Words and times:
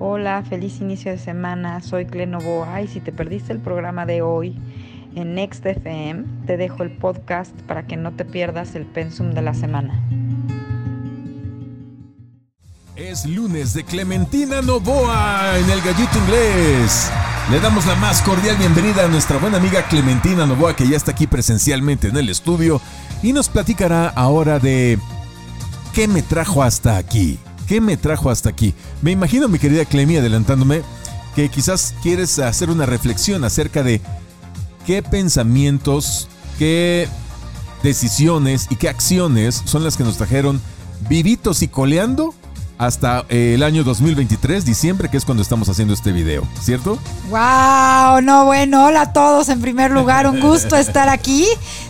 Hola, 0.00 0.44
feliz 0.48 0.80
inicio 0.80 1.10
de 1.10 1.18
semana. 1.18 1.80
Soy 1.80 2.06
Clenovoa 2.06 2.80
y 2.82 2.86
si 2.86 3.00
te 3.00 3.10
perdiste 3.10 3.52
el 3.52 3.58
programa 3.58 4.06
de 4.06 4.22
hoy 4.22 4.56
en 5.16 5.34
Next 5.34 5.66
FM, 5.66 6.24
te 6.46 6.56
dejo 6.56 6.84
el 6.84 6.92
podcast 6.92 7.50
para 7.62 7.84
que 7.88 7.96
no 7.96 8.12
te 8.12 8.24
pierdas 8.24 8.76
el 8.76 8.86
pensum 8.86 9.32
de 9.32 9.42
la 9.42 9.54
semana. 9.54 10.00
Es 12.94 13.26
lunes 13.26 13.74
de 13.74 13.82
Clementina 13.82 14.62
Novoa 14.62 15.58
en 15.58 15.68
el 15.68 15.80
gallito 15.80 16.16
inglés. 16.16 17.10
Le 17.50 17.58
damos 17.58 17.84
la 17.84 17.96
más 17.96 18.22
cordial 18.22 18.56
bienvenida 18.56 19.04
a 19.04 19.08
nuestra 19.08 19.38
buena 19.38 19.56
amiga 19.56 19.82
Clementina 19.88 20.46
Novoa 20.46 20.76
que 20.76 20.86
ya 20.86 20.96
está 20.96 21.10
aquí 21.10 21.26
presencialmente 21.26 22.06
en 22.06 22.16
el 22.16 22.28
estudio 22.28 22.80
y 23.20 23.32
nos 23.32 23.48
platicará 23.48 24.10
ahora 24.10 24.60
de 24.60 24.96
qué 25.92 26.06
me 26.06 26.22
trajo 26.22 26.62
hasta 26.62 26.98
aquí. 26.98 27.40
¿Qué 27.68 27.82
me 27.82 27.98
trajo 27.98 28.30
hasta 28.30 28.48
aquí? 28.48 28.72
Me 29.02 29.10
imagino, 29.10 29.46
mi 29.46 29.58
querida 29.58 29.84
Clemi, 29.84 30.16
adelantándome, 30.16 30.80
que 31.36 31.50
quizás 31.50 31.94
quieres 32.02 32.38
hacer 32.38 32.70
una 32.70 32.86
reflexión 32.86 33.44
acerca 33.44 33.82
de 33.82 34.00
qué 34.86 35.02
pensamientos, 35.02 36.28
qué 36.58 37.06
decisiones 37.82 38.68
y 38.70 38.76
qué 38.76 38.88
acciones 38.88 39.62
son 39.66 39.84
las 39.84 39.98
que 39.98 40.04
nos 40.04 40.16
trajeron 40.16 40.62
vivitos 41.10 41.60
y 41.60 41.68
coleando 41.68 42.34
hasta 42.78 43.26
el 43.28 43.62
año 43.62 43.84
2023, 43.84 44.64
diciembre, 44.64 45.10
que 45.10 45.18
es 45.18 45.26
cuando 45.26 45.42
estamos 45.42 45.68
haciendo 45.68 45.92
este 45.92 46.10
video, 46.12 46.48
¿cierto? 46.62 46.98
¡Wow! 47.28 48.22
No, 48.22 48.46
bueno, 48.46 48.86
hola 48.86 49.02
a 49.02 49.12
todos. 49.12 49.50
En 49.50 49.60
primer 49.60 49.90
lugar, 49.90 50.26
un 50.26 50.40
gusto 50.40 50.74
estar 50.76 51.10
aquí. 51.10 51.46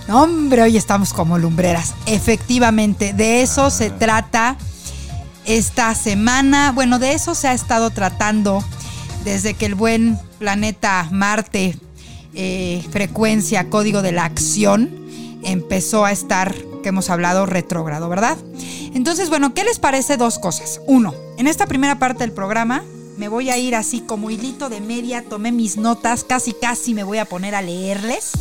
hombre, 0.08 0.62
hoy 0.62 0.76
estamos 0.76 1.12
como 1.12 1.38
lumbreras. 1.38 1.94
Efectivamente, 2.06 3.12
de 3.12 3.42
eso 3.42 3.70
se 3.70 3.90
trata 3.90 4.56
esta 5.48 5.94
semana. 5.94 6.72
Bueno, 6.72 6.98
de 6.98 7.12
eso 7.12 7.34
se 7.34 7.48
ha 7.48 7.54
estado 7.54 7.90
tratando 7.90 8.62
desde 9.24 9.54
que 9.54 9.66
el 9.66 9.74
buen 9.74 10.18
planeta 10.38 11.08
Marte, 11.10 11.76
eh, 12.34 12.84
frecuencia, 12.90 13.68
código 13.70 14.02
de 14.02 14.12
la 14.12 14.24
acción, 14.24 14.90
empezó 15.42 16.04
a 16.04 16.12
estar, 16.12 16.54
que 16.82 16.90
hemos 16.90 17.08
hablado, 17.08 17.46
retrógrado, 17.46 18.08
¿verdad? 18.10 18.36
Entonces, 18.94 19.30
bueno, 19.30 19.54
¿qué 19.54 19.64
les 19.64 19.78
parece 19.78 20.18
dos 20.18 20.38
cosas? 20.38 20.80
Uno, 20.86 21.14
en 21.38 21.46
esta 21.46 21.66
primera 21.66 21.98
parte 21.98 22.24
del 22.24 22.32
programa 22.32 22.84
me 23.16 23.28
voy 23.28 23.50
a 23.50 23.58
ir 23.58 23.74
así 23.74 24.00
como 24.00 24.30
hilito 24.30 24.68
de 24.68 24.80
media, 24.80 25.24
tomé 25.24 25.50
mis 25.50 25.76
notas, 25.76 26.24
casi 26.24 26.52
casi 26.52 26.94
me 26.94 27.02
voy 27.02 27.18
a 27.18 27.24
poner 27.24 27.54
a 27.54 27.62
leerles 27.62 28.32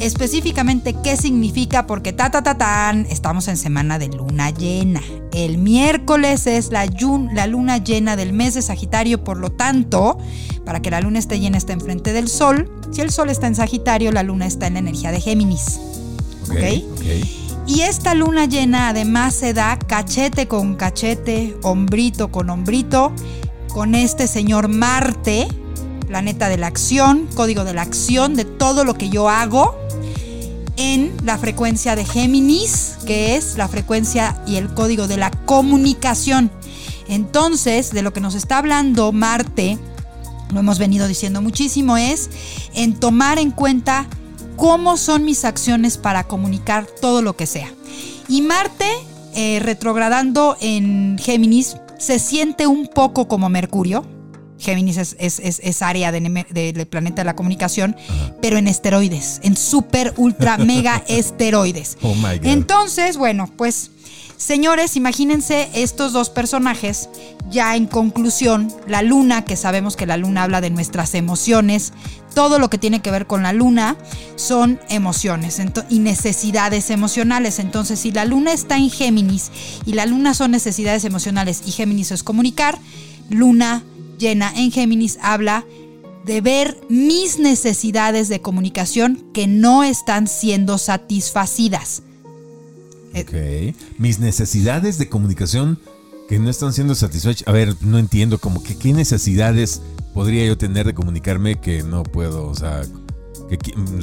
específicamente 0.00 0.94
qué 1.02 1.16
significa, 1.16 1.86
porque 1.86 2.12
ta 2.12 2.30
ta 2.30 2.42
ta 2.42 2.58
tan, 2.58 3.06
estamos 3.06 3.48
en 3.48 3.56
semana 3.56 3.98
de 3.98 4.08
luna 4.08 4.50
llena. 4.50 5.02
El 5.32 5.58
miércoles 5.58 6.46
es 6.46 6.70
la, 6.70 6.86
la 7.32 7.46
luna 7.46 7.78
llena 7.78 8.16
del 8.16 8.32
mes 8.32 8.54
de 8.54 8.62
Sagitario, 8.62 9.22
por 9.24 9.38
lo 9.38 9.50
tanto, 9.50 10.18
para 10.64 10.80
que 10.80 10.90
la 10.90 11.00
luna 11.00 11.18
esté 11.18 11.40
llena 11.40 11.58
está 11.58 11.72
enfrente 11.72 12.12
del 12.12 12.28
sol. 12.28 12.70
Si 12.90 13.00
el 13.00 13.10
sol 13.10 13.30
está 13.30 13.46
en 13.46 13.54
Sagitario, 13.54 14.12
la 14.12 14.22
luna 14.22 14.46
está 14.46 14.66
en 14.66 14.74
la 14.74 14.78
energía 14.80 15.12
de 15.12 15.20
Géminis. 15.20 15.80
¿Ok? 16.50 16.84
Y 17.66 17.80
esta 17.80 18.14
luna 18.14 18.44
llena 18.44 18.90
además 18.90 19.34
se 19.34 19.52
da 19.52 19.76
cachete 19.76 20.46
con 20.46 20.76
cachete, 20.76 21.56
hombrito 21.62 22.30
con 22.30 22.48
hombrito, 22.48 23.12
con 23.68 23.96
este 23.96 24.28
señor 24.28 24.68
Marte, 24.68 25.48
planeta 26.06 26.48
de 26.48 26.58
la 26.58 26.68
acción, 26.68 27.26
código 27.34 27.64
de 27.64 27.74
la 27.74 27.82
acción, 27.82 28.34
de 28.34 28.44
todo 28.44 28.84
lo 28.84 28.94
que 28.94 29.08
yo 29.08 29.28
hago 29.28 29.85
en 30.76 31.14
la 31.24 31.38
frecuencia 31.38 31.96
de 31.96 32.04
Géminis, 32.04 32.98
que 33.06 33.36
es 33.36 33.56
la 33.56 33.68
frecuencia 33.68 34.40
y 34.46 34.56
el 34.56 34.68
código 34.72 35.06
de 35.08 35.16
la 35.16 35.30
comunicación. 35.30 36.50
Entonces, 37.08 37.92
de 37.92 38.02
lo 38.02 38.12
que 38.12 38.20
nos 38.20 38.34
está 38.34 38.58
hablando 38.58 39.12
Marte, 39.12 39.78
lo 40.52 40.60
hemos 40.60 40.78
venido 40.78 41.08
diciendo 41.08 41.42
muchísimo, 41.42 41.96
es 41.96 42.30
en 42.74 42.94
tomar 42.94 43.38
en 43.38 43.50
cuenta 43.50 44.06
cómo 44.56 44.96
son 44.96 45.24
mis 45.24 45.44
acciones 45.44 45.98
para 45.98 46.24
comunicar 46.24 46.86
todo 46.86 47.22
lo 47.22 47.36
que 47.36 47.46
sea. 47.46 47.72
Y 48.28 48.42
Marte, 48.42 48.90
eh, 49.34 49.60
retrogradando 49.62 50.56
en 50.60 51.18
Géminis, 51.18 51.76
se 51.98 52.18
siente 52.18 52.66
un 52.66 52.88
poco 52.88 53.28
como 53.28 53.48
Mercurio, 53.48 54.04
Géminis 54.58 54.96
es, 54.96 55.16
es, 55.18 55.82
área 55.82 56.12
del 56.12 56.86
planeta 56.88 57.22
de 57.22 57.24
la 57.24 57.36
comunicación, 57.36 57.96
pero 58.40 58.56
en 58.58 58.68
esteroides, 58.68 59.40
en 59.42 59.56
super, 59.56 60.14
ultra, 60.16 60.56
mega 60.58 61.02
esteroides. 61.08 61.98
Oh 62.02 62.14
my 62.14 62.38
God. 62.38 62.46
Entonces, 62.46 63.16
bueno, 63.16 63.50
pues, 63.56 63.90
señores, 64.36 64.96
imagínense 64.96 65.68
estos 65.74 66.12
dos 66.12 66.30
personajes, 66.30 67.08
ya 67.50 67.76
en 67.76 67.86
conclusión, 67.86 68.72
la 68.86 69.02
luna, 69.02 69.44
que 69.44 69.56
sabemos 69.56 69.96
que 69.96 70.06
la 70.06 70.16
luna 70.16 70.44
habla 70.44 70.60
de 70.60 70.70
nuestras 70.70 71.14
emociones, 71.14 71.92
todo 72.34 72.58
lo 72.58 72.68
que 72.68 72.76
tiene 72.76 73.00
que 73.00 73.10
ver 73.10 73.26
con 73.26 73.42
la 73.42 73.54
luna 73.54 73.96
son 74.36 74.78
emociones 74.90 75.58
y 75.88 76.00
necesidades 76.00 76.90
emocionales. 76.90 77.58
Entonces, 77.58 77.98
si 77.98 78.12
la 78.12 78.26
luna 78.26 78.52
está 78.52 78.76
en 78.76 78.90
Géminis 78.90 79.50
y 79.86 79.94
la 79.94 80.04
luna 80.04 80.34
son 80.34 80.50
necesidades 80.50 81.06
emocionales 81.06 81.62
y 81.66 81.72
Géminis 81.72 82.10
es 82.12 82.22
comunicar, 82.22 82.78
luna 83.30 83.82
llena 84.18 84.52
en 84.54 84.70
Géminis 84.70 85.18
habla 85.22 85.64
de 86.24 86.40
ver 86.40 86.76
mis 86.88 87.38
necesidades 87.38 88.28
de 88.28 88.40
comunicación 88.40 89.24
que 89.32 89.46
no 89.46 89.84
están 89.84 90.26
siendo 90.26 90.76
satisfacidas. 90.78 92.02
Ok. 93.14 93.74
Mis 93.98 94.18
necesidades 94.18 94.98
de 94.98 95.08
comunicación 95.08 95.78
que 96.28 96.38
no 96.38 96.50
están 96.50 96.72
siendo 96.72 96.94
satisfechas. 96.94 97.46
A 97.46 97.52
ver, 97.52 97.76
no 97.80 97.98
entiendo, 97.98 98.38
como 98.38 98.62
que 98.62 98.76
qué 98.76 98.92
necesidades 98.92 99.80
podría 100.12 100.44
yo 100.46 100.58
tener 100.58 100.86
de 100.86 100.94
comunicarme 100.94 101.60
que 101.60 101.82
no 101.82 102.02
puedo, 102.02 102.48
o 102.48 102.54
sea, 102.54 102.82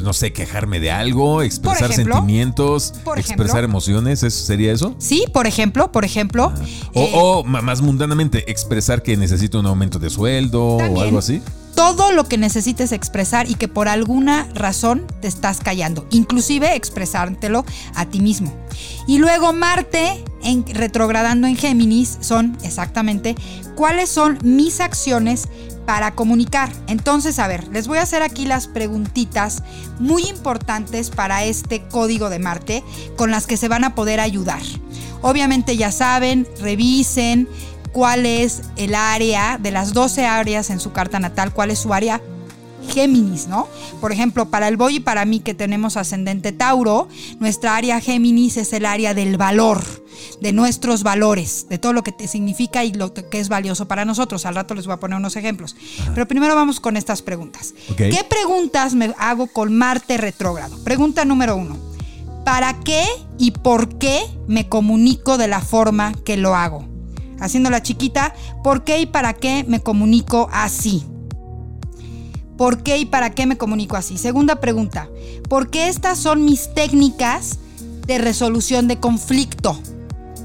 no 0.01 0.13
sé, 0.13 0.33
quejarme 0.33 0.79
de 0.79 0.91
algo, 0.91 1.41
expresar 1.41 1.91
sentimientos, 1.91 2.93
expresar 3.15 3.63
emociones, 3.63 4.23
¿eso 4.23 4.45
sería 4.45 4.71
eso? 4.71 4.95
Sí, 4.99 5.25
por 5.33 5.47
ejemplo, 5.47 5.91
por 5.91 6.05
ejemplo. 6.05 6.53
Ah. 6.55 6.65
O, 6.93 7.41
eh, 7.41 7.61
más 7.61 7.81
mundanamente, 7.81 8.49
expresar 8.49 9.03
que 9.03 9.17
necesito 9.17 9.59
un 9.59 9.65
aumento 9.65 9.99
de 9.99 10.09
sueldo 10.09 10.63
o 10.63 11.01
algo 11.01 11.17
así. 11.17 11.41
Todo 11.75 12.11
lo 12.11 12.25
que 12.25 12.37
necesites 12.37 12.91
expresar 12.91 13.49
y 13.49 13.55
que 13.55 13.67
por 13.67 13.87
alguna 13.87 14.47
razón 14.53 15.07
te 15.21 15.27
estás 15.27 15.59
callando, 15.59 16.05
inclusive 16.11 16.75
expresártelo 16.75 17.65
a 17.95 18.05
ti 18.05 18.19
mismo. 18.19 18.53
Y 19.07 19.17
luego 19.17 19.53
Marte, 19.53 20.23
en, 20.43 20.65
retrogradando 20.67 21.47
en 21.47 21.57
Géminis, 21.57 22.17
son 22.21 22.57
exactamente 22.63 23.35
cuáles 23.75 24.09
son 24.09 24.37
mis 24.43 24.79
acciones 24.81 25.47
para 25.85 26.15
comunicar. 26.15 26.71
Entonces, 26.87 27.39
a 27.39 27.47
ver, 27.47 27.67
les 27.69 27.87
voy 27.87 27.97
a 27.97 28.03
hacer 28.03 28.21
aquí 28.21 28.45
las 28.45 28.67
preguntitas 28.67 29.63
muy 29.99 30.23
importantes 30.23 31.09
para 31.09 31.43
este 31.43 31.83
código 31.87 32.29
de 32.29 32.39
Marte 32.39 32.83
con 33.15 33.31
las 33.31 33.47
que 33.47 33.57
se 33.57 33.67
van 33.67 33.83
a 33.83 33.95
poder 33.95 34.19
ayudar. 34.19 34.61
Obviamente 35.21 35.77
ya 35.77 35.91
saben, 35.91 36.47
revisen 36.59 37.47
cuál 37.93 38.25
es 38.25 38.61
el 38.75 38.95
área 38.95 39.57
de 39.57 39.71
las 39.71 39.93
12 39.93 40.25
áreas 40.25 40.69
en 40.69 40.79
su 40.79 40.91
carta 40.91 41.19
natal, 41.19 41.53
cuál 41.53 41.71
es 41.71 41.79
su 41.79 41.93
área 41.93 42.21
Géminis, 42.89 43.47
¿no? 43.47 43.67
Por 44.01 44.11
ejemplo, 44.11 44.49
para 44.49 44.67
el 44.67 44.77
Boy 44.77 44.97
y 44.97 44.99
para 44.99 45.25
mí 45.25 45.39
que 45.39 45.53
tenemos 45.53 45.97
ascendente 45.97 46.51
Tauro, 46.51 47.07
nuestra 47.39 47.75
área 47.75 47.99
Géminis 47.99 48.57
es 48.57 48.73
el 48.73 48.85
área 48.85 49.13
del 49.13 49.37
valor, 49.37 49.83
de 50.41 50.53
nuestros 50.53 51.03
valores, 51.03 51.67
de 51.69 51.77
todo 51.77 51.93
lo 51.93 52.03
que 52.03 52.11
te 52.11 52.27
significa 52.27 52.83
y 52.83 52.93
lo 52.93 53.13
que 53.13 53.39
es 53.39 53.49
valioso 53.49 53.87
para 53.87 54.05
nosotros. 54.05 54.45
Al 54.45 54.55
rato 54.55 54.73
les 54.73 54.85
voy 54.85 54.93
a 54.93 54.99
poner 54.99 55.17
unos 55.17 55.35
ejemplos. 55.35 55.75
Pero 56.13 56.27
primero 56.27 56.55
vamos 56.55 56.79
con 56.79 56.97
estas 56.97 57.21
preguntas. 57.21 57.73
¿Qué 57.97 58.25
preguntas 58.27 58.93
me 58.93 59.13
hago 59.17 59.47
con 59.47 59.75
Marte 59.75 60.17
retrógrado? 60.17 60.77
Pregunta 60.83 61.25
número 61.25 61.55
uno. 61.55 61.77
¿Para 62.45 62.79
qué 62.81 63.05
y 63.37 63.51
por 63.51 63.97
qué 63.97 64.21
me 64.47 64.67
comunico 64.67 65.37
de 65.37 65.47
la 65.47 65.61
forma 65.61 66.13
que 66.25 66.35
lo 66.35 66.55
hago? 66.55 66.85
Haciendo 67.39 67.69
la 67.69 67.81
chiquita, 67.81 68.33
¿por 68.63 68.83
qué 68.83 68.99
y 68.99 69.05
para 69.05 69.33
qué 69.33 69.65
me 69.67 69.81
comunico 69.81 70.49
así? 70.51 71.05
¿Por 72.57 72.83
qué 72.83 72.97
y 72.97 73.05
para 73.05 73.31
qué 73.31 73.45
me 73.45 73.57
comunico 73.57 73.95
así? 73.95 74.17
Segunda 74.17 74.59
pregunta, 74.59 75.09
¿por 75.49 75.69
qué 75.69 75.87
estas 75.87 76.19
son 76.19 76.45
mis 76.45 76.73
técnicas 76.73 77.59
de 78.05 78.17
resolución 78.17 78.87
de 78.87 78.99
conflicto? 78.99 79.79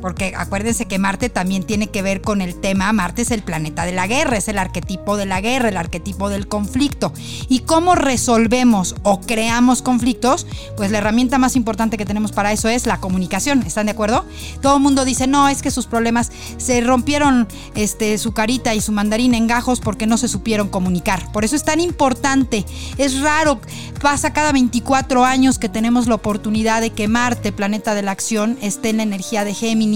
Porque 0.00 0.34
acuérdense 0.36 0.86
que 0.86 0.98
Marte 0.98 1.28
también 1.28 1.64
tiene 1.64 1.88
que 1.88 2.02
ver 2.02 2.20
con 2.20 2.40
el 2.40 2.54
tema, 2.54 2.92
Marte 2.92 3.22
es 3.22 3.30
el 3.30 3.42
planeta 3.42 3.84
de 3.84 3.92
la 3.92 4.06
guerra, 4.06 4.36
es 4.36 4.48
el 4.48 4.58
arquetipo 4.58 5.16
de 5.16 5.26
la 5.26 5.40
guerra, 5.40 5.68
el 5.68 5.76
arquetipo 5.76 6.28
del 6.28 6.48
conflicto. 6.48 7.12
¿Y 7.48 7.60
cómo 7.60 7.94
resolvemos 7.94 8.94
o 9.02 9.20
creamos 9.20 9.82
conflictos? 9.82 10.46
Pues 10.76 10.90
la 10.90 10.98
herramienta 10.98 11.38
más 11.38 11.56
importante 11.56 11.96
que 11.96 12.06
tenemos 12.06 12.32
para 12.32 12.52
eso 12.52 12.68
es 12.68 12.86
la 12.86 12.98
comunicación, 12.98 13.62
¿están 13.62 13.86
de 13.86 13.92
acuerdo? 13.92 14.24
Todo 14.62 14.76
el 14.76 14.82
mundo 14.82 15.04
dice, 15.04 15.26
no, 15.26 15.48
es 15.48 15.62
que 15.62 15.70
sus 15.70 15.86
problemas 15.86 16.30
se 16.56 16.80
rompieron 16.80 17.48
este, 17.74 18.16
su 18.18 18.32
carita 18.32 18.74
y 18.74 18.80
su 18.80 18.92
mandarín 18.92 19.34
en 19.34 19.46
gajos 19.46 19.80
porque 19.80 20.06
no 20.06 20.16
se 20.16 20.28
supieron 20.28 20.68
comunicar. 20.68 21.32
Por 21.32 21.44
eso 21.44 21.56
es 21.56 21.64
tan 21.64 21.80
importante, 21.80 22.64
es 22.98 23.20
raro, 23.20 23.60
pasa 24.00 24.32
cada 24.32 24.52
24 24.52 25.24
años 25.24 25.58
que 25.58 25.68
tenemos 25.68 26.06
la 26.06 26.14
oportunidad 26.14 26.80
de 26.80 26.90
que 26.90 27.08
Marte, 27.08 27.52
planeta 27.52 27.94
de 27.94 28.02
la 28.02 28.12
acción, 28.12 28.58
esté 28.62 28.90
en 28.90 28.98
la 28.98 29.02
energía 29.02 29.44
de 29.44 29.54
Géminis 29.54 29.87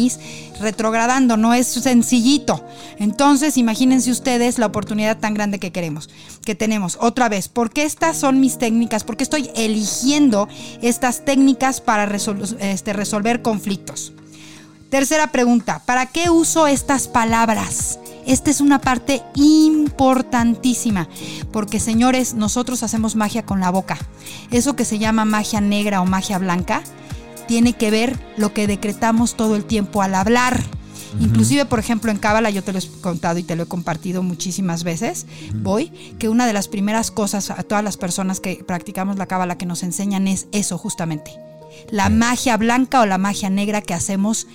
Retrogradando, 0.60 1.36
no 1.36 1.54
es 1.54 1.66
sencillito. 1.66 2.64
Entonces, 2.98 3.56
imagínense 3.56 4.10
ustedes 4.10 4.58
la 4.58 4.66
oportunidad 4.66 5.18
tan 5.18 5.34
grande 5.34 5.58
que 5.58 5.72
queremos, 5.72 6.08
que 6.44 6.54
tenemos. 6.54 6.98
Otra 7.00 7.28
vez, 7.28 7.48
¿por 7.48 7.70
qué 7.70 7.84
estas 7.84 8.16
son 8.16 8.40
mis 8.40 8.58
técnicas? 8.58 9.04
¿Por 9.04 9.16
qué 9.16 9.24
estoy 9.24 9.50
eligiendo 9.54 10.48
estas 10.82 11.24
técnicas 11.24 11.80
para 11.80 12.04
este, 12.60 12.92
resolver 12.92 13.42
conflictos? 13.42 14.12
Tercera 14.92 15.28
pregunta, 15.28 15.80
¿para 15.86 16.04
qué 16.04 16.28
uso 16.28 16.66
estas 16.66 17.08
palabras? 17.08 17.98
Esta 18.26 18.50
es 18.50 18.60
una 18.60 18.78
parte 18.78 19.22
importantísima, 19.34 21.08
porque 21.50 21.80
señores, 21.80 22.34
nosotros 22.34 22.82
hacemos 22.82 23.16
magia 23.16 23.44
con 23.44 23.58
la 23.58 23.70
boca. 23.70 23.98
Eso 24.50 24.76
que 24.76 24.84
se 24.84 24.98
llama 24.98 25.24
magia 25.24 25.62
negra 25.62 26.02
o 26.02 26.04
magia 26.04 26.36
blanca, 26.36 26.82
tiene 27.52 27.74
que 27.74 27.90
ver 27.90 28.18
lo 28.38 28.54
que 28.54 28.66
decretamos 28.66 29.34
todo 29.34 29.56
el 29.56 29.66
tiempo 29.66 30.00
al 30.00 30.14
hablar. 30.14 30.58
Inclusive, 31.20 31.66
por 31.66 31.78
ejemplo, 31.78 32.10
en 32.10 32.16
Cábala, 32.16 32.48
yo 32.48 32.64
te 32.64 32.72
lo 32.72 32.78
he 32.78 32.88
contado 33.02 33.38
y 33.38 33.42
te 33.42 33.56
lo 33.56 33.64
he 33.64 33.66
compartido 33.66 34.22
muchísimas 34.22 34.84
veces, 34.84 35.26
voy, 35.56 35.92
que 36.18 36.30
una 36.30 36.46
de 36.46 36.54
las 36.54 36.68
primeras 36.68 37.10
cosas 37.10 37.50
a 37.50 37.62
todas 37.62 37.84
las 37.84 37.98
personas 37.98 38.40
que 38.40 38.64
practicamos 38.66 39.18
la 39.18 39.26
Cábala 39.26 39.58
que 39.58 39.66
nos 39.66 39.82
enseñan 39.82 40.28
es 40.28 40.46
eso 40.52 40.78
justamente. 40.78 41.32
La 41.90 42.08
magia 42.08 42.56
blanca 42.56 43.02
o 43.02 43.04
la 43.04 43.18
magia 43.18 43.50
negra 43.50 43.82
que 43.82 43.92
hacemos 43.92 44.46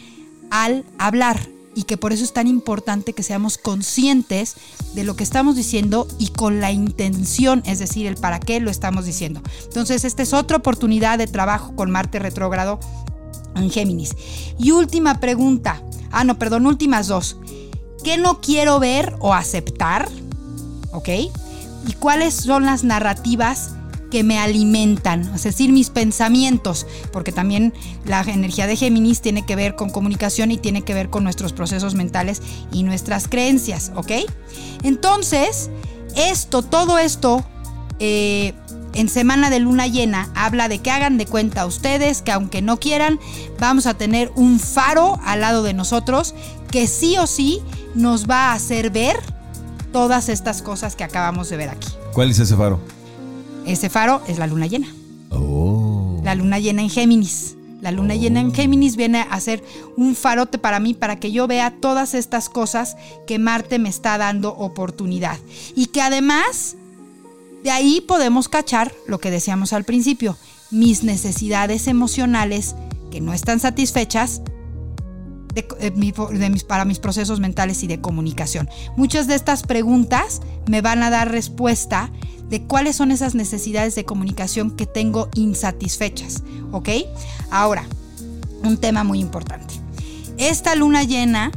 al 0.50 0.84
hablar 0.98 1.50
y 1.78 1.84
que 1.84 1.96
por 1.96 2.12
eso 2.12 2.24
es 2.24 2.34
tan 2.34 2.48
importante 2.48 3.14
que 3.14 3.22
seamos 3.22 3.60
conscientes 3.60 4.56
de 4.96 5.04
lo 5.04 5.16
que 5.16 5.24
estamos 5.24 5.56
diciendo 5.56 6.08
y 6.18 6.30
con 6.30 6.60
la 6.60 6.72
intención, 6.72 7.62
es 7.68 7.78
decir, 7.78 8.08
el 8.08 8.16
para 8.16 8.40
qué 8.40 8.60
lo 8.60 8.72
estamos 8.72 9.06
diciendo. 9.06 9.44
Entonces, 9.66 10.04
esta 10.04 10.24
es 10.24 10.34
otra 10.34 10.58
oportunidad 10.58 11.20
de 11.20 11.28
trabajo 11.28 11.76
con 11.76 11.92
Marte 11.92 12.18
retrógrado 12.18 12.80
en 13.56 13.70
Géminis. 13.70 14.16
Y 14.58 14.72
última 14.72 15.20
pregunta, 15.20 15.84
ah, 16.10 16.24
no, 16.24 16.40
perdón, 16.40 16.66
últimas 16.66 17.06
dos. 17.06 17.38
¿Qué 18.04 18.18
no 18.18 18.42
quiero 18.42 18.80
ver 18.80 19.16
o 19.20 19.36
aceptar? 19.36 20.10
¿Ok? 20.94 21.10
¿Y 21.10 21.94
cuáles 22.00 22.34
son 22.34 22.66
las 22.66 22.84
narrativas 22.84 23.74
que 24.10 24.24
me 24.24 24.40
alimentan, 24.40 25.22
es 25.36 25.44
decir, 25.44 25.72
mis 25.72 25.90
pensamientos, 25.90 26.86
porque 27.12 27.32
también 27.32 27.74
la 28.06 28.22
energía 28.22 28.68
de 28.68 28.76
Géminis 28.76 29.22
tiene 29.22 29.46
que 29.46 29.56
ver 29.56 29.76
con 29.76 29.90
comunicación 29.90 30.52
y 30.52 30.58
tiene 30.58 30.84
que 30.84 30.94
ver 30.94 31.10
con 31.10 31.24
nuestros 31.24 31.54
procesos 31.54 31.96
mentales 31.96 32.42
y 32.72 32.84
nuestras 32.84 33.28
creencias, 33.28 33.92
¿ok? 33.96 34.12
Entonces, 34.84 35.70
esto, 36.16 36.62
todo 36.62 36.98
esto, 36.98 37.46
eh, 38.00 38.54
en 38.94 39.10
semana 39.10 39.50
de 39.50 39.60
luna 39.60 39.88
llena, 39.88 40.30
habla 40.36 40.68
de 40.70 40.80
que 40.80 40.90
hagan 40.90 41.18
de 41.18 41.26
cuenta 41.26 41.66
ustedes 41.66 42.22
que 42.22 42.32
aunque 42.32 42.62
no 42.62 42.80
quieran, 42.80 43.20
vamos 43.60 43.86
a 43.86 43.94
tener 43.94 44.32
un 44.36 44.60
faro 44.60 45.20
al 45.24 45.42
lado 45.42 45.64
de 45.64 45.74
nosotros 45.74 46.34
que 46.72 46.88
sí 46.88 47.18
o 47.18 47.28
sí 47.28 47.62
nos 47.96 48.28
va 48.28 48.52
a 48.52 48.54
hacer 48.54 48.90
ver 48.90 49.18
todas 49.92 50.30
estas 50.30 50.62
cosas 50.62 50.96
que 50.96 51.04
acabamos 51.04 51.50
de 51.50 51.58
ver 51.58 51.70
aquí. 51.70 51.90
¿Cuál 52.14 52.32
es 52.32 52.40
ese 52.40 52.56
faro? 52.56 52.80
Ese 53.68 53.90
faro 53.90 54.22
es 54.28 54.38
la 54.38 54.48
luna 54.48 54.66
llena. 54.66 54.88
Oh. 55.30 56.22
La 56.24 56.36
luna 56.36 56.58
llena 56.60 56.82
en 56.82 56.90
Géminis. 56.90 57.56
La 57.82 57.92
luna 57.92 58.16
llena 58.16 58.40
en 58.40 58.54
Géminis 58.54 58.96
viene 58.96 59.28
a 59.30 59.40
ser 59.40 59.64
un 59.98 60.16
farote 60.16 60.58
para 60.58 60.80
mí, 60.80 60.94
para 60.94 61.20
que 61.20 61.32
yo 61.32 61.48
vea 61.48 61.76
todas 61.80 62.14
estas 62.14 62.50
cosas 62.50 62.96
que 63.28 63.40
Marte 63.40 63.78
me 63.78 63.90
está 63.90 64.18
dando 64.18 64.56
oportunidad. 64.56 65.38
Y 65.76 65.88
que 65.88 66.02
además, 66.02 66.76
de 67.64 67.70
ahí 67.70 68.02
podemos 68.02 68.50
cachar 68.50 68.94
lo 69.06 69.20
que 69.20 69.32
decíamos 69.32 69.74
al 69.74 69.84
principio, 69.84 70.38
mis 70.72 71.04
necesidades 71.04 71.88
emocionales 71.88 72.76
que 73.12 73.22
no 73.22 73.34
están 73.34 73.60
satisfechas 73.60 74.42
de, 75.64 76.50
mis, 76.50 76.64
para 76.64 76.86
mis 76.86 77.00
procesos 77.00 77.40
mentales 77.40 77.84
y 77.84 77.88
de 77.88 78.02
comunicación. 78.02 78.70
Muchas 78.96 79.28
de 79.28 79.36
estas 79.36 79.64
preguntas 79.64 80.42
me 80.68 80.82
van 80.82 81.04
a 81.04 81.10
dar 81.10 81.32
respuesta 81.32 82.12
de 82.50 82.64
cuáles 82.64 82.96
son 82.96 83.12
esas 83.12 83.36
necesidades 83.36 83.96
de 83.96 84.06
comunicación 84.06 84.72
que 84.72 84.86
tengo 84.86 85.30
insatisfechas, 85.36 86.44
¿ok? 86.72 86.90
Ahora, 87.52 87.86
un 88.64 88.78
tema 88.78 89.04
muy 89.04 89.20
importante. 89.20 89.74
Esta 90.38 90.76
luna 90.76 91.04
llena 91.04 91.52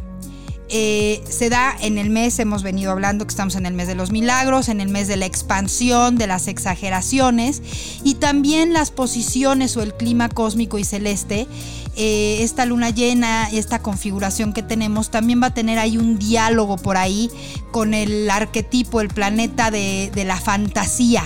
eh, 0.73 1.21
se 1.29 1.51
da 1.51 1.77
en 1.81 1.99
el 1.99 2.11
mes, 2.11 2.39
hemos 2.39 2.63
venido 2.63 2.93
hablando 2.93 3.27
que 3.27 3.31
estamos 3.31 3.57
en 3.57 3.67
el 3.67 3.75
mes 3.75 3.89
de 3.89 3.97
los 3.97 4.13
milagros, 4.13 4.69
en 4.69 4.81
el 4.81 4.89
mes 4.89 5.09
de 5.09 5.17
la 5.17 5.27
expansión, 5.27 6.17
de 6.17 6.29
las 6.29 6.47
exageraciones 6.47 7.61
y 8.05 8.15
también 8.15 8.73
las 8.73 8.93
posiciones 8.93 9.77
o 9.77 9.83
el 9.83 9.95
clima 9.95 10.29
cósmico 10.29 10.79
y 10.79 10.85
celeste. 10.85 11.49
Eh, 11.97 12.39
esta 12.41 12.65
luna 12.67 12.91
llena, 12.91 13.49
esta 13.51 13.81
configuración 13.81 14.53
que 14.53 14.63
tenemos, 14.63 15.11
también 15.11 15.43
va 15.43 15.49
a 15.49 15.55
tener 15.55 15.79
ahí 15.79 15.99
un 15.99 16.19
diálogo 16.19 16.77
por 16.77 16.97
ahí 16.97 17.31
con 17.73 17.95
el 17.95 18.31
arquetipo, 18.31 19.01
el 19.01 19.09
planeta 19.09 19.71
de, 19.71 20.11
de 20.15 20.25
la 20.25 20.41
fantasía 20.41 21.25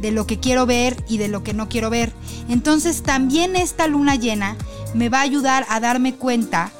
de 0.00 0.10
lo 0.10 0.26
que 0.26 0.38
quiero 0.38 0.66
ver 0.66 0.96
y 1.08 1.18
de 1.18 1.28
lo 1.28 1.42
que 1.42 1.54
no 1.54 1.68
quiero 1.68 1.90
ver. 1.90 2.12
Entonces 2.48 3.02
también 3.02 3.56
esta 3.56 3.86
luna 3.86 4.16
llena 4.16 4.56
me 4.94 5.08
va 5.08 5.18
a 5.18 5.22
ayudar 5.22 5.66
a 5.68 5.80
darme 5.80 6.14
cuenta 6.14 6.70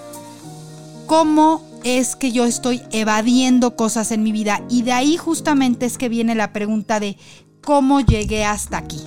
cómo 1.06 1.62
es 1.85 2.17
que 2.17 2.33
yo 2.33 2.44
estoy 2.44 2.83
evadiendo 2.91 3.77
cosas 3.77 4.11
en 4.11 4.23
mi 4.23 4.33
vida 4.33 4.62
y 4.69 4.83
de 4.83 4.93
ahí 4.93 5.17
justamente 5.17 5.87
es 5.87 5.99
que 5.99 6.09
viene 6.09 6.35
la 6.35 6.53
pregunta 6.53 7.00
de 7.00 7.17
cómo 7.62 8.00
llegué 8.00 8.44
hasta 8.44 8.79
aquí. 8.79 9.00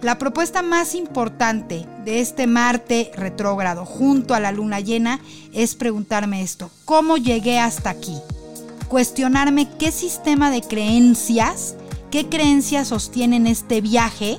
La 0.00 0.16
propuesta 0.16 0.62
más 0.62 0.94
importante 0.94 1.84
de 2.04 2.20
este 2.20 2.46
Marte 2.46 3.10
retrógrado 3.16 3.84
junto 3.84 4.34
a 4.34 4.40
la 4.40 4.52
luna 4.52 4.78
llena 4.78 5.20
es 5.52 5.74
preguntarme 5.74 6.42
esto, 6.42 6.70
¿cómo 6.84 7.16
llegué 7.16 7.58
hasta 7.58 7.90
aquí? 7.90 8.16
Cuestionarme 8.88 9.68
qué 9.78 9.90
sistema 9.90 10.50
de 10.50 10.62
creencias, 10.62 11.74
qué 12.12 12.28
creencias 12.28 12.88
sostienen 12.88 13.46
este 13.48 13.80
viaje 13.80 14.38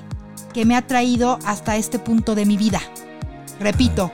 que 0.54 0.64
me 0.64 0.78
ha 0.78 0.88
traído 0.88 1.40
hasta 1.46 1.76
este 1.76 2.00
punto 2.00 2.36
de 2.36 2.46
mi 2.46 2.56
vida. 2.56 2.82
Repito, 3.60 4.12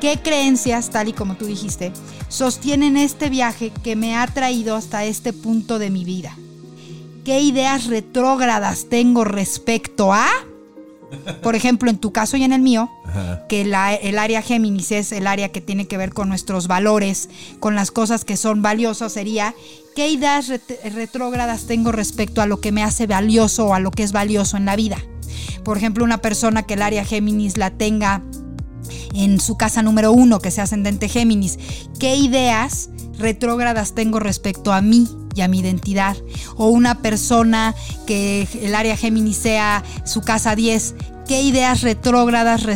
¿Qué 0.00 0.18
creencias, 0.22 0.90
tal 0.90 1.08
y 1.08 1.12
como 1.14 1.36
tú 1.36 1.46
dijiste, 1.46 1.90
sostienen 2.28 2.98
este 2.98 3.30
viaje 3.30 3.72
que 3.82 3.96
me 3.96 4.14
ha 4.14 4.26
traído 4.26 4.76
hasta 4.76 5.04
este 5.06 5.32
punto 5.32 5.78
de 5.78 5.88
mi 5.88 6.04
vida? 6.04 6.36
¿Qué 7.24 7.40
ideas 7.40 7.86
retrógradas 7.86 8.88
tengo 8.90 9.24
respecto 9.24 10.12
a, 10.12 10.28
por 11.42 11.54
ejemplo, 11.54 11.90
en 11.90 11.98
tu 11.98 12.12
caso 12.12 12.36
y 12.36 12.44
en 12.44 12.52
el 12.52 12.60
mío, 12.60 12.90
que 13.48 13.62
el 13.62 14.18
área 14.18 14.42
Géminis 14.42 14.92
es 14.92 15.12
el 15.12 15.26
área 15.26 15.50
que 15.50 15.60
tiene 15.60 15.86
que 15.86 15.96
ver 15.96 16.12
con 16.12 16.28
nuestros 16.28 16.66
valores, 16.68 17.28
con 17.60 17.74
las 17.74 17.90
cosas 17.90 18.24
que 18.24 18.36
son 18.36 18.62
valiosas, 18.62 19.12
sería 19.12 19.54
qué 19.94 20.10
ideas 20.10 20.52
retrógradas 20.94 21.66
tengo 21.66 21.92
respecto 21.92 22.42
a 22.42 22.46
lo 22.46 22.60
que 22.60 22.72
me 22.72 22.82
hace 22.82 23.06
valioso 23.06 23.66
o 23.66 23.74
a 23.74 23.80
lo 23.80 23.90
que 23.90 24.02
es 24.02 24.12
valioso 24.12 24.56
en 24.56 24.64
la 24.64 24.76
vida. 24.76 24.98
Por 25.64 25.76
ejemplo, 25.76 26.04
una 26.04 26.18
persona 26.18 26.64
que 26.64 26.74
el 26.74 26.82
área 26.82 27.04
Géminis 27.04 27.56
la 27.56 27.70
tenga 27.70 28.22
en 29.14 29.40
su 29.40 29.56
casa 29.56 29.82
número 29.82 30.12
uno, 30.12 30.40
que 30.40 30.50
sea 30.50 30.64
ascendente 30.64 31.08
Géminis, 31.08 31.58
qué 31.98 32.16
ideas 32.16 32.90
retrógradas 33.18 33.94
tengo 33.94 34.20
respecto 34.20 34.72
a 34.72 34.82
mí 34.82 35.08
y 35.36 35.42
a 35.42 35.48
mi 35.48 35.60
identidad. 35.60 36.16
O 36.56 36.68
una 36.68 37.02
persona 37.02 37.74
que 38.06 38.48
el 38.60 38.74
área 38.74 38.96
Géminis 38.96 39.36
sea 39.36 39.84
su 40.04 40.22
casa 40.22 40.56
10, 40.56 40.94
qué 41.28 41.42
ideas 41.42 41.82
retrógradas 41.82 42.66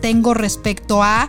tengo 0.00 0.32
respecto 0.32 1.02
a 1.02 1.28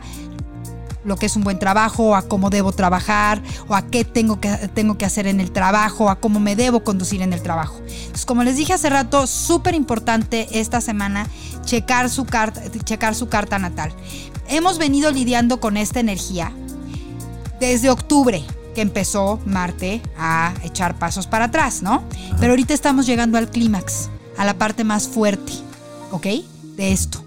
lo 1.03 1.15
que 1.15 1.25
es 1.25 1.35
un 1.35 1.43
buen 1.43 1.57
trabajo, 1.57 2.15
a 2.15 2.21
cómo 2.21 2.51
debo 2.51 2.71
trabajar, 2.73 3.41
o 3.67 3.73
a 3.73 3.87
qué 3.87 4.05
tengo 4.05 4.39
que, 4.39 4.49
tengo 4.73 4.99
que 4.99 5.05
hacer 5.05 5.25
en 5.25 5.39
el 5.39 5.51
trabajo, 5.51 6.11
a 6.11 6.19
cómo 6.19 6.39
me 6.39 6.55
debo 6.55 6.83
conducir 6.83 7.23
en 7.23 7.33
el 7.33 7.41
trabajo. 7.41 7.77
Entonces, 7.87 8.25
como 8.27 8.43
les 8.43 8.55
dije 8.55 8.73
hace 8.73 8.89
rato, 8.89 9.25
súper 9.25 9.73
importante 9.73 10.47
esta 10.59 10.79
semana 10.79 11.27
checar 11.65 12.07
su, 12.09 12.27
checar 12.83 13.15
su 13.15 13.29
carta 13.29 13.57
natal. 13.57 13.91
Hemos 14.47 14.77
venido 14.77 15.11
lidiando 15.11 15.59
con 15.59 15.75
esta 15.75 15.99
energía 15.99 16.51
desde 17.59 17.89
octubre 17.89 18.43
que 18.73 18.81
empezó 18.81 19.39
Marte 19.45 20.01
a 20.17 20.53
echar 20.63 20.97
pasos 20.97 21.27
para 21.27 21.45
atrás, 21.45 21.81
¿no? 21.81 22.03
Pero 22.39 22.53
ahorita 22.53 22.73
estamos 22.73 23.05
llegando 23.05 23.37
al 23.37 23.49
clímax, 23.49 24.09
a 24.37 24.45
la 24.45 24.55
parte 24.55 24.83
más 24.83 25.07
fuerte, 25.07 25.53
¿ok? 26.11 26.27
De 26.75 26.91
esto. 26.91 27.23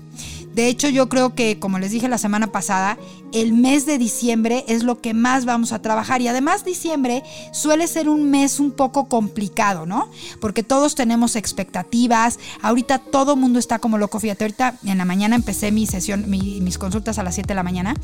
De 0.54 0.68
hecho, 0.68 0.88
yo 0.88 1.08
creo 1.08 1.34
que, 1.34 1.58
como 1.58 1.78
les 1.78 1.90
dije 1.90 2.08
la 2.08 2.18
semana 2.18 2.46
pasada, 2.52 2.96
el 3.34 3.52
mes 3.52 3.84
de 3.84 3.98
diciembre 3.98 4.64
es 4.68 4.84
lo 4.84 5.00
que 5.00 5.12
más 5.12 5.44
vamos 5.44 5.72
a 5.72 5.82
trabajar. 5.82 6.22
Y 6.22 6.28
además 6.28 6.64
diciembre 6.64 7.24
suele 7.52 7.88
ser 7.88 8.08
un 8.08 8.30
mes 8.30 8.60
un 8.60 8.70
poco 8.70 9.08
complicado, 9.08 9.86
¿no? 9.86 10.08
Porque 10.40 10.62
todos 10.62 10.94
tenemos 10.94 11.34
expectativas. 11.34 12.38
Ahorita 12.62 13.00
todo 13.00 13.34
el 13.34 13.40
mundo 13.40 13.58
está 13.58 13.80
como 13.80 13.98
loco. 13.98 14.20
Fíjate, 14.20 14.44
ahorita 14.44 14.78
en 14.84 14.98
la 14.98 15.04
mañana 15.04 15.34
empecé 15.34 15.72
mi 15.72 15.86
sesión, 15.86 16.30
mis 16.30 16.78
consultas 16.78 17.18
a 17.18 17.24
las 17.24 17.34
7 17.34 17.48
de 17.48 17.54
la 17.56 17.64
mañana. 17.64 17.96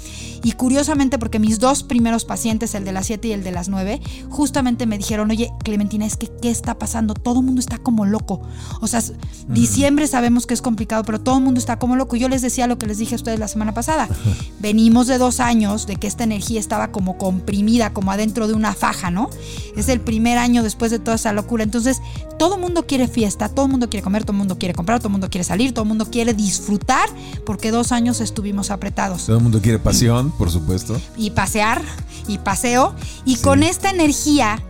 Y 0.42 0.52
curiosamente, 0.52 1.16
porque 1.16 1.38
mis 1.38 1.60
dos 1.60 1.84
primeros 1.84 2.24
pacientes, 2.24 2.74
el 2.74 2.84
de 2.84 2.92
las 2.92 3.06
7 3.06 3.28
y 3.28 3.32
el 3.32 3.44
de 3.44 3.52
las 3.52 3.68
9, 3.68 4.00
justamente 4.30 4.86
me 4.86 4.98
dijeron, 4.98 5.30
oye, 5.30 5.52
Clementina, 5.62 6.06
es 6.06 6.16
que 6.16 6.26
¿qué 6.42 6.50
está 6.50 6.76
pasando? 6.76 7.14
Todo 7.14 7.38
el 7.38 7.46
mundo 7.46 7.60
está 7.60 7.78
como 7.78 8.04
loco. 8.04 8.42
O 8.80 8.88
sea, 8.88 9.00
diciembre 9.46 10.08
sabemos 10.08 10.46
que 10.46 10.54
es 10.54 10.62
complicado, 10.62 11.04
pero 11.04 11.20
todo 11.20 11.38
el 11.38 11.44
mundo 11.44 11.60
está 11.60 11.78
como 11.78 11.94
loco. 11.94 12.16
Yo 12.16 12.28
les 12.28 12.42
decía 12.42 12.66
lo 12.66 12.78
que 12.78 12.88
les 12.88 12.98
dije 12.98 13.14
a 13.14 13.16
ustedes 13.16 13.38
la 13.38 13.46
semana 13.46 13.74
pasada. 13.74 14.08
Venimos 14.58 15.06
de 15.06 15.19
dos 15.20 15.38
años 15.38 15.86
de 15.86 15.94
que 15.94 16.08
esta 16.08 16.24
energía 16.24 16.58
estaba 16.58 16.90
como 16.90 17.16
comprimida, 17.16 17.92
como 17.92 18.10
adentro 18.10 18.48
de 18.48 18.54
una 18.54 18.74
faja, 18.74 19.12
¿no? 19.12 19.30
Es 19.76 19.88
el 19.88 20.00
primer 20.00 20.38
año 20.38 20.64
después 20.64 20.90
de 20.90 20.98
toda 20.98 21.14
esa 21.14 21.32
locura. 21.32 21.62
Entonces, 21.62 22.00
todo 22.38 22.56
el 22.56 22.60
mundo 22.60 22.86
quiere 22.86 23.06
fiesta, 23.06 23.48
todo 23.48 23.66
el 23.66 23.70
mundo 23.70 23.88
quiere 23.88 24.02
comer, 24.02 24.24
todo 24.24 24.32
el 24.32 24.38
mundo 24.38 24.58
quiere 24.58 24.74
comprar, 24.74 24.98
todo 24.98 25.08
el 25.08 25.12
mundo 25.12 25.30
quiere 25.30 25.44
salir, 25.44 25.72
todo 25.72 25.84
el 25.84 25.88
mundo 25.88 26.10
quiere 26.10 26.34
disfrutar, 26.34 27.08
porque 27.46 27.70
dos 27.70 27.92
años 27.92 28.20
estuvimos 28.20 28.72
apretados. 28.72 29.26
Todo 29.26 29.36
el 29.36 29.42
mundo 29.42 29.60
quiere 29.60 29.78
pasión, 29.78 30.32
por 30.32 30.50
supuesto. 30.50 31.00
Y 31.16 31.30
pasear, 31.30 31.80
y 32.26 32.38
paseo. 32.38 32.96
Y 33.24 33.36
con 33.36 33.62
esta 33.62 33.90
energía 33.90 34.60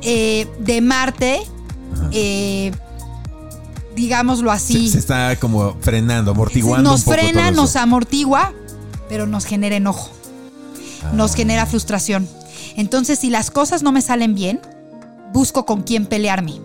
eh, 0.00 0.46
de 0.60 0.80
Marte, 0.80 1.42
eh, 2.12 2.72
digámoslo 3.94 4.50
así. 4.50 4.88
Se, 4.88 4.98
está 4.98 5.36
como 5.36 5.76
frenando, 5.80 6.30
amortiguando. 6.30 6.90
Nos 6.90 7.04
frena, 7.04 7.50
nos 7.50 7.76
amortigua, 7.76 8.52
pero 9.08 9.26
nos 9.26 9.44
genera 9.44 9.76
enojo. 9.76 10.10
Nos 11.12 11.32
ah. 11.32 11.36
genera 11.36 11.66
frustración. 11.66 12.28
Entonces, 12.76 13.18
si 13.18 13.30
las 13.30 13.50
cosas 13.50 13.82
no 13.82 13.92
me 13.92 14.02
salen 14.02 14.34
bien, 14.34 14.60
busco 15.32 15.66
con 15.66 15.82
quién 15.82 16.06
pelearme. 16.06 16.60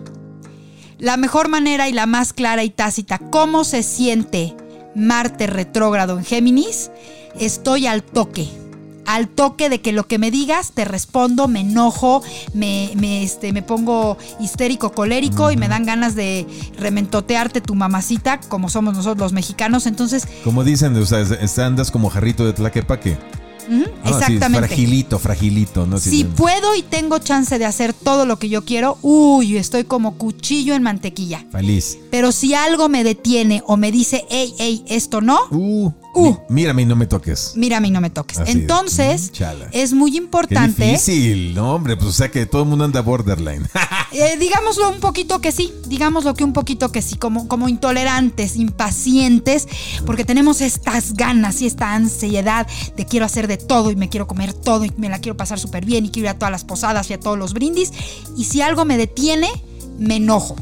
La 0.98 1.16
mejor 1.16 1.48
manera 1.48 1.88
y 1.88 1.92
la 1.92 2.06
más 2.06 2.32
clara 2.32 2.62
y 2.62 2.70
tácita, 2.70 3.18
¿cómo 3.18 3.64
se 3.64 3.82
siente 3.82 4.54
Marte 4.94 5.46
retrógrado 5.46 6.18
en 6.18 6.24
Géminis? 6.24 6.90
Estoy 7.38 7.86
al 7.86 8.02
toque 8.02 8.59
al 9.06 9.28
toque 9.28 9.68
de 9.68 9.80
que 9.80 9.92
lo 9.92 10.06
que 10.06 10.18
me 10.18 10.30
digas 10.30 10.72
te 10.72 10.84
respondo, 10.84 11.48
me 11.48 11.60
enojo, 11.60 12.22
me, 12.54 12.90
me, 12.96 13.22
este, 13.22 13.52
me 13.52 13.62
pongo 13.62 14.16
histérico, 14.40 14.92
colérico 14.92 15.50
y 15.50 15.56
me 15.56 15.68
dan 15.68 15.84
ganas 15.84 16.14
de 16.14 16.46
rementotearte 16.78 17.60
tu 17.60 17.74
mamacita, 17.74 18.40
como 18.48 18.68
somos 18.68 18.94
nosotros 18.94 19.18
los 19.18 19.32
mexicanos. 19.32 19.86
Entonces. 19.86 20.26
Como 20.44 20.64
dicen, 20.64 20.96
o 20.96 21.06
sea, 21.06 21.24
andas 21.66 21.90
como 21.90 22.10
jarrito 22.10 22.44
de 22.44 22.52
tlaquepaque. 22.52 23.18
Ah, 23.70 24.08
exactamente. 24.08 24.66
fragilito, 24.66 25.18
fragilito, 25.18 25.86
¿no? 25.86 25.98
Si 25.98 26.24
puedo 26.24 26.74
y 26.74 26.82
tengo 26.82 27.18
chance 27.18 27.58
de 27.58 27.66
hacer 27.66 27.92
todo 27.92 28.26
lo 28.26 28.38
que 28.38 28.48
yo 28.48 28.64
quiero, 28.64 28.98
uy, 29.02 29.56
estoy 29.56 29.84
como 29.84 30.16
cuchillo 30.16 30.74
en 30.74 30.82
mantequilla. 30.82 31.44
Feliz. 31.52 31.98
Pero 32.10 32.32
si 32.32 32.54
algo 32.54 32.88
me 32.88 33.04
detiene 33.04 33.62
o 33.66 33.76
me 33.76 33.92
dice, 33.92 34.24
hey, 34.28 34.54
hey, 34.58 34.84
esto 34.88 35.20
no, 35.20 35.38
uh, 35.50 35.92
Uh, 36.12 36.36
mírame 36.48 36.82
y 36.82 36.86
no 36.86 36.96
me 36.96 37.06
toques. 37.06 37.52
Mírame 37.54 37.88
y 37.88 37.90
no 37.90 38.00
me 38.00 38.10
toques. 38.10 38.38
Entonces, 38.46 39.30
es 39.72 39.92
muy 39.92 40.16
importante. 40.16 40.82
Qué 40.82 40.90
difícil, 40.92 41.54
no, 41.54 41.74
hombre, 41.74 41.96
pues 41.96 42.08
o 42.08 42.12
sea 42.12 42.30
que 42.30 42.46
todo 42.46 42.62
el 42.62 42.68
mundo 42.68 42.84
anda 42.84 43.00
borderline. 43.00 43.68
eh, 44.12 44.36
digámoslo 44.38 44.90
un 44.90 45.00
poquito 45.00 45.40
que 45.40 45.52
sí, 45.52 45.72
digámoslo 45.86 46.34
que 46.34 46.42
un 46.42 46.52
poquito 46.52 46.90
que 46.90 47.00
sí, 47.00 47.16
como, 47.16 47.46
como 47.46 47.68
intolerantes, 47.68 48.56
impacientes, 48.56 49.68
porque 50.04 50.24
tenemos 50.24 50.60
estas 50.60 51.14
ganas 51.14 51.62
y 51.62 51.66
esta 51.66 51.94
ansiedad 51.94 52.66
de 52.96 53.06
quiero 53.06 53.26
hacer 53.26 53.46
de 53.46 53.56
todo 53.56 53.90
y 53.90 53.96
me 53.96 54.08
quiero 54.08 54.26
comer 54.26 54.52
todo 54.52 54.84
y 54.84 54.92
me 54.96 55.08
la 55.08 55.20
quiero 55.20 55.36
pasar 55.36 55.60
súper 55.60 55.84
bien 55.84 56.06
y 56.06 56.10
quiero 56.10 56.26
ir 56.26 56.30
a 56.30 56.38
todas 56.38 56.52
las 56.52 56.64
posadas 56.64 57.08
y 57.10 57.14
a 57.14 57.20
todos 57.20 57.38
los 57.38 57.52
brindis. 57.52 57.92
Y 58.36 58.44
si 58.44 58.62
algo 58.62 58.84
me 58.84 58.96
detiene, 58.96 59.48
me 59.98 60.16
enojo. 60.16 60.56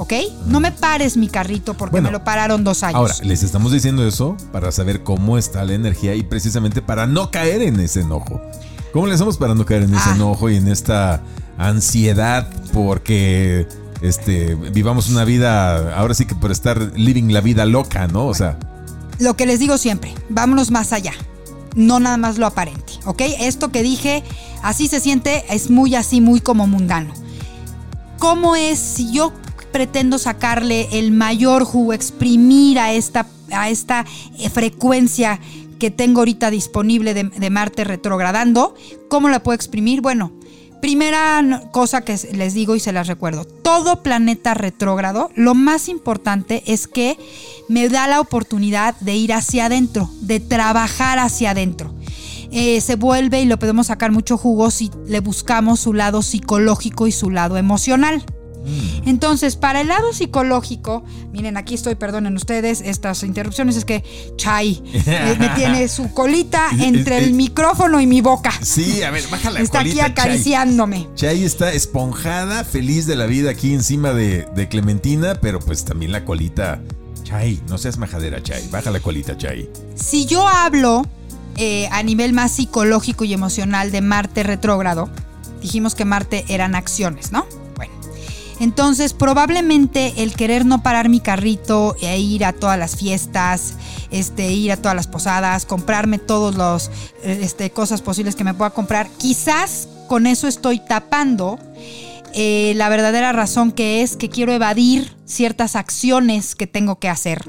¿Ok? 0.00 0.14
No 0.46 0.60
me 0.60 0.72
pares 0.72 1.18
mi 1.18 1.28
carrito 1.28 1.74
porque 1.74 2.00
me 2.00 2.10
lo 2.10 2.24
pararon 2.24 2.64
dos 2.64 2.82
años. 2.82 2.96
Ahora, 2.96 3.14
les 3.22 3.42
estamos 3.42 3.70
diciendo 3.70 4.06
eso 4.06 4.34
para 4.50 4.72
saber 4.72 5.02
cómo 5.02 5.36
está 5.36 5.62
la 5.64 5.74
energía 5.74 6.14
y 6.14 6.22
precisamente 6.22 6.80
para 6.80 7.06
no 7.06 7.30
caer 7.30 7.60
en 7.60 7.78
ese 7.78 8.00
enojo. 8.00 8.40
¿Cómo 8.94 9.06
le 9.06 9.14
hacemos 9.14 9.36
para 9.36 9.54
no 9.54 9.66
caer 9.66 9.82
en 9.82 9.94
ese 9.94 10.08
ah. 10.10 10.14
enojo 10.16 10.48
y 10.48 10.56
en 10.56 10.68
esta 10.68 11.22
ansiedad 11.58 12.48
porque 12.72 13.68
este, 14.00 14.54
vivamos 14.54 15.10
una 15.10 15.24
vida, 15.24 15.94
ahora 15.94 16.14
sí 16.14 16.24
que 16.24 16.34
por 16.34 16.50
estar 16.50 16.80
living 16.96 17.32
la 17.32 17.42
vida 17.42 17.66
loca, 17.66 18.08
¿no? 18.08 18.26
O 18.26 18.34
sea. 18.34 18.58
Lo 19.18 19.36
que 19.36 19.44
les 19.44 19.60
digo 19.60 19.76
siempre, 19.76 20.14
vámonos 20.30 20.70
más 20.70 20.94
allá. 20.94 21.12
No 21.76 22.00
nada 22.00 22.16
más 22.16 22.38
lo 22.38 22.46
aparente, 22.46 22.94
¿ok? 23.04 23.20
Esto 23.40 23.70
que 23.70 23.82
dije, 23.82 24.24
así 24.62 24.88
se 24.88 24.98
siente, 24.98 25.44
es 25.50 25.68
muy 25.68 25.94
así, 25.94 26.22
muy 26.22 26.40
como 26.40 26.66
mundano. 26.66 27.12
¿Cómo 28.18 28.56
es 28.56 28.78
si 28.78 29.12
yo 29.12 29.32
pretendo 29.72 30.18
sacarle 30.18 30.88
el 30.92 31.12
mayor 31.12 31.64
jugo, 31.64 31.92
exprimir 31.92 32.78
a 32.78 32.92
esta, 32.92 33.26
a 33.52 33.70
esta 33.70 34.04
eh, 34.38 34.50
frecuencia 34.50 35.40
que 35.78 35.90
tengo 35.90 36.20
ahorita 36.20 36.50
disponible 36.50 37.14
de, 37.14 37.50
Marte 37.50 37.84
retrogradando. 37.84 38.74
¿Cómo 39.08 39.28
la 39.28 39.42
puedo 39.42 39.56
exprimir? 39.56 40.02
Bueno, 40.02 40.30
primera 40.80 41.62
cosa 41.72 42.02
que 42.02 42.16
les 42.32 42.54
digo 42.54 42.76
y 42.76 42.80
se 42.80 42.92
las 42.92 43.08
recuerdo, 43.08 43.44
todo 43.44 44.02
planeta 44.02 44.54
retrógrado, 44.54 45.30
lo 45.34 45.54
más 45.54 45.88
importante 45.88 46.62
es 46.66 46.86
que 46.86 47.18
me 47.68 47.88
da 47.88 48.06
la 48.06 48.20
oportunidad 48.20 48.94
de 49.00 49.16
ir 49.16 49.32
hacia 49.32 49.66
adentro, 49.66 50.10
de 50.20 50.38
trabajar 50.38 51.18
hacia 51.18 51.50
adentro. 51.50 51.94
Eh, 52.52 52.80
se 52.80 52.96
vuelve 52.96 53.40
y 53.40 53.46
lo 53.46 53.58
podemos 53.58 53.86
sacar 53.86 54.10
mucho 54.10 54.36
jugo 54.36 54.70
si 54.70 54.90
le 55.06 55.20
buscamos 55.20 55.80
su 55.80 55.94
lado 55.94 56.20
psicológico 56.20 57.06
y 57.06 57.12
su 57.12 57.30
lado 57.30 57.56
emocional. 57.56 58.24
Mm. 58.64 59.08
Entonces, 59.08 59.56
para 59.56 59.80
el 59.80 59.88
lado 59.88 60.12
psicológico, 60.12 61.04
miren, 61.32 61.56
aquí 61.56 61.74
estoy, 61.74 61.94
perdonen 61.94 62.36
ustedes 62.36 62.80
estas 62.80 63.22
interrupciones, 63.22 63.76
es 63.76 63.84
que 63.84 64.04
Chai 64.36 64.82
eh, 64.92 65.36
me 65.38 65.48
tiene 65.56 65.88
su 65.88 66.12
colita 66.12 66.68
entre 66.78 67.18
el 67.18 67.32
micrófono 67.32 68.00
y 68.00 68.06
mi 68.06 68.20
boca. 68.20 68.52
Sí, 68.62 69.02
a 69.02 69.10
ver, 69.10 69.24
baja 69.30 69.50
la 69.50 69.60
Está 69.60 69.80
aquí 69.80 70.00
acariciándome. 70.00 71.08
Chai. 71.14 71.44
está 71.44 71.72
esponjada, 71.72 72.64
feliz 72.64 73.06
de 73.06 73.16
la 73.16 73.26
vida 73.26 73.50
aquí 73.50 73.72
encima 73.72 74.12
de, 74.12 74.48
Clementina, 74.70 75.36
pero 75.40 75.58
pues 75.58 75.84
también 75.84 76.12
la 76.12 76.24
colita. 76.24 76.82
Chai, 77.24 77.60
no 77.68 77.78
seas 77.78 77.98
majadera, 77.98 78.42
Chai. 78.42 78.68
Baja 78.70 78.90
la 78.90 79.00
colita, 79.00 79.36
Chai. 79.36 79.68
Si 79.94 80.26
yo 80.26 80.46
hablo 80.46 81.06
eh, 81.56 81.88
a 81.90 82.02
nivel 82.02 82.32
más 82.32 82.52
psicológico 82.52 83.24
y 83.24 83.32
emocional 83.32 83.90
de 83.90 84.00
Marte 84.00 84.42
retrógrado, 84.42 85.08
dijimos 85.62 85.94
que 85.94 86.04
Marte 86.04 86.44
eran 86.48 86.74
acciones, 86.74 87.32
¿no? 87.32 87.46
Entonces, 88.60 89.14
probablemente 89.14 90.12
el 90.18 90.34
querer 90.34 90.66
no 90.66 90.82
parar 90.82 91.08
mi 91.08 91.20
carrito 91.20 91.96
e 92.02 92.20
ir 92.20 92.44
a 92.44 92.52
todas 92.52 92.78
las 92.78 92.94
fiestas, 92.94 93.74
este, 94.10 94.52
ir 94.52 94.70
a 94.70 94.76
todas 94.76 94.94
las 94.94 95.06
posadas, 95.06 95.64
comprarme 95.64 96.18
todas 96.18 96.54
las 96.54 96.90
este, 97.24 97.70
cosas 97.70 98.02
posibles 98.02 98.36
que 98.36 98.44
me 98.44 98.52
pueda 98.52 98.70
comprar, 98.70 99.08
quizás 99.16 99.88
con 100.08 100.26
eso 100.26 100.46
estoy 100.46 100.78
tapando 100.78 101.58
eh, 102.34 102.74
la 102.76 102.90
verdadera 102.90 103.32
razón 103.32 103.72
que 103.72 104.02
es 104.02 104.16
que 104.16 104.28
quiero 104.28 104.52
evadir 104.52 105.16
ciertas 105.24 105.74
acciones 105.74 106.54
que 106.54 106.66
tengo 106.66 106.98
que 106.98 107.08
hacer. 107.08 107.44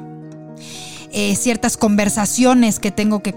Eh, 1.14 1.36
ciertas 1.36 1.76
conversaciones 1.76 2.80
que 2.80 2.90
tengo 2.90 3.22
que, 3.22 3.34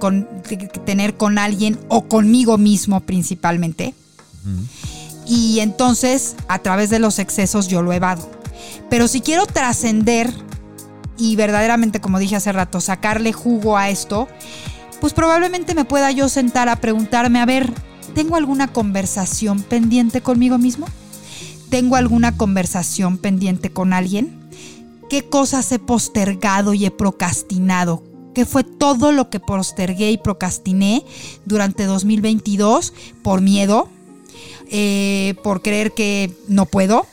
tener 0.86 1.16
con 1.16 1.38
alguien 1.38 1.76
o 1.88 2.04
conmigo 2.04 2.56
mismo 2.56 3.00
principalmente 3.00 3.94
y 5.26 5.60
entonces 5.60 6.36
a 6.48 6.58
través 6.58 6.90
de 6.90 6.98
los 6.98 7.18
excesos 7.18 7.68
yo 7.68 7.82
lo 7.82 7.92
evado. 7.92 8.28
Pero 8.90 9.08
si 9.08 9.20
quiero 9.20 9.46
trascender 9.46 10.32
y 11.16 11.36
verdaderamente, 11.36 12.00
como 12.00 12.18
dije 12.18 12.36
hace 12.36 12.52
rato, 12.52 12.80
sacarle 12.80 13.32
jugo 13.32 13.76
a 13.76 13.90
esto, 13.90 14.28
pues 15.00 15.12
probablemente 15.12 15.74
me 15.74 15.84
pueda 15.84 16.10
yo 16.10 16.28
sentar 16.28 16.68
a 16.68 16.76
preguntarme, 16.76 17.40
a 17.40 17.46
ver, 17.46 17.72
¿tengo 18.14 18.36
alguna 18.36 18.72
conversación 18.72 19.62
pendiente 19.62 20.20
conmigo 20.22 20.58
mismo? 20.58 20.86
¿Tengo 21.70 21.96
alguna 21.96 22.36
conversación 22.36 23.18
pendiente 23.18 23.70
con 23.70 23.92
alguien? 23.92 24.48
¿Qué 25.08 25.28
cosas 25.28 25.70
he 25.72 25.78
postergado 25.78 26.74
y 26.74 26.86
he 26.86 26.90
procrastinado? 26.90 28.02
¿Qué 28.34 28.44
fue 28.46 28.64
todo 28.64 29.12
lo 29.12 29.30
que 29.30 29.40
postergué 29.40 30.10
y 30.10 30.18
procrastiné 30.18 31.04
durante 31.44 31.84
2022 31.84 32.92
por 33.22 33.40
miedo, 33.40 33.88
eh, 34.70 35.34
por 35.42 35.62
creer 35.62 35.92
que 35.92 36.32
no 36.48 36.66
puedo, 36.66 37.06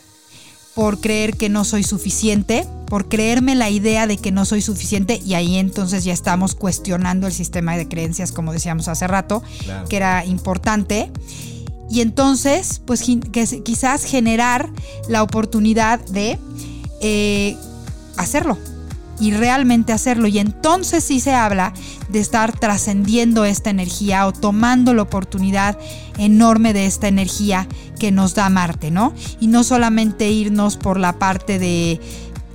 por 0.74 1.00
creer 1.00 1.36
que 1.36 1.50
no 1.50 1.66
soy 1.66 1.84
suficiente, 1.84 2.66
por 2.88 3.08
creerme 3.08 3.56
la 3.56 3.70
idea 3.70 4.08
de 4.08 4.18
que 4.18 4.32
no 4.32 4.46
soy 4.46 4.62
suficiente 4.62 5.22
y 5.26 5.34
ahí 5.34 5.58
entonces 5.58 6.04
ya 6.04 6.14
estamos 6.14 6.56
cuestionando 6.56 7.28
el 7.28 7.34
sistema 7.34 7.78
de 7.78 7.88
creencias, 7.88 8.32
como 8.32 8.54
decíamos 8.54 8.88
hace 8.88 9.08
rato, 9.08 9.44
que 9.90 9.98
era 9.98 10.26
importante. 10.26 11.12
Y 11.90 12.00
entonces, 12.00 12.82
pues 12.86 13.04
quizás 13.66 14.06
generar 14.06 14.70
la 15.10 15.24
oportunidad 15.24 16.00
de 16.06 16.40
eh, 17.02 17.58
hacerlo, 18.16 18.58
y 19.22 19.32
realmente 19.32 19.94
hacerlo. 19.94 20.28
Y 20.28 20.40
entonces 20.40 21.04
sí 21.04 21.22
se 21.22 21.34
habla 21.34 21.74
de 22.10 22.20
estar 22.20 22.58
trascendiendo 22.60 23.46
esta 23.46 23.70
energía 23.70 24.28
o 24.28 24.34
tomando 24.34 24.94
la 24.94 25.04
oportunidad 25.04 25.78
enorme 26.18 26.74
de 26.74 26.88
esta 26.88 27.08
energía 27.08 27.68
que 28.00 28.12
nos 28.12 28.34
da 28.34 28.50
Marte, 28.50 28.90
¿no? 28.92 29.14
Y 29.40 29.48
no 29.48 29.64
solamente 29.64 30.30
irnos 30.30 30.76
por 30.76 31.00
la 31.00 31.14
parte 31.14 31.60
de 31.60 32.02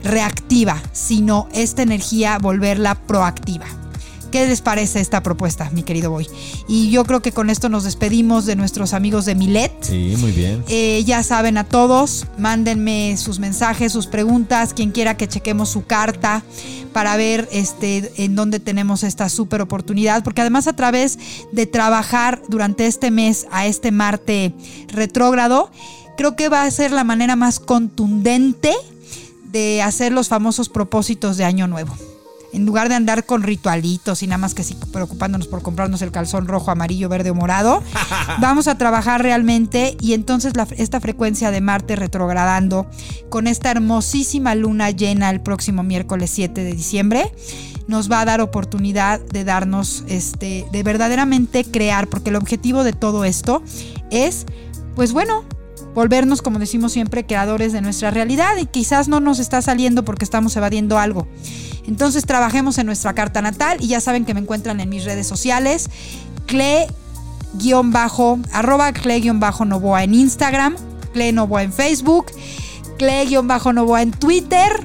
reactiva, 0.02 0.82
sino 0.92 1.48
esta 1.54 1.82
energía 1.82 2.38
volverla 2.38 2.96
proactiva. 2.96 3.66
¿Qué 4.30 4.46
les 4.46 4.60
parece 4.60 5.00
esta 5.00 5.22
propuesta, 5.22 5.70
mi 5.70 5.82
querido 5.82 6.10
Boy? 6.10 6.28
Y 6.68 6.90
yo 6.90 7.04
creo 7.04 7.20
que 7.22 7.32
con 7.32 7.50
esto 7.50 7.68
nos 7.68 7.84
despedimos 7.84 8.44
de 8.46 8.56
nuestros 8.56 8.92
amigos 8.92 9.24
de 9.24 9.34
Milet. 9.34 9.72
Sí, 9.80 10.14
muy 10.18 10.32
bien. 10.32 10.64
Eh, 10.68 11.02
ya 11.04 11.22
saben 11.22 11.58
a 11.58 11.64
todos, 11.64 12.26
mándenme 12.38 13.16
sus 13.16 13.38
mensajes, 13.38 13.92
sus 13.92 14.06
preguntas, 14.06 14.74
quien 14.74 14.90
quiera 14.90 15.16
que 15.16 15.28
chequemos 15.28 15.68
su 15.68 15.84
carta 15.84 16.42
para 16.92 17.16
ver 17.16 17.48
este, 17.52 18.12
en 18.16 18.34
dónde 18.34 18.58
tenemos 18.58 19.02
esta 19.02 19.28
súper 19.28 19.60
oportunidad, 19.60 20.24
porque 20.24 20.40
además 20.40 20.66
a 20.66 20.74
través 20.74 21.18
de 21.52 21.66
trabajar 21.66 22.42
durante 22.48 22.86
este 22.86 23.10
mes 23.10 23.46
a 23.50 23.66
este 23.66 23.92
Marte 23.92 24.54
retrógrado, 24.88 25.70
creo 26.16 26.36
que 26.36 26.48
va 26.48 26.64
a 26.64 26.70
ser 26.70 26.92
la 26.92 27.04
manera 27.04 27.36
más 27.36 27.60
contundente 27.60 28.72
de 29.44 29.82
hacer 29.82 30.12
los 30.12 30.28
famosos 30.28 30.68
propósitos 30.68 31.36
de 31.36 31.44
Año 31.44 31.66
Nuevo 31.66 31.94
en 32.56 32.64
lugar 32.64 32.88
de 32.88 32.94
andar 32.94 33.26
con 33.26 33.42
ritualitos 33.42 34.22
y 34.22 34.26
nada 34.26 34.38
más 34.38 34.54
que 34.54 34.64
sí 34.64 34.78
preocupándonos 34.90 35.46
por 35.46 35.60
comprarnos 35.60 36.00
el 36.00 36.10
calzón 36.10 36.48
rojo, 36.48 36.70
amarillo, 36.70 37.10
verde 37.10 37.28
o 37.28 37.34
morado, 37.34 37.82
vamos 38.40 38.66
a 38.66 38.78
trabajar 38.78 39.22
realmente 39.22 39.94
y 40.00 40.14
entonces 40.14 40.54
esta 40.78 41.00
frecuencia 41.00 41.50
de 41.50 41.60
Marte 41.60 41.96
retrogradando 41.96 42.86
con 43.28 43.46
esta 43.46 43.70
hermosísima 43.70 44.54
luna 44.54 44.90
llena 44.90 45.28
el 45.28 45.42
próximo 45.42 45.82
miércoles 45.82 46.30
7 46.30 46.64
de 46.64 46.72
diciembre 46.72 47.30
nos 47.88 48.10
va 48.10 48.22
a 48.22 48.24
dar 48.24 48.40
oportunidad 48.40 49.20
de 49.20 49.44
darnos 49.44 50.02
este 50.08 50.66
de 50.72 50.82
verdaderamente 50.82 51.62
crear 51.62 52.08
porque 52.08 52.30
el 52.30 52.36
objetivo 52.36 52.84
de 52.84 52.94
todo 52.94 53.26
esto 53.26 53.62
es 54.10 54.46
pues 54.94 55.12
bueno 55.12 55.44
volvernos, 55.96 56.42
como 56.42 56.58
decimos 56.58 56.92
siempre, 56.92 57.24
creadores 57.24 57.72
de 57.72 57.80
nuestra 57.80 58.10
realidad 58.10 58.58
y 58.60 58.66
quizás 58.66 59.08
no 59.08 59.18
nos 59.18 59.38
está 59.38 59.62
saliendo 59.62 60.04
porque 60.04 60.26
estamos 60.26 60.54
evadiendo 60.54 60.98
algo. 60.98 61.26
Entonces 61.86 62.26
trabajemos 62.26 62.76
en 62.76 62.84
nuestra 62.84 63.14
carta 63.14 63.40
natal 63.40 63.78
y 63.80 63.88
ya 63.88 64.00
saben 64.00 64.26
que 64.26 64.34
me 64.34 64.40
encuentran 64.40 64.78
en 64.80 64.90
mis 64.90 65.04
redes 65.04 65.26
sociales, 65.26 65.88
cle 66.44 66.86
arroba 68.52 68.92
cle-novoa 68.92 70.04
en 70.04 70.12
Instagram, 70.12 70.76
cle 71.14 71.32
novoa 71.32 71.62
en 71.62 71.72
Facebook, 71.72 72.26
cle-novoa 72.98 74.02
en 74.02 74.10
Twitter. 74.10 74.84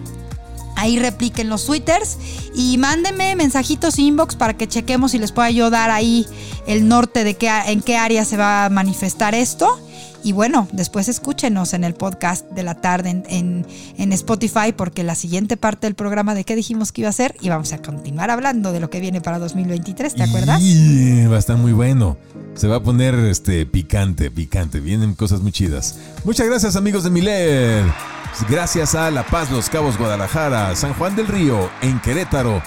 Ahí 0.77 0.98
repliquen 0.98 1.50
los 1.50 1.65
twitters 1.65 2.18
y 2.56 2.77
mándenme 2.77 3.36
mensajitos 3.36 4.00
inbox 4.00 4.36
para 4.36 4.56
que 4.56 4.68
chequemos 4.68 5.13
y 5.13 5.20
les 5.20 5.34
pueda 5.34 5.51
yo 5.51 5.70
dar 5.70 5.91
ahí 5.91 6.25
el 6.68 6.88
norte 6.88 7.25
de 7.25 7.36
qué, 7.36 7.51
en 7.68 7.82
qué 7.82 7.98
área 7.98 8.24
se 8.24 8.38
va 8.38 8.65
a 8.65 8.70
manifestar 8.70 9.36
esto. 9.36 9.77
Y 10.24 10.34
bueno, 10.34 10.68
después 10.72 11.08
escúchenos 11.08 11.74
en 11.74 11.84
el 11.84 11.94
podcast 11.94 12.50
de 12.51 12.63
la 12.63 12.75
tarde 12.75 13.24
en, 13.28 14.12
Spotify 14.12 14.74
porque 14.75 15.04
la 15.04 15.16
siguiente 15.16 15.58
parte 15.58 15.88
del 15.88 15.96
programa 15.96 16.36
de 16.36 16.44
qué 16.44 16.56
dijimos 16.56 16.92
que 16.92 17.01
iba 17.01 17.10
a 17.10 17.13
ser 17.13 17.36
y 17.42 17.50
vamos 17.50 17.74
a 17.74 17.82
continuar 17.82 18.30
hablando 18.30 18.72
de 18.72 18.80
lo 18.80 18.90
que 18.90 19.00
viene 19.00 19.22
para 19.22 19.40
2023, 19.40 20.16
¿te 20.16 20.24
acuerdas? 20.24 20.62
Y 20.62 21.25
va 21.25 21.38
a 21.38 21.40
estar 21.40 21.58
muy 21.58 21.72
bueno. 21.72 22.18
Se 22.56 22.68
va 22.68 22.78
a 22.78 22.84
poner 22.84 23.16
este 23.16 23.66
picante, 23.66 24.30
picante. 24.30 24.80
Vienen 24.80 25.16
cosas 25.16 25.42
muy 25.42 25.51
chidas. 25.51 25.98
Muchas 26.25 26.48
gracias 26.48 26.75
amigos 26.75 27.04
de 27.04 27.10
Milet. 27.10 27.86
Gracias 28.50 28.96
a 28.96 29.12
La 29.12 29.25
Paz, 29.25 29.51
Los 29.51 29.70
Cabos, 29.70 29.98
Guadalajara, 29.98 30.75
San 30.75 30.94
Juan 30.94 31.16
del 31.16 31.28
Río, 31.28 31.70
en 31.82 32.00
Querétaro. 32.00 32.62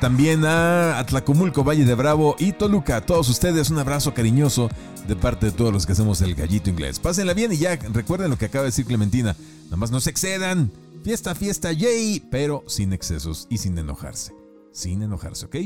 También 0.00 0.44
a 0.44 0.98
Atlacomulco, 0.98 1.64
Valle 1.64 1.84
de 1.84 1.94
Bravo 1.94 2.36
y 2.38 2.52
Toluca. 2.52 2.96
A 2.96 3.00
todos 3.00 3.28
ustedes 3.28 3.70
un 3.70 3.78
abrazo 3.78 4.14
cariñoso 4.14 4.68
de 5.06 5.16
parte 5.16 5.46
de 5.46 5.52
todos 5.52 5.72
los 5.72 5.86
que 5.86 5.92
hacemos 5.92 6.20
el 6.22 6.34
gallito 6.34 6.70
inglés. 6.70 6.98
Pásenla 6.98 7.34
bien 7.34 7.52
y 7.52 7.58
ya 7.58 7.76
recuerden 7.76 8.30
lo 8.30 8.38
que 8.38 8.46
acaba 8.46 8.64
de 8.64 8.68
decir 8.68 8.86
Clementina. 8.86 9.36
Nada 9.64 9.76
más 9.76 9.90
no 9.90 10.00
se 10.00 10.10
excedan. 10.10 10.70
Fiesta, 11.02 11.34
fiesta, 11.34 11.72
yay, 11.72 12.20
pero 12.30 12.64
sin 12.66 12.92
excesos 12.92 13.46
y 13.50 13.58
sin 13.58 13.76
enojarse. 13.78 14.34
Sin 14.72 15.02
enojarse, 15.02 15.46
¿ok? 15.46 15.56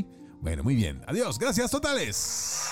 Bueno, 0.41 0.63
muy 0.63 0.75
bien. 0.75 1.03
Adiós, 1.07 1.39
gracias 1.39 1.71
totales. 1.71 2.69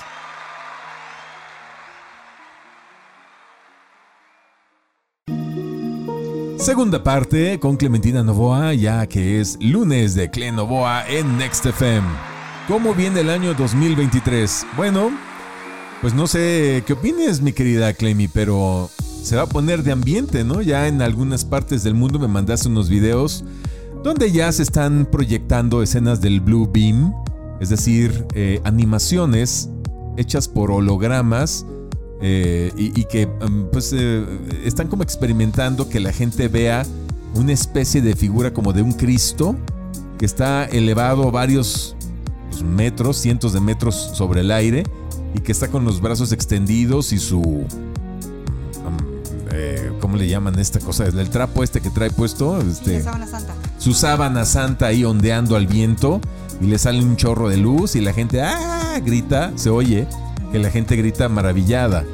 Segunda 6.59 7.05
parte 7.05 7.61
con 7.61 7.77
Clementina 7.77 8.23
Novoa, 8.23 8.73
ya 8.73 9.07
que 9.07 9.41
es 9.41 9.59
lunes 9.61 10.15
de 10.15 10.31
Cle 10.31 10.51
Novoa 10.51 11.07
en 11.07 11.37
Next 11.37 11.67
FM. 11.67 12.07
¿Cómo 12.67 12.95
viene 12.95 13.21
el 13.21 13.29
año 13.29 13.53
2023? 13.53 14.67
Bueno, 14.75 15.11
pues 16.01 16.15
no 16.15 16.27
sé 16.27 16.83
qué 16.87 16.95
opines, 16.95 17.43
mi 17.43 17.53
querida 17.53 17.93
Clemi, 17.93 18.27
pero 18.27 18.89
se 19.23 19.37
va 19.37 19.43
a 19.43 19.47
poner 19.47 19.83
de 19.83 19.93
ambiente, 19.93 20.45
¿no? 20.45 20.63
Ya 20.63 20.89
en 20.89 21.03
algunas 21.03 21.45
partes 21.45 21.85
del 21.85 21.95
mundo 21.95 22.19
me 22.19 22.27
mandaste 22.27 22.69
unos 22.69 22.89
videos 22.89 23.45
donde 24.03 24.33
ya 24.33 24.51
se 24.51 24.63
están 24.63 25.07
proyectando 25.13 25.83
escenas 25.83 26.23
del 26.23 26.41
Blue 26.41 26.69
Beam, 26.73 27.15
es 27.61 27.69
decir, 27.69 28.27
eh, 28.35 28.61
animaciones 28.65 29.69
hechas 30.17 30.49
por 30.49 30.71
hologramas 30.71 31.67
eh, 32.21 32.73
y, 32.77 33.05
que 33.05 33.27
mm, 33.27 33.65
pues 33.71 33.93
eh, 33.95 34.25
están 34.65 34.89
como 34.89 35.03
experimentando 35.03 35.89
que 35.89 36.01
la 36.01 36.13
gente 36.13 36.49
vea 36.49 36.85
una 37.35 37.53
especie 37.53 38.01
de 38.01 38.17
figura 38.17 38.55
como 38.55 38.73
de 38.73 38.81
un 38.81 38.93
Cristo 38.93 39.55
que 40.19 40.25
está 40.25 40.65
elevado 40.65 41.31
varios 41.31 41.95
pues, 42.51 42.63
metros, 42.63 43.19
cientos 43.19 43.53
de 43.53 43.61
metros 43.61 43.95
sobre 44.15 44.41
el 44.41 44.51
aire 44.51 44.85
y 45.35 45.41
que 45.41 45.53
está 45.53 45.69
con 45.69 45.85
los 45.85 46.01
brazos 46.01 46.33
extendidos 46.33 47.13
y 47.13 47.19
su... 47.19 47.41
Mm, 47.43 47.67
eh, 49.53 49.93
¿Cómo 50.01 50.17
le 50.17 50.27
llaman 50.27 50.59
esta 50.59 50.81
cosa? 50.81 51.05
El 51.05 51.29
trapo 51.29 51.63
este 51.63 51.83
que 51.83 51.91
trae 51.91 52.11
puesto. 52.11 52.59
Este, 52.63 53.03
sábana 53.03 53.27
santa. 53.27 53.55
Su 53.77 53.93
sábana 53.93 54.47
santa 54.47 54.87
ahí 54.87 55.05
ondeando 55.05 55.55
al 55.55 55.67
viento 55.67 56.23
y 56.63 56.67
le 56.67 56.79
sale 56.79 57.03
un 57.03 57.17
chorro 57.17 57.51
de 57.51 57.59
luz 57.59 57.95
y 57.95 58.01
la 58.01 58.15
gente 58.15 58.41
¡ah! 58.41 58.99
grita, 59.05 59.53
se 59.57 59.69
oye 59.69 60.09
que 60.57 60.63
la 60.63 60.71
gente 60.71 60.97
grita 60.97 61.29
maravillada. 61.29 62.05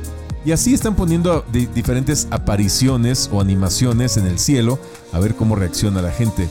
Y 0.44 0.50
así 0.50 0.74
están 0.74 0.96
poniendo 0.96 1.44
diferentes 1.52 2.26
apariciones 2.33 3.31
o 3.33 3.40
animaciones 3.40 4.16
en 4.16 4.26
el 4.26 4.40
cielo 4.40 4.81
a 5.12 5.20
ver 5.20 5.37
cómo 5.37 5.55
reacciona 5.55 6.02
la 6.02 6.11
gente. 6.11 6.48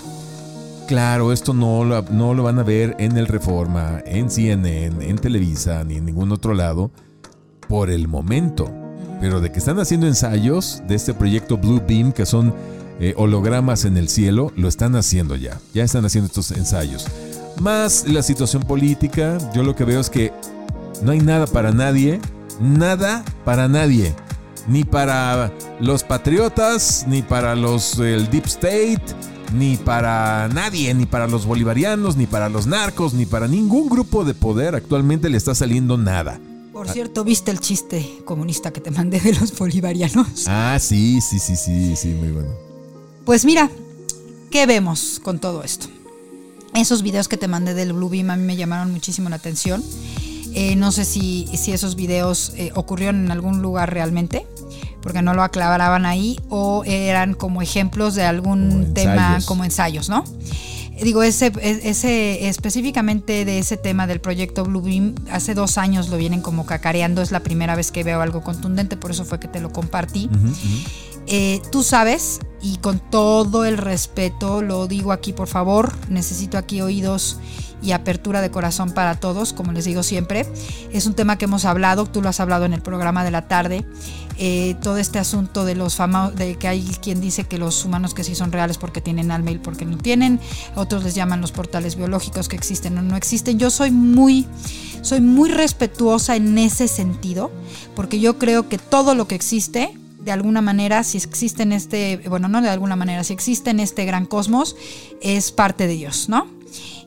Claro, 0.88 1.34
esto 1.34 1.54
no 1.54 1.84
lo, 1.84 2.02
no 2.04 2.34
lo 2.34 2.44
van 2.44 2.60
a 2.60 2.64
ver 2.64 2.96
en 2.98 3.18
el 3.18 3.28
Reforma, 3.28 4.02
en 4.06 4.30
CNN, 4.30 5.06
en 5.06 5.18
Televisa, 5.18 5.84
ni 5.84 5.96
en 5.96 6.06
ningún 6.06 6.32
otro 6.32 6.54
lado, 6.54 6.92
por 7.68 7.90
el 7.90 8.08
momento. 8.08 8.72
Pero 9.20 9.42
de 9.42 9.52
que 9.52 9.60
están 9.60 9.80
haciendo 9.80 10.08
ensayos 10.08 10.82
de 10.88 10.96
este 10.96 11.14
proyecto 11.14 11.58
Blue 11.58 11.82
Beam, 11.86 12.14
que 12.14 12.26
son 12.26 12.54
eh, 13.02 13.14
hologramas 13.18 13.84
en 13.84 13.98
el 13.98 14.08
cielo, 14.08 14.54
lo 14.56 14.70
están 14.70 14.96
haciendo 14.96 15.36
ya. 15.36 15.60
Ya 15.74 15.84
están 15.84 16.06
haciendo 16.06 16.28
estos 16.28 16.52
ensayos. 16.52 17.06
Más 17.60 18.08
la 18.08 18.24
situación 18.24 18.64
política, 18.64 19.38
yo 19.54 19.64
lo 19.64 19.76
que 19.76 19.84
veo 19.84 20.00
es 20.00 20.10
que 20.10 20.32
no 21.02 21.12
hay 21.12 21.20
nada 21.20 21.48
para 21.48 21.72
nadie, 21.72 22.20
nada 22.60 23.24
para 23.46 23.68
nadie. 23.68 24.14
Ni 24.68 24.84
para 24.84 25.52
los 25.80 26.04
patriotas, 26.04 27.06
ni 27.08 27.22
para 27.22 27.56
los 27.56 27.98
el 27.98 28.30
Deep 28.30 28.46
State, 28.46 29.02
ni 29.54 29.78
para 29.78 30.48
nadie, 30.50 30.94
ni 30.94 31.06
para 31.06 31.28
los 31.28 31.46
bolivarianos, 31.46 32.16
ni 32.16 32.28
para 32.28 32.50
los 32.50 32.68
narcos, 32.68 33.14
ni 33.14 33.26
para 33.26 33.48
ningún 33.48 33.90
grupo 33.90 34.24
de 34.24 34.34
poder 34.34 34.76
actualmente 34.76 35.30
le 35.30 35.38
está 35.38 35.56
saliendo 35.56 35.98
nada. 35.98 36.40
Por 36.72 36.88
cierto, 36.90 37.24
¿viste 37.24 37.52
el 37.52 37.60
chiste 37.60 38.20
comunista 38.26 38.72
que 38.72 38.82
te 38.82 38.92
mandé 38.92 39.20
de 39.20 39.34
los 39.34 39.58
bolivarianos? 39.58 40.48
Ah, 40.48 40.78
sí, 40.80 41.20
sí, 41.22 41.38
sí, 41.38 41.56
sí, 41.56 41.96
sí, 41.96 42.10
muy 42.10 42.32
bueno. 42.32 42.50
Pues 43.26 43.46
mira, 43.46 43.70
¿qué 44.50 44.66
vemos 44.66 45.20
con 45.22 45.40
todo 45.40 45.64
esto? 45.64 45.88
Esos 46.74 47.04
videos 47.04 47.28
que 47.28 47.38
te 47.38 47.48
mandé 47.48 47.74
del 47.74 47.94
Blue 47.94 48.10
Beam 48.10 48.30
a 48.30 48.38
mí 48.38 48.44
me 48.44 48.56
llamaron 48.56 48.92
muchísimo 48.92 49.30
la 49.30 49.36
atención. 49.36 49.84
Eh, 50.54 50.76
no 50.76 50.92
sé 50.92 51.06
si, 51.06 51.48
si 51.54 51.72
esos 51.72 51.96
videos 51.96 52.54
eh, 52.58 52.72
ocurrieron 52.76 53.26
en 53.26 53.32
algún 53.32 53.62
lugar 53.62 53.94
realmente 53.94 54.46
porque 55.02 55.22
no 55.22 55.34
lo 55.34 55.44
aclaraban 55.44 56.06
ahí, 56.06 56.40
o 56.50 56.84
eran 56.86 57.34
como 57.34 57.62
ejemplos 57.62 58.16
de 58.16 58.24
algún 58.24 58.94
tema 58.94 59.40
como 59.46 59.64
ensayos, 59.64 60.10
¿no? 60.10 60.24
Digo, 61.02 61.24
ese, 61.24 61.52
ese, 61.62 62.48
específicamente 62.48 63.44
de 63.44 63.58
ese 63.58 63.76
tema 63.76 64.06
del 64.06 64.22
proyecto 64.22 64.64
Bluebeam, 64.64 65.16
hace 65.32 65.56
dos 65.56 65.80
años 65.80 66.10
lo 66.10 66.18
vienen 66.18 66.42
como 66.42 66.68
cacareando, 66.68 67.24
es 67.24 67.32
la 67.32 67.40
primera 67.40 67.76
vez 67.76 67.92
que 67.92 68.04
veo 68.04 68.22
algo 68.22 68.44
contundente, 68.44 68.98
por 68.98 69.10
eso 69.10 69.26
fue 69.26 69.40
que 69.40 69.48
te 69.48 69.60
lo 69.60 69.72
compartí. 69.72 70.30
Eh, 71.26 71.60
tú 71.72 71.82
sabes, 71.82 72.40
y 72.62 72.78
con 72.78 73.00
todo 73.00 73.66
el 73.66 73.80
respeto, 73.80 74.62
lo 74.62 74.88
digo 74.88 75.12
aquí 75.12 75.34
por 75.34 75.48
favor, 75.48 75.92
necesito 76.10 76.60
aquí 76.60 76.82
oídos 76.82 77.38
y 77.82 77.92
apertura 77.92 78.42
de 78.42 78.52
corazón 78.52 78.92
para 78.92 79.16
todos, 79.16 79.54
como 79.54 79.72
les 79.72 79.86
digo 79.86 80.04
siempre. 80.04 80.46
Es 80.92 81.06
un 81.06 81.14
tema 81.14 81.38
que 81.38 81.46
hemos 81.46 81.66
hablado, 81.66 82.06
tú 82.06 82.22
lo 82.22 82.30
has 82.30 82.40
hablado 82.40 82.66
en 82.66 82.74
el 82.74 82.82
programa 82.82 83.24
de 83.24 83.32
la 83.32 83.48
tarde. 83.48 83.86
Eh, 84.38 84.76
todo 84.82 84.98
este 84.98 85.20
asunto 85.20 85.66
de 85.66 85.76
los 85.76 85.96
famosos, 85.96 86.36
de 86.36 86.56
que 86.56 86.68
hay 86.68 86.84
quien 87.02 87.22
dice 87.22 87.44
que 87.44 87.58
los 87.58 87.86
humanos 87.86 88.14
que 88.14 88.24
sí 88.24 88.34
son 88.34 88.52
reales 88.52 88.78
porque 88.78 89.00
tienen 89.00 89.30
alma 89.30 89.52
y 89.52 89.60
porque 89.60 89.86
no 89.86 89.98
tienen, 89.98 90.40
otros 90.76 91.04
les 91.04 91.14
llaman 91.14 91.42
los 91.42 91.52
portales 91.52 91.96
biológicos 91.96 92.48
que 92.48 92.56
existen 92.56 92.98
o 92.98 93.02
no 93.02 93.16
existen. 93.16 93.60
Yo 93.60 93.70
soy 93.70 93.92
muy, 93.92 94.48
soy 95.04 95.22
muy 95.22 95.50
respetuosa 95.50 96.36
en 96.36 96.58
ese 96.58 96.88
sentido, 96.88 97.52
porque 97.96 98.20
yo 98.20 98.40
creo 98.40 98.68
que 98.68 98.78
todo 98.80 99.14
lo 99.14 99.28
que 99.28 99.36
existe 99.36 99.94
de 100.24 100.32
alguna 100.32 100.62
manera, 100.62 101.04
si 101.04 101.18
existe 101.18 101.64
en 101.64 101.72
este, 101.72 102.22
bueno, 102.30 102.48
no 102.48 102.62
de 102.62 102.70
alguna 102.70 102.96
manera, 102.96 103.24
si 103.24 103.34
existe 103.34 103.72
en 103.72 103.80
este 103.80 104.06
gran 104.06 104.26
cosmos, 104.26 104.76
es 105.22 105.52
parte 105.52 105.88
de 105.88 105.94
Dios, 105.94 106.30
¿no? 106.30 106.48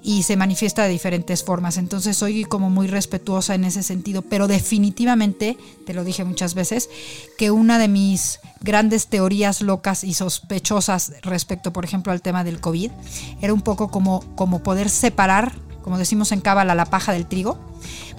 Y 0.04 0.22
se 0.22 0.36
manifiesta 0.36 0.82
de 0.82 0.90
diferentes 0.90 1.42
formas. 1.42 1.78
Entonces 1.78 2.16
soy 2.16 2.44
como 2.44 2.68
muy 2.68 2.86
respetuosa 2.86 3.54
en 3.54 3.64
ese 3.64 3.82
sentido, 3.82 4.20
pero 4.20 4.46
definitivamente, 4.46 5.56
te 5.86 5.94
lo 5.94 6.04
dije 6.04 6.24
muchas 6.24 6.54
veces, 6.54 6.90
que 7.38 7.50
una 7.50 7.78
de 7.78 7.88
mis 7.88 8.38
grandes 8.60 9.08
teorías 9.08 9.62
locas 9.62 10.04
y 10.04 10.12
sospechosas 10.12 11.14
respecto, 11.22 11.72
por 11.72 11.86
ejemplo, 11.86 12.12
al 12.12 12.20
tema 12.20 12.44
del 12.44 12.60
COVID, 12.60 12.90
era 13.40 13.54
un 13.54 13.62
poco 13.62 13.90
como, 13.90 14.22
como 14.36 14.62
poder 14.62 14.90
separar, 14.90 15.52
como 15.82 15.96
decimos 15.96 16.32
en 16.32 16.42
Cábala, 16.42 16.74
la 16.74 16.84
paja 16.84 17.12
del 17.12 17.26
trigo 17.26 17.58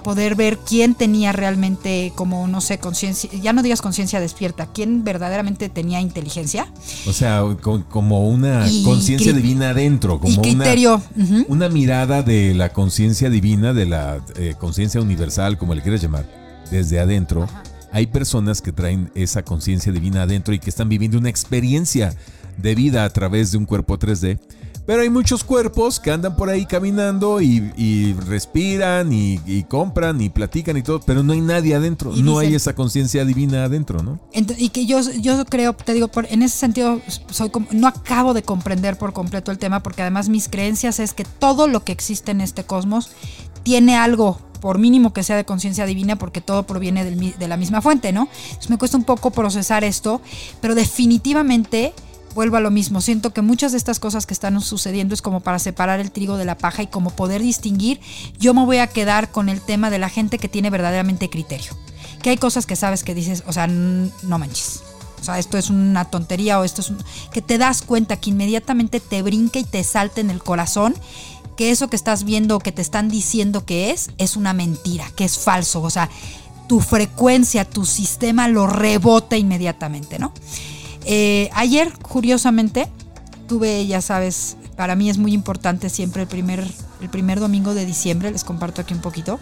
poder 0.06 0.36
ver 0.36 0.58
quién 0.58 0.94
tenía 0.94 1.32
realmente 1.32 2.12
como, 2.14 2.46
no 2.46 2.60
sé, 2.60 2.78
conciencia, 2.78 3.28
ya 3.42 3.52
no 3.52 3.60
digas 3.64 3.82
conciencia 3.82 4.20
despierta, 4.20 4.68
quién 4.72 5.02
verdaderamente 5.02 5.68
tenía 5.68 6.00
inteligencia. 6.00 6.72
O 7.08 7.12
sea, 7.12 7.42
como 7.60 8.28
una 8.28 8.64
conciencia 8.84 9.32
divina 9.32 9.70
adentro, 9.70 10.20
como 10.20 10.42
criterio. 10.42 11.02
Una, 11.16 11.44
una, 11.48 11.68
mirada 11.68 12.22
de 12.22 12.54
la 12.54 12.72
conciencia 12.72 13.30
divina, 13.30 13.72
de 13.72 13.86
la 13.86 14.20
eh, 14.36 14.54
conciencia 14.56 15.00
universal, 15.00 15.58
como 15.58 15.74
le 15.74 15.82
quieras 15.82 16.00
llamar, 16.00 16.24
desde 16.70 17.00
adentro. 17.00 17.48
Hay 17.90 18.06
personas 18.06 18.62
que 18.62 18.70
traen 18.70 19.10
esa 19.16 19.42
conciencia 19.42 19.90
divina 19.90 20.22
adentro 20.22 20.54
y 20.54 20.60
que 20.60 20.70
están 20.70 20.88
viviendo 20.88 21.18
una 21.18 21.30
experiencia 21.30 22.14
de 22.58 22.76
vida 22.76 23.02
a 23.02 23.10
través 23.10 23.50
de 23.50 23.58
un 23.58 23.66
cuerpo 23.66 23.98
3D 23.98 24.38
pero 24.86 25.02
hay 25.02 25.10
muchos 25.10 25.42
cuerpos 25.42 25.98
que 25.98 26.12
andan 26.12 26.36
por 26.36 26.48
ahí 26.48 26.64
caminando 26.64 27.40
y, 27.40 28.14
respiran 28.26 29.12
y, 29.12 29.64
compran 29.64 30.20
y 30.20 30.30
platican 30.30 30.76
y 30.76 30.82
todo, 30.82 31.00
pero 31.00 31.22
no 31.22 31.32
hay 31.32 31.40
nadie 31.40 31.74
adentro, 31.74 32.12
no 32.12 32.38
hay 32.38 32.54
esa 32.54 32.74
conciencia 32.74 33.24
divina 33.24 33.64
adentro, 33.64 34.02
¿no? 34.02 34.20
y 34.32 34.68
que 34.70 34.86
yo, 34.86 35.00
yo 35.20 35.44
creo, 35.44 35.74
te 35.74 35.92
digo, 35.92 36.08
por, 36.08 36.26
en 36.30 36.42
ese 36.42 36.56
sentido, 36.56 37.00
soy 37.30 37.50
no 37.72 37.88
acabo 37.88 38.32
de 38.32 38.42
comprender 38.42 38.96
por 38.96 39.12
completo 39.12 39.50
el 39.50 39.58
tema, 39.58 39.82
porque 39.82 40.02
además 40.02 40.28
mis 40.28 40.48
creencias 40.48 41.00
es 41.00 41.14
que 41.14 41.24
todo 41.24 41.66
lo 41.66 41.84
que 41.84 41.92
existe 41.92 42.30
en 42.30 42.40
este 42.40 42.64
cosmos 42.64 43.10
tiene 43.62 43.96
algo 43.96 44.38
por 44.60 44.78
mínimo 44.78 45.12
que 45.12 45.22
sea 45.22 45.36
de 45.36 45.44
conciencia 45.44 45.86
divina, 45.86 46.16
porque 46.16 46.40
todo 46.40 46.64
proviene 46.64 47.04
de 47.04 47.48
la 47.48 47.56
misma 47.56 47.82
fuente, 47.82 48.12
¿no? 48.12 48.28
Entonces 48.48 48.70
me 48.70 48.78
cuesta 48.78 48.96
un 48.96 49.04
poco 49.04 49.30
procesar 49.30 49.84
esto, 49.84 50.20
pero 50.60 50.74
definitivamente 50.74 51.92
vuelvo 52.36 52.58
a 52.58 52.60
lo 52.60 52.70
mismo. 52.70 53.00
Siento 53.00 53.32
que 53.32 53.42
muchas 53.42 53.72
de 53.72 53.78
estas 53.78 53.98
cosas 53.98 54.26
que 54.26 54.34
están 54.34 54.60
sucediendo 54.60 55.14
es 55.14 55.22
como 55.22 55.40
para 55.40 55.58
separar 55.58 55.98
el 55.98 56.12
trigo 56.12 56.36
de 56.36 56.44
la 56.44 56.56
paja 56.56 56.82
y 56.82 56.86
como 56.86 57.10
poder 57.10 57.42
distinguir. 57.42 57.98
Yo 58.38 58.54
me 58.54 58.64
voy 58.64 58.76
a 58.76 58.86
quedar 58.86 59.32
con 59.32 59.48
el 59.48 59.60
tema 59.60 59.90
de 59.90 59.98
la 59.98 60.10
gente 60.10 60.38
que 60.38 60.48
tiene 60.48 60.70
verdaderamente 60.70 61.30
criterio. 61.30 61.72
Que 62.22 62.30
hay 62.30 62.36
cosas 62.36 62.66
que 62.66 62.76
sabes 62.76 63.02
que 63.02 63.14
dices, 63.14 63.42
o 63.46 63.52
sea, 63.52 63.66
no 63.66 64.38
manches. 64.38 64.82
O 65.20 65.24
sea, 65.24 65.38
esto 65.38 65.56
es 65.56 65.70
una 65.70 66.04
tontería 66.04 66.60
o 66.60 66.64
esto 66.64 66.82
es 66.82 66.90
un... 66.90 66.98
que 67.32 67.40
te 67.40 67.56
das 67.58 67.80
cuenta 67.80 68.18
que 68.18 68.30
inmediatamente 68.30 69.00
te 69.00 69.22
brinca 69.22 69.58
y 69.58 69.64
te 69.64 69.82
salta 69.82 70.20
en 70.20 70.30
el 70.30 70.42
corazón 70.42 70.94
que 71.56 71.70
eso 71.70 71.88
que 71.88 71.96
estás 71.96 72.24
viendo 72.24 72.56
o 72.56 72.58
que 72.58 72.70
te 72.70 72.82
están 72.82 73.08
diciendo 73.08 73.64
que 73.64 73.90
es, 73.90 74.10
es 74.18 74.36
una 74.36 74.52
mentira, 74.52 75.10
que 75.16 75.24
es 75.24 75.38
falso. 75.38 75.82
O 75.82 75.88
sea, 75.88 76.10
tu 76.68 76.80
frecuencia, 76.80 77.64
tu 77.64 77.86
sistema 77.86 78.46
lo 78.46 78.66
rebota 78.66 79.38
inmediatamente, 79.38 80.18
¿no? 80.18 80.34
Eh, 81.06 81.48
ayer, 81.54 81.92
curiosamente, 82.02 82.88
tuve, 83.46 83.86
ya 83.86 84.00
sabes, 84.00 84.56
para 84.76 84.96
mí 84.96 85.08
es 85.08 85.18
muy 85.18 85.32
importante 85.32 85.88
siempre 85.88 86.22
el 86.22 86.28
primer, 86.28 86.66
el 87.00 87.08
primer 87.08 87.38
domingo 87.38 87.74
de 87.74 87.86
diciembre, 87.86 88.30
les 88.32 88.42
comparto 88.42 88.82
aquí 88.82 88.92
un 88.92 89.00
poquito, 89.00 89.38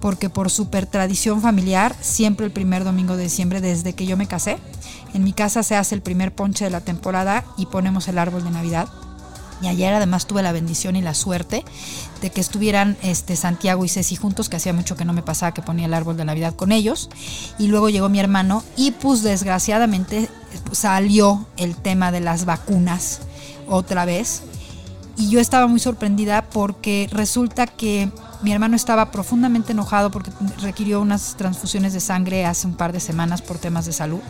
porque 0.00 0.28
por 0.28 0.50
super 0.50 0.86
tradición 0.86 1.40
familiar, 1.40 1.96
siempre 2.00 2.44
el 2.44 2.52
primer 2.52 2.84
domingo 2.84 3.16
de 3.16 3.24
diciembre, 3.24 3.60
desde 3.62 3.94
que 3.94 4.06
yo 4.06 4.16
me 4.18 4.28
casé, 4.28 4.58
en 5.14 5.24
mi 5.24 5.32
casa 5.32 5.62
se 5.62 5.76
hace 5.76 5.94
el 5.94 6.02
primer 6.02 6.34
ponche 6.34 6.64
de 6.64 6.70
la 6.70 6.82
temporada 6.82 7.44
y 7.56 7.66
ponemos 7.66 8.06
el 8.08 8.18
árbol 8.18 8.44
de 8.44 8.50
Navidad. 8.50 8.88
Y 9.60 9.66
ayer 9.66 9.92
además 9.92 10.26
tuve 10.26 10.42
la 10.42 10.52
bendición 10.52 10.96
y 10.96 11.02
la 11.02 11.14
suerte 11.14 11.64
de 12.20 12.30
que 12.30 12.40
estuvieran 12.40 12.96
este, 13.02 13.36
Santiago 13.36 13.84
y 13.84 13.88
Ceci 13.88 14.16
juntos, 14.16 14.48
que 14.48 14.56
hacía 14.56 14.72
mucho 14.72 14.96
que 14.96 15.04
no 15.04 15.12
me 15.12 15.22
pasaba 15.22 15.52
que 15.52 15.62
ponía 15.62 15.86
el 15.86 15.94
árbol 15.94 16.16
de 16.16 16.24
Navidad 16.24 16.54
con 16.54 16.72
ellos. 16.72 17.10
Y 17.58 17.68
luego 17.68 17.88
llegó 17.88 18.08
mi 18.08 18.20
hermano 18.20 18.62
y 18.76 18.92
pues 18.92 19.22
desgraciadamente 19.22 20.28
salió 20.72 21.46
el 21.56 21.76
tema 21.76 22.12
de 22.12 22.20
las 22.20 22.44
vacunas 22.44 23.20
otra 23.68 24.04
vez. 24.04 24.42
Y 25.16 25.30
yo 25.30 25.40
estaba 25.40 25.66
muy 25.66 25.80
sorprendida 25.80 26.42
porque 26.42 27.08
resulta 27.10 27.66
que 27.66 28.08
mi 28.42 28.52
hermano 28.52 28.76
estaba 28.76 29.10
profundamente 29.10 29.72
enojado 29.72 30.12
porque 30.12 30.30
requirió 30.60 31.00
unas 31.00 31.36
transfusiones 31.36 31.92
de 31.92 31.98
sangre 31.98 32.46
hace 32.46 32.68
un 32.68 32.74
par 32.74 32.92
de 32.92 33.00
semanas 33.00 33.42
por 33.42 33.58
temas 33.58 33.84
de 33.86 33.92
salud. 33.92 34.20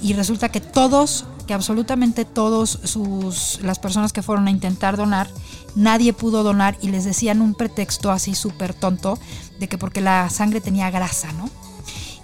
Y 0.00 0.14
resulta 0.14 0.48
que 0.48 0.62
todos 0.62 1.26
que 1.46 1.54
absolutamente 1.54 2.24
todos 2.24 2.78
sus 2.84 3.60
las 3.62 3.78
personas 3.78 4.12
que 4.12 4.22
fueron 4.22 4.48
a 4.48 4.50
intentar 4.50 4.96
donar, 4.96 5.28
nadie 5.74 6.12
pudo 6.12 6.42
donar 6.42 6.76
y 6.82 6.88
les 6.88 7.04
decían 7.04 7.40
un 7.40 7.54
pretexto 7.54 8.10
así 8.10 8.34
súper 8.34 8.74
tonto 8.74 9.18
de 9.58 9.68
que 9.68 9.78
porque 9.78 10.00
la 10.00 10.28
sangre 10.30 10.60
tenía 10.60 10.90
grasa, 10.90 11.32
¿no? 11.32 11.48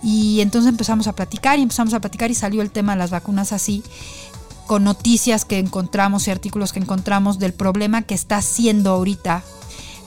Y 0.03 0.41
entonces 0.41 0.69
empezamos 0.69 1.07
a 1.07 1.15
platicar 1.15 1.59
y 1.59 1.63
empezamos 1.63 1.95
a 1.95 2.01
platicar 2.01 2.31
y 2.31 2.35
salió 2.35 2.61
el 2.61 2.71
tema 2.71 2.93
de 2.93 2.99
las 2.99 3.11
vacunas 3.11 3.53
así 3.53 3.85
con 4.67 4.85
noticias 4.85 5.45
que 5.45 5.59
encontramos 5.59 6.27
y 6.27 6.31
artículos 6.31 6.73
que 6.73 6.81
encontramos 6.81 7.39
del 7.39 7.53
problema 7.53 8.03
que 8.03 8.15
está 8.15 8.39
haciendo 8.39 8.91
ahorita 8.91 9.43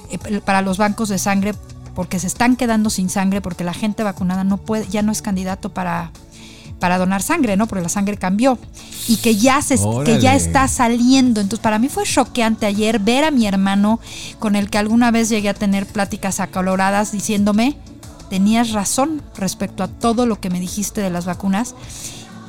eh, 0.10 0.42
para 0.42 0.62
los 0.62 0.78
bancos 0.78 1.10
de 1.10 1.20
sangre 1.20 1.54
porque 1.94 2.20
se 2.20 2.28
están 2.28 2.58
quedando 2.58 2.90
sin 2.90 3.10
sangre 3.10 3.42
porque 3.42 3.64
la 3.64 3.74
gente 3.74 4.04
vacunada 4.04 4.44
no 4.44 4.58
puede 4.58 4.88
ya 4.88 5.02
no 5.02 5.12
es 5.12 5.22
candidato 5.22 5.74
para 5.74 6.12
para 6.80 6.98
donar 6.98 7.22
sangre, 7.22 7.58
¿no? 7.58 7.68
Porque 7.68 7.84
la 7.84 7.90
sangre 7.90 8.18
cambió 8.18 8.58
y 9.08 9.18
que 9.18 9.36
ya 9.36 9.62
se 9.62 9.78
que 10.04 10.20
ya 10.20 10.36
está 10.36 10.68
saliendo. 10.68 11.42
Entonces, 11.42 11.64
para 11.64 11.80
mí 11.80 11.90
fue 11.90 12.04
choqueante 12.04 12.66
ayer 12.66 13.00
ver 13.00 13.24
a 13.24 13.32
mi 13.32 13.48
hermano 13.48 14.00
con 14.40 14.56
el 14.56 14.70
que 14.70 14.78
alguna 14.78 15.12
vez 15.12 15.30
llegué 15.30 15.50
a 15.50 15.54
tener 15.54 15.86
pláticas 15.86 16.40
acaloradas 16.40 17.12
diciéndome, 17.12 17.78
"Tenías 18.30 18.72
razón 18.72 19.22
respecto 19.38 19.84
a 19.84 19.88
todo 19.88 20.26
lo 20.26 20.40
que 20.40 20.50
me 20.50 20.60
dijiste 20.60 21.02
de 21.02 21.10
las 21.10 21.26
vacunas." 21.26 21.76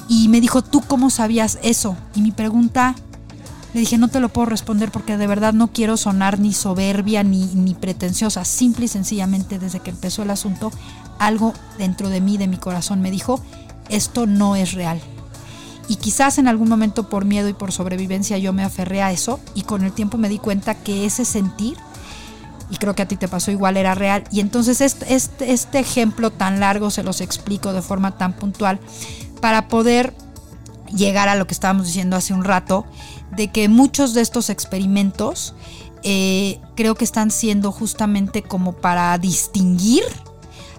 Y 0.09 0.29
me 0.29 0.41
dijo, 0.41 0.63
"¿Tú 0.63 0.83
cómo 0.83 1.11
sabías 1.11 1.59
eso?" 1.63 1.97
Y 2.15 2.21
mi 2.21 2.31
pregunta 2.31 2.95
le 3.75 3.81
dije, 3.81 3.99
no 3.99 4.09
te 4.09 4.21
lo 4.21 4.31
puedo 4.31 4.47
responder 4.47 4.91
porque 4.91 5.19
de 5.19 5.27
verdad 5.27 5.53
no 5.53 5.69
quiero 5.69 5.99
sonar 5.99 6.39
ni 6.39 6.55
soberbia 6.55 7.23
ni, 7.23 7.45
ni 7.45 7.75
pretenciosa. 7.75 8.43
Simple 8.47 8.87
y 8.87 8.89
sencillamente, 8.89 9.59
desde 9.59 9.81
que 9.81 9.91
empezó 9.91 10.23
el 10.23 10.31
asunto, 10.31 10.73
algo 11.19 11.53
dentro 11.77 12.09
de 12.09 12.23
mí, 12.23 12.39
de 12.39 12.47
mi 12.47 12.57
corazón, 12.57 13.03
me 13.03 13.11
dijo, 13.11 13.39
esto 13.89 14.27
no 14.27 14.57
es 14.57 14.73
real. 14.73 15.01
Y 15.89 15.97
quizás 15.97 16.39
en 16.39 16.49
algún 16.49 16.69
momento 16.69 17.09
por 17.09 17.25
miedo 17.25 17.49
y 17.49 17.53
por 17.53 17.73
sobrevivencia 17.73 18.39
yo 18.39 18.53
me 18.53 18.65
aferré 18.65 19.03
a 19.03 19.13
eso 19.13 19.39
y 19.55 19.63
con 19.63 19.85
el 19.85 19.93
tiempo 19.93 20.19
me 20.19 20.29
di 20.29 20.39
cuenta 20.39 20.75
que 20.75 21.07
ese 21.07 21.25
sentir, 21.25 21.77
y 22.71 22.77
creo 22.79 22.97
que 22.97 23.03
a 23.03 23.09
ti 23.09 23.17
te 23.17 23.29
pasó 23.29 23.53
igual, 23.53 23.77
era 23.77 23.95
real. 23.95 24.25
Y 24.33 24.41
entonces 24.41 24.81
este, 24.81 25.15
este, 25.15 25.79
ejemplo 25.79 26.31
tan 26.31 26.59
largo 26.59 26.91
se 26.91 27.05
los 27.05 27.21
explico 27.21 27.73
de 27.73 27.83
forma 27.83 28.19
tan 28.19 28.33
puntual 28.33 28.81
para 29.41 29.69
poder 29.69 30.13
llegar 30.93 31.29
a 31.29 31.37
lo 31.37 31.47
que 31.47 31.55
estábamos 31.55 31.87
diciendo 31.87 32.17
hace 32.17 32.35
un 32.35 32.45
rato, 32.45 32.85
de 33.37 33.49
que 33.49 33.69
muchos 33.69 34.15
de 34.15 34.23
estos 34.23 34.51
experimentos 34.51 35.55
eh, 36.03 36.61
creo 36.75 36.95
que 36.95 37.05
están 37.05 37.31
siendo 37.31 37.71
justamente 37.71 38.43
como 38.43 38.73
para 38.73 39.17
distinguir 39.19 40.05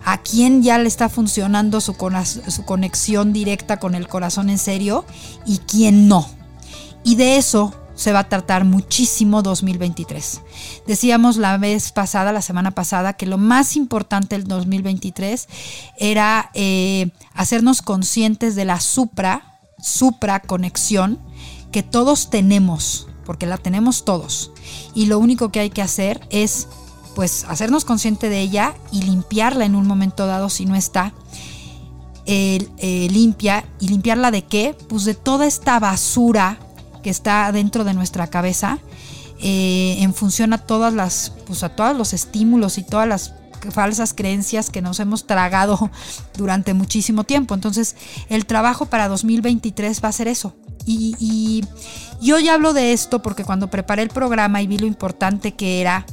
a 0.08 0.20
quién 0.20 0.64
ya 0.64 0.78
le 0.78 0.88
está 0.88 1.10
funcionando 1.10 1.82
su, 1.82 1.98
conexión 1.98 3.34
directa 3.34 3.76
con 3.76 3.94
el 3.94 4.08
corazón 4.08 4.50
en 4.50 4.58
serio 4.58 5.04
y 5.46 5.58
quién 5.58 6.08
no. 6.08 6.26
Y 7.04 7.16
de 7.16 7.36
eso 7.36 7.74
se 7.94 8.14
va 8.14 8.20
a 8.20 8.30
tratar 8.30 8.64
muchísimo 8.64 9.42
2023. 9.42 10.40
Decíamos 10.88 11.36
la 11.36 11.58
vez 11.58 11.92
pasada, 11.92 12.32
la 12.32 12.42
semana 12.42 12.72
pasada, 12.72 13.18
que 13.18 13.26
lo 13.26 13.38
más 13.38 13.76
importante 13.76 14.38
del 14.38 14.48
2023 14.48 15.50
era 15.98 16.52
eh, 16.54 17.10
hacernos 17.34 17.82
conscientes 17.82 18.56
de 18.56 18.64
la 18.64 18.80
supra, 18.80 19.60
supra 19.78 20.40
conexión 20.40 21.20
que 21.74 21.84
todos 21.84 22.30
tenemos, 22.30 23.10
porque 23.26 23.46
la 23.46 23.58
tenemos 23.58 24.06
todos. 24.06 24.52
Y 24.96 25.08
lo 25.08 25.20
único 25.20 25.52
que 25.52 25.60
hay 25.60 25.70
que 25.70 25.82
hacer 25.82 26.26
es 26.30 26.70
pues 27.18 27.46
hacernos 27.50 27.84
consciente 27.84 28.30
de 28.30 28.40
ella 28.42 28.76
y 28.92 29.02
limpiarla 29.02 29.66
en 29.66 29.74
un 29.74 29.88
momento 29.88 30.28
dado 30.28 30.52
si 30.52 30.68
no 30.68 30.76
está 30.76 31.14
eh, 32.28 33.08
limpia. 33.10 33.66
¿Y 33.80 33.88
limpiarla 33.88 34.30
de 34.30 34.44
qué? 34.44 34.78
Pues 34.88 35.04
de 35.04 35.16
toda 35.16 35.48
esta 35.48 35.80
basura 35.80 36.60
que 37.02 37.10
está 37.10 37.52
dentro 37.52 37.84
de 37.86 37.96
nuestra 37.96 38.28
cabeza 38.28 38.78
eh, 39.42 39.98
en 40.02 40.14
función 40.14 40.54
a 40.54 40.60
todas 40.60 40.94
las, 40.94 41.34
pues 41.48 41.64
a 41.64 41.70
todos 41.70 41.98
los 41.98 42.14
estímulos 42.14 42.78
y 42.78 42.84
todas 42.84 43.08
las 43.08 43.34
falsas 43.72 44.14
creencias 44.14 44.70
que 44.70 44.84
nos 44.84 45.00
hemos 45.00 45.26
tragado 45.26 45.90
durante 46.38 46.76
muchísimo 46.76 47.24
tiempo. 47.24 47.56
Entonces, 47.56 47.96
el 48.30 48.46
trabajo 48.46 48.86
para 48.86 49.08
2023 49.08 50.04
va 50.04 50.10
a 50.10 50.12
ser 50.12 50.28
eso. 50.28 50.54
Y, 50.86 51.16
y 51.20 51.66
yo 52.22 52.38
ya 52.38 52.54
hablo 52.54 52.74
de 52.74 52.94
esto 52.94 53.24
porque 53.24 53.44
cuando 53.44 53.72
preparé 53.72 54.04
el 54.04 54.10
programa 54.10 54.62
y 54.62 54.68
vi 54.68 54.78
lo 54.78 54.86
importante 54.86 55.56
que 55.56 55.82
era 55.82 56.06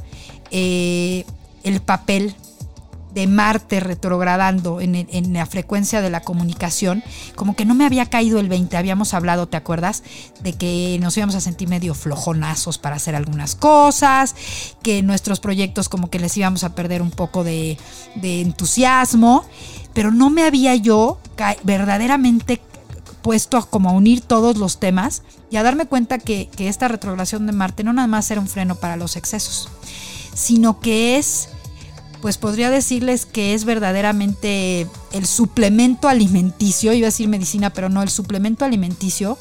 eh, 0.51 1.25
el 1.63 1.81
papel 1.81 2.35
de 3.15 3.27
Marte 3.27 3.79
retrogradando 3.79 4.81
en, 4.81 5.33
la 5.33 5.45
frecuencia 5.45 6.01
de 6.01 6.09
la 6.09 6.19
comunicación, 6.19 7.01
como 7.35 7.55
que 7.55 7.63
no 7.63 7.73
me 7.73 7.85
había 7.85 8.07
caído 8.07 8.41
el 8.41 8.49
20, 8.49 8.75
habíamos 8.75 9.13
hablado, 9.13 9.47
¿te 9.47 9.55
acuerdas? 9.55 10.03
De 10.43 10.51
que 10.51 10.97
nos 11.01 11.15
íbamos 11.15 11.33
a 11.35 11.39
sentir 11.39 11.69
medio 11.69 11.95
flojonazos 11.95 12.77
para 12.77 12.97
hacer 12.97 13.15
algunas 13.15 13.55
cosas, 13.55 14.35
que 14.83 15.01
nuestros 15.01 15.39
proyectos 15.39 15.87
como 15.87 16.09
que 16.09 16.19
les 16.19 16.35
íbamos 16.35 16.65
a 16.65 16.75
perder 16.75 17.01
un 17.01 17.11
poco 17.11 17.45
de, 17.45 17.77
entusiasmo, 18.21 19.45
pero 19.93 20.11
no 20.11 20.29
me 20.29 20.43
había 20.43 20.75
yo 20.75 21.17
verdaderamente 21.63 22.59
puesto 23.21 23.65
como 23.69 23.89
a 23.89 23.93
unir 23.93 24.19
todos 24.19 24.57
los 24.57 24.77
temas 24.77 25.23
y 25.49 25.55
a 25.55 25.63
darme 25.63 25.85
cuenta 25.85 26.19
que, 26.19 26.49
que 26.53 26.67
esta 26.67 26.89
retrogradación 26.89 27.45
de 27.45 27.53
Marte 27.53 27.85
no 27.85 27.93
nada 27.93 28.09
más 28.09 28.29
era 28.29 28.41
un 28.41 28.47
freno 28.47 28.75
para 28.75 28.97
los 28.97 29.15
excesos, 29.15 29.69
sino 30.35 30.79
que 30.79 31.17
es 31.17 31.49
pues 32.21 32.39
podría 32.39 32.71
decirles 32.71 33.27
que 33.27 33.53
es 33.53 33.65
verdaderamente 33.65 34.87
el 35.11 35.27
suplemento 35.27 36.07
alimenticio, 36.07 36.91
iba 36.91 37.05
a 37.05 37.09
decir 37.13 37.27
medicina, 37.27 37.69
pero 37.69 37.87
no, 37.87 38.01
el 38.01 38.09
suplemento 38.09 38.65
alimenticio 38.65 39.37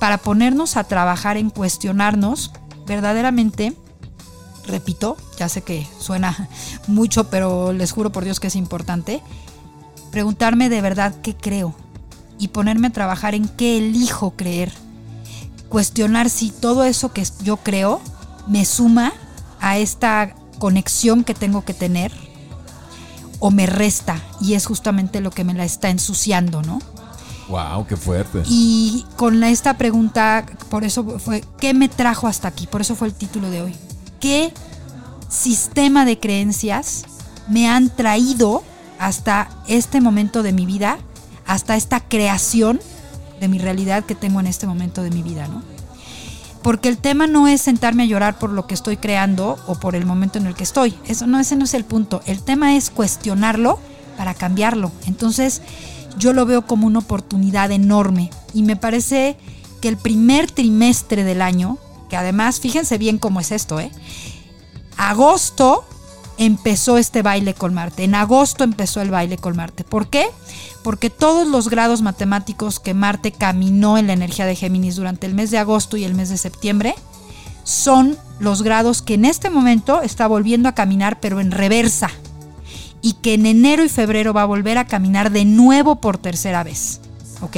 para 0.00 0.18
ponernos 0.18 0.76
a 0.76 0.82
trabajar 0.82 1.36
en 1.36 1.50
cuestionarnos 1.50 2.50
verdaderamente, 2.84 3.74
repito, 4.66 5.16
ya 5.38 5.48
sé 5.48 5.62
que 5.62 5.86
suena 6.00 6.48
mucho, 6.88 7.30
pero 7.30 7.72
les 7.72 7.92
juro 7.92 8.10
por 8.10 8.24
Dios 8.24 8.40
que 8.40 8.48
es 8.48 8.56
importante, 8.56 9.22
preguntarme 10.10 10.68
de 10.68 10.80
verdad 10.80 11.14
qué 11.22 11.36
creo 11.36 11.76
y 12.40 12.48
ponerme 12.48 12.88
a 12.88 12.92
trabajar 12.92 13.36
en 13.36 13.46
qué 13.46 13.78
elijo 13.78 14.32
creer. 14.32 14.72
Cuestionar 15.68 16.28
si 16.28 16.50
todo 16.50 16.82
eso 16.82 17.12
que 17.12 17.24
yo 17.44 17.58
creo 17.58 18.00
me 18.48 18.64
suma 18.64 19.12
a 19.60 19.78
esta 19.78 20.34
conexión 20.58 21.24
que 21.24 21.34
tengo 21.34 21.64
que 21.64 21.74
tener 21.74 22.12
o 23.38 23.50
me 23.50 23.66
resta 23.66 24.20
y 24.40 24.54
es 24.54 24.66
justamente 24.66 25.20
lo 25.20 25.30
que 25.30 25.44
me 25.44 25.54
la 25.54 25.64
está 25.64 25.90
ensuciando, 25.90 26.62
¿no? 26.62 26.80
Wow, 27.48 27.86
qué 27.86 27.96
fuerte. 27.96 28.42
Y 28.46 29.04
con 29.16 29.44
esta 29.44 29.78
pregunta, 29.78 30.46
por 30.68 30.84
eso 30.84 31.18
fue, 31.18 31.44
¿qué 31.60 31.74
me 31.74 31.88
trajo 31.88 32.26
hasta 32.26 32.48
aquí? 32.48 32.66
Por 32.66 32.80
eso 32.80 32.96
fue 32.96 33.08
el 33.08 33.14
título 33.14 33.50
de 33.50 33.62
hoy. 33.62 33.74
¿Qué 34.18 34.52
sistema 35.28 36.04
de 36.04 36.18
creencias 36.18 37.04
me 37.48 37.68
han 37.68 37.90
traído 37.90 38.64
hasta 38.98 39.48
este 39.68 40.00
momento 40.00 40.42
de 40.42 40.52
mi 40.52 40.66
vida, 40.66 40.98
hasta 41.46 41.76
esta 41.76 42.00
creación 42.00 42.80
de 43.40 43.48
mi 43.48 43.58
realidad 43.58 44.04
que 44.04 44.14
tengo 44.14 44.40
en 44.40 44.46
este 44.46 44.66
momento 44.66 45.02
de 45.02 45.10
mi 45.10 45.22
vida, 45.22 45.46
¿no? 45.46 45.62
Porque 46.66 46.88
el 46.88 46.98
tema 46.98 47.28
no 47.28 47.46
es 47.46 47.62
sentarme 47.62 48.02
a 48.02 48.06
llorar 48.06 48.40
por 48.40 48.50
lo 48.50 48.66
que 48.66 48.74
estoy 48.74 48.96
creando 48.96 49.56
o 49.68 49.76
por 49.76 49.94
el 49.94 50.04
momento 50.04 50.38
en 50.38 50.46
el 50.46 50.56
que 50.56 50.64
estoy. 50.64 50.98
Eso 51.06 51.28
no, 51.28 51.38
ese 51.38 51.54
no 51.54 51.64
es 51.64 51.74
el 51.74 51.84
punto. 51.84 52.22
El 52.26 52.42
tema 52.42 52.74
es 52.74 52.90
cuestionarlo 52.90 53.78
para 54.16 54.34
cambiarlo. 54.34 54.90
Entonces, 55.06 55.62
yo 56.18 56.32
lo 56.32 56.44
veo 56.44 56.66
como 56.66 56.88
una 56.88 56.98
oportunidad 56.98 57.70
enorme. 57.70 58.30
Y 58.52 58.64
me 58.64 58.74
parece 58.74 59.36
que 59.80 59.86
el 59.86 59.96
primer 59.96 60.50
trimestre 60.50 61.22
del 61.22 61.40
año, 61.40 61.78
que 62.10 62.16
además, 62.16 62.58
fíjense 62.58 62.98
bien 62.98 63.18
cómo 63.18 63.38
es 63.38 63.52
esto, 63.52 63.78
¿eh? 63.78 63.92
Agosto 64.96 65.84
empezó 66.36 66.98
este 66.98 67.22
baile 67.22 67.54
con 67.54 67.74
Marte. 67.74 68.02
En 68.02 68.16
agosto 68.16 68.64
empezó 68.64 69.00
el 69.00 69.12
baile 69.12 69.38
con 69.38 69.54
Marte. 69.54 69.84
¿Por 69.84 70.08
qué? 70.08 70.26
Porque 70.86 71.10
todos 71.10 71.48
los 71.48 71.68
grados 71.68 72.00
matemáticos 72.00 72.78
que 72.78 72.94
Marte 72.94 73.32
caminó 73.32 73.98
en 73.98 74.06
la 74.06 74.12
energía 74.12 74.46
de 74.46 74.54
Géminis 74.54 74.94
durante 74.94 75.26
el 75.26 75.34
mes 75.34 75.50
de 75.50 75.58
agosto 75.58 75.96
y 75.96 76.04
el 76.04 76.14
mes 76.14 76.28
de 76.28 76.36
septiembre 76.36 76.94
son 77.64 78.16
los 78.38 78.62
grados 78.62 79.02
que 79.02 79.14
en 79.14 79.24
este 79.24 79.50
momento 79.50 80.00
está 80.02 80.28
volviendo 80.28 80.68
a 80.68 80.76
caminar, 80.76 81.18
pero 81.18 81.40
en 81.40 81.50
reversa. 81.50 82.08
Y 83.02 83.14
que 83.14 83.34
en 83.34 83.46
enero 83.46 83.82
y 83.82 83.88
febrero 83.88 84.32
va 84.32 84.42
a 84.42 84.46
volver 84.46 84.78
a 84.78 84.86
caminar 84.86 85.32
de 85.32 85.44
nuevo 85.44 85.96
por 85.96 86.18
tercera 86.18 86.62
vez. 86.62 87.00
¿Ok? 87.40 87.56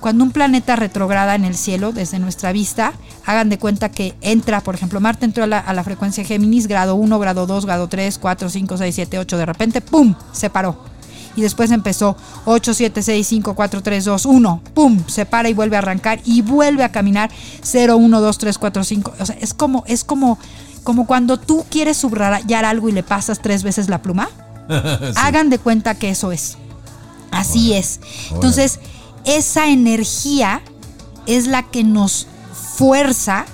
Cuando 0.00 0.24
un 0.24 0.30
planeta 0.30 0.74
retrograda 0.74 1.34
en 1.34 1.44
el 1.44 1.56
cielo 1.56 1.92
desde 1.92 2.18
nuestra 2.18 2.50
vista, 2.52 2.94
hagan 3.26 3.50
de 3.50 3.58
cuenta 3.58 3.90
que 3.90 4.14
entra, 4.22 4.62
por 4.62 4.74
ejemplo, 4.74 5.00
Marte 5.00 5.26
entró 5.26 5.44
a 5.44 5.46
la, 5.46 5.84
frecuencia 5.84 6.24
Géminis, 6.24 6.66
grado 6.66 6.94
1, 6.94 7.18
grado 7.18 7.46
2, 7.46 7.66
grado 7.66 7.88
3, 7.88 8.16
4, 8.16 8.48
5, 8.48 8.78
6, 8.78 8.94
7, 8.94 9.18
8, 9.18 9.36
de 9.36 9.44
repente, 9.44 9.80
¡pum!, 9.82 10.14
se 10.32 10.48
paró. 10.48 10.93
Y 11.36 11.42
después 11.42 11.70
empezó 11.70 12.16
8, 12.44 12.74
7, 12.74 13.02
6, 13.02 13.26
5, 13.26 13.54
4, 13.54 13.82
3, 13.82 14.04
2, 14.04 14.26
1, 14.26 14.62
¡pum!, 14.74 15.02
se 15.06 15.26
para 15.26 15.48
y 15.48 15.54
vuelve 15.54 15.76
a 15.76 15.80
arrancar 15.80 16.20
y 16.24 16.42
vuelve 16.42 16.84
a 16.84 16.92
caminar 16.92 17.30
0, 17.62 17.96
1, 17.96 18.20
2, 18.20 18.38
3, 18.38 18.58
4, 18.58 18.84
5. 18.84 19.14
O 19.18 19.26
sea, 19.26 19.36
es 19.40 19.54
como, 19.54 19.84
es 19.86 20.04
como, 20.04 20.38
como 20.82 21.06
cuando 21.06 21.38
tú 21.38 21.64
quieres 21.70 21.96
subrayar 21.96 22.64
algo 22.64 22.88
y 22.88 22.92
le 22.92 23.02
pasas 23.02 23.40
tres 23.40 23.62
veces 23.62 23.88
la 23.88 24.02
pluma. 24.02 24.28
Hagan 25.16 25.50
de 25.50 25.58
cuenta 25.58 25.94
que 25.94 26.10
eso 26.10 26.32
es. 26.32 26.56
Así 27.30 27.74
es. 27.74 28.00
Entonces, 28.30 28.78
esa 29.24 29.68
energía 29.68 30.62
es 31.26 31.46
la 31.46 31.62
que 31.62 31.82
nos 31.82 32.28
fuerza 32.76 33.46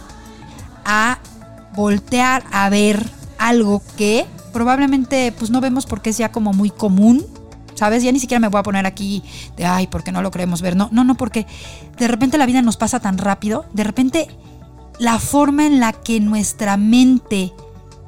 a 0.85 1.19
voltear 1.75 2.45
a 2.53 2.69
ver 2.69 3.09
algo 3.38 3.83
que 3.97 4.27
probablemente 4.53 5.33
pues 5.38 5.51
no 5.51 5.61
vemos 5.61 5.87
porque 5.87 6.11
es 6.11 6.19
ya 6.19 6.33
como 6.33 6.53
muy 6.53 6.71
común, 6.71 7.25
¿sabes? 7.81 8.03
Ya 8.03 8.12
ni 8.12 8.21
siquiera 8.21 8.40
me 8.40 8.49
voy 8.49 8.59
a 8.59 8.62
poner 8.62 8.85
aquí 8.85 9.23
de, 9.57 9.64
ay, 9.64 9.87
porque 9.87 10.12
no 10.12 10.21
lo 10.21 10.31
queremos 10.31 10.61
ver. 10.61 10.77
No, 10.77 10.90
no, 10.93 11.03
no, 11.03 11.14
porque 11.14 11.47
de 11.97 12.09
repente 12.09 12.37
la 12.37 12.45
vida 12.45 12.61
nos 12.61 12.77
pasa 12.77 13.01
tan 13.01 13.16
rápido, 13.16 13.64
de 13.73 13.85
repente 13.85 14.29
la 14.99 15.19
forma 15.19 15.64
en 15.64 15.81
la 15.81 15.95
que 15.95 16.21
nuestra 16.21 16.77
mente 16.77 17.55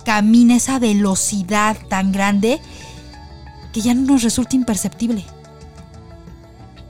camina 0.04 0.56
esa 0.56 0.78
velocidad 0.78 1.78
tan 1.88 2.12
grande 2.12 2.60
que 3.72 3.80
ya 3.80 3.94
no 3.94 4.02
nos 4.02 4.22
resulta 4.22 4.56
imperceptible 4.56 5.24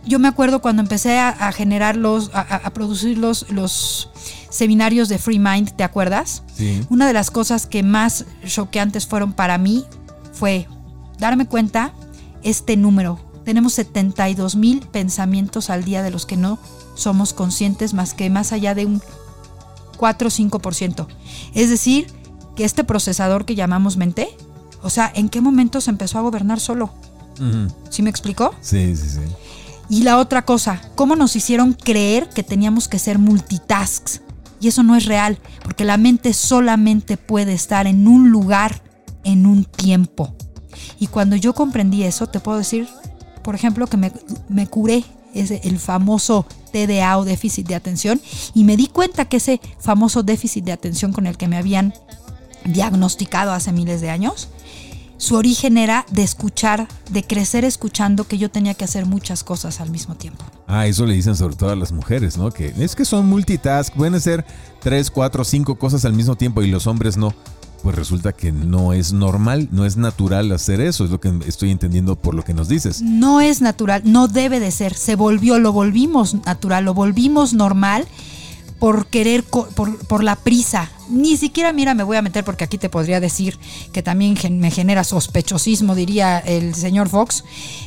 yo 0.04 0.18
me 0.18 0.26
acuerdo 0.26 0.60
cuando 0.60 0.82
empecé 0.82 1.20
a, 1.20 1.52
generar 1.52 1.96
los, 1.96 2.32
a, 2.34 2.68
producir 2.70 3.16
los, 3.18 3.48
los, 3.50 4.10
seminarios 4.50 5.08
de 5.08 5.18
Free 5.18 5.38
Mind, 5.38 5.70
¿te 5.76 5.84
acuerdas? 5.84 6.42
Sí. 6.52 6.84
Una 6.90 7.06
de 7.06 7.12
las 7.12 7.30
cosas 7.30 7.66
que 7.66 7.84
más 7.84 8.26
choqueantes 8.44 9.06
fueron 9.06 9.32
para 9.32 9.56
mí 9.58 9.84
fue 10.32 10.66
darme 11.18 11.46
cuenta 11.46 11.94
este 12.42 12.76
número. 12.76 13.18
Tenemos 13.44 13.74
72 13.74 14.56
mil 14.56 14.80
pensamientos 14.80 15.70
al 15.70 15.84
día 15.84 16.02
de 16.02 16.10
los 16.10 16.26
que 16.26 16.36
no 16.36 16.58
somos 16.94 17.32
conscientes 17.32 17.94
más 17.94 18.14
que 18.14 18.30
más 18.30 18.52
allá 18.52 18.74
de 18.74 18.86
un 18.86 19.02
4 19.96 20.28
o 20.28 20.30
5%. 20.30 21.06
Es 21.54 21.70
decir, 21.70 22.06
que 22.56 22.64
este 22.64 22.84
procesador 22.84 23.44
que 23.44 23.54
llamamos 23.54 23.96
mente, 23.96 24.28
o 24.82 24.90
sea, 24.90 25.10
¿en 25.14 25.28
qué 25.28 25.40
momento 25.40 25.80
se 25.80 25.90
empezó 25.90 26.18
a 26.18 26.22
gobernar 26.22 26.60
solo? 26.60 26.92
¿Sí 27.90 28.02
me 28.02 28.10
explicó? 28.10 28.54
Sí, 28.60 28.94
sí, 28.96 29.08
sí. 29.08 29.20
Y 29.88 30.02
la 30.02 30.18
otra 30.18 30.44
cosa, 30.44 30.80
cómo 30.94 31.16
nos 31.16 31.36
hicieron 31.36 31.72
creer 31.72 32.28
que 32.28 32.42
teníamos 32.42 32.88
que 32.88 32.98
ser 32.98 33.18
multitasks. 33.18 34.22
Y 34.60 34.68
eso 34.68 34.82
no 34.82 34.94
es 34.96 35.06
real, 35.06 35.38
porque 35.62 35.84
la 35.84 35.96
mente 35.96 36.32
solamente 36.34 37.16
puede 37.16 37.52
estar 37.52 37.86
en 37.86 38.06
un 38.06 38.30
lugar 38.30 38.82
en 39.24 39.44
un 39.44 39.64
tiempo. 39.64 40.34
Y 41.02 41.08
cuando 41.08 41.34
yo 41.34 41.52
comprendí 41.52 42.04
eso, 42.04 42.28
te 42.28 42.38
puedo 42.38 42.58
decir, 42.58 42.86
por 43.42 43.56
ejemplo, 43.56 43.88
que 43.88 43.96
me, 43.96 44.12
me 44.48 44.68
curé 44.68 45.02
ese, 45.34 45.60
el 45.64 45.80
famoso 45.80 46.46
TDA 46.70 47.18
o 47.18 47.24
déficit 47.24 47.66
de 47.66 47.74
atención 47.74 48.20
y 48.54 48.62
me 48.62 48.76
di 48.76 48.86
cuenta 48.86 49.24
que 49.24 49.38
ese 49.38 49.60
famoso 49.80 50.22
déficit 50.22 50.64
de 50.64 50.70
atención 50.70 51.12
con 51.12 51.26
el 51.26 51.36
que 51.36 51.48
me 51.48 51.56
habían 51.56 51.92
diagnosticado 52.66 53.50
hace 53.50 53.72
miles 53.72 54.00
de 54.00 54.10
años 54.10 54.48
su 55.16 55.34
origen 55.34 55.76
era 55.76 56.06
de 56.12 56.22
escuchar, 56.22 56.86
de 57.10 57.24
crecer 57.24 57.64
escuchando 57.64 58.28
que 58.28 58.38
yo 58.38 58.48
tenía 58.48 58.74
que 58.74 58.84
hacer 58.84 59.04
muchas 59.04 59.42
cosas 59.42 59.80
al 59.80 59.90
mismo 59.90 60.14
tiempo. 60.14 60.44
Ah, 60.68 60.86
eso 60.86 61.04
le 61.04 61.14
dicen 61.14 61.34
sobre 61.34 61.56
todo 61.56 61.70
a 61.70 61.76
las 61.76 61.90
mujeres, 61.90 62.38
¿no? 62.38 62.52
Que 62.52 62.72
es 62.76 62.94
que 62.94 63.04
son 63.04 63.28
multitask, 63.28 63.92
pueden 63.94 64.14
hacer 64.14 64.44
tres, 64.80 65.10
cuatro, 65.10 65.44
cinco 65.44 65.76
cosas 65.76 66.04
al 66.04 66.12
mismo 66.12 66.36
tiempo 66.36 66.62
y 66.62 66.70
los 66.70 66.86
hombres 66.86 67.16
no. 67.16 67.34
Pues 67.82 67.96
resulta 67.96 68.32
que 68.32 68.52
no 68.52 68.92
es 68.92 69.12
normal, 69.12 69.68
no 69.72 69.84
es 69.84 69.96
natural 69.96 70.52
hacer 70.52 70.80
eso, 70.80 71.04
es 71.04 71.10
lo 71.10 71.20
que 71.20 71.32
estoy 71.46 71.70
entendiendo 71.70 72.14
por 72.14 72.34
lo 72.34 72.44
que 72.44 72.54
nos 72.54 72.68
dices. 72.68 73.02
No 73.02 73.40
es 73.40 73.60
natural, 73.60 74.02
no 74.04 74.28
debe 74.28 74.60
de 74.60 74.70
ser, 74.70 74.94
se 74.94 75.16
volvió, 75.16 75.58
lo 75.58 75.72
volvimos 75.72 76.34
natural, 76.46 76.84
lo 76.84 76.94
volvimos 76.94 77.54
normal 77.54 78.06
por 78.78 79.06
querer, 79.06 79.44
por, 79.44 80.24
la 80.24 80.34
prisa. 80.34 80.90
Ni 81.08 81.36
siquiera, 81.36 81.72
mira, 81.72 81.94
me 81.94 82.02
voy 82.02 82.16
a 82.16 82.22
meter 82.22 82.44
porque 82.44 82.64
aquí 82.64 82.78
te 82.78 82.88
podría 82.88 83.20
decir 83.20 83.58
que 83.92 84.02
también 84.02 84.36
me 84.58 84.70
genera 84.72 85.04
sospechosismo, 85.04 85.94
diría 85.94 86.38
el 86.38 86.74
señor 86.74 87.08
Fox, 87.08 87.44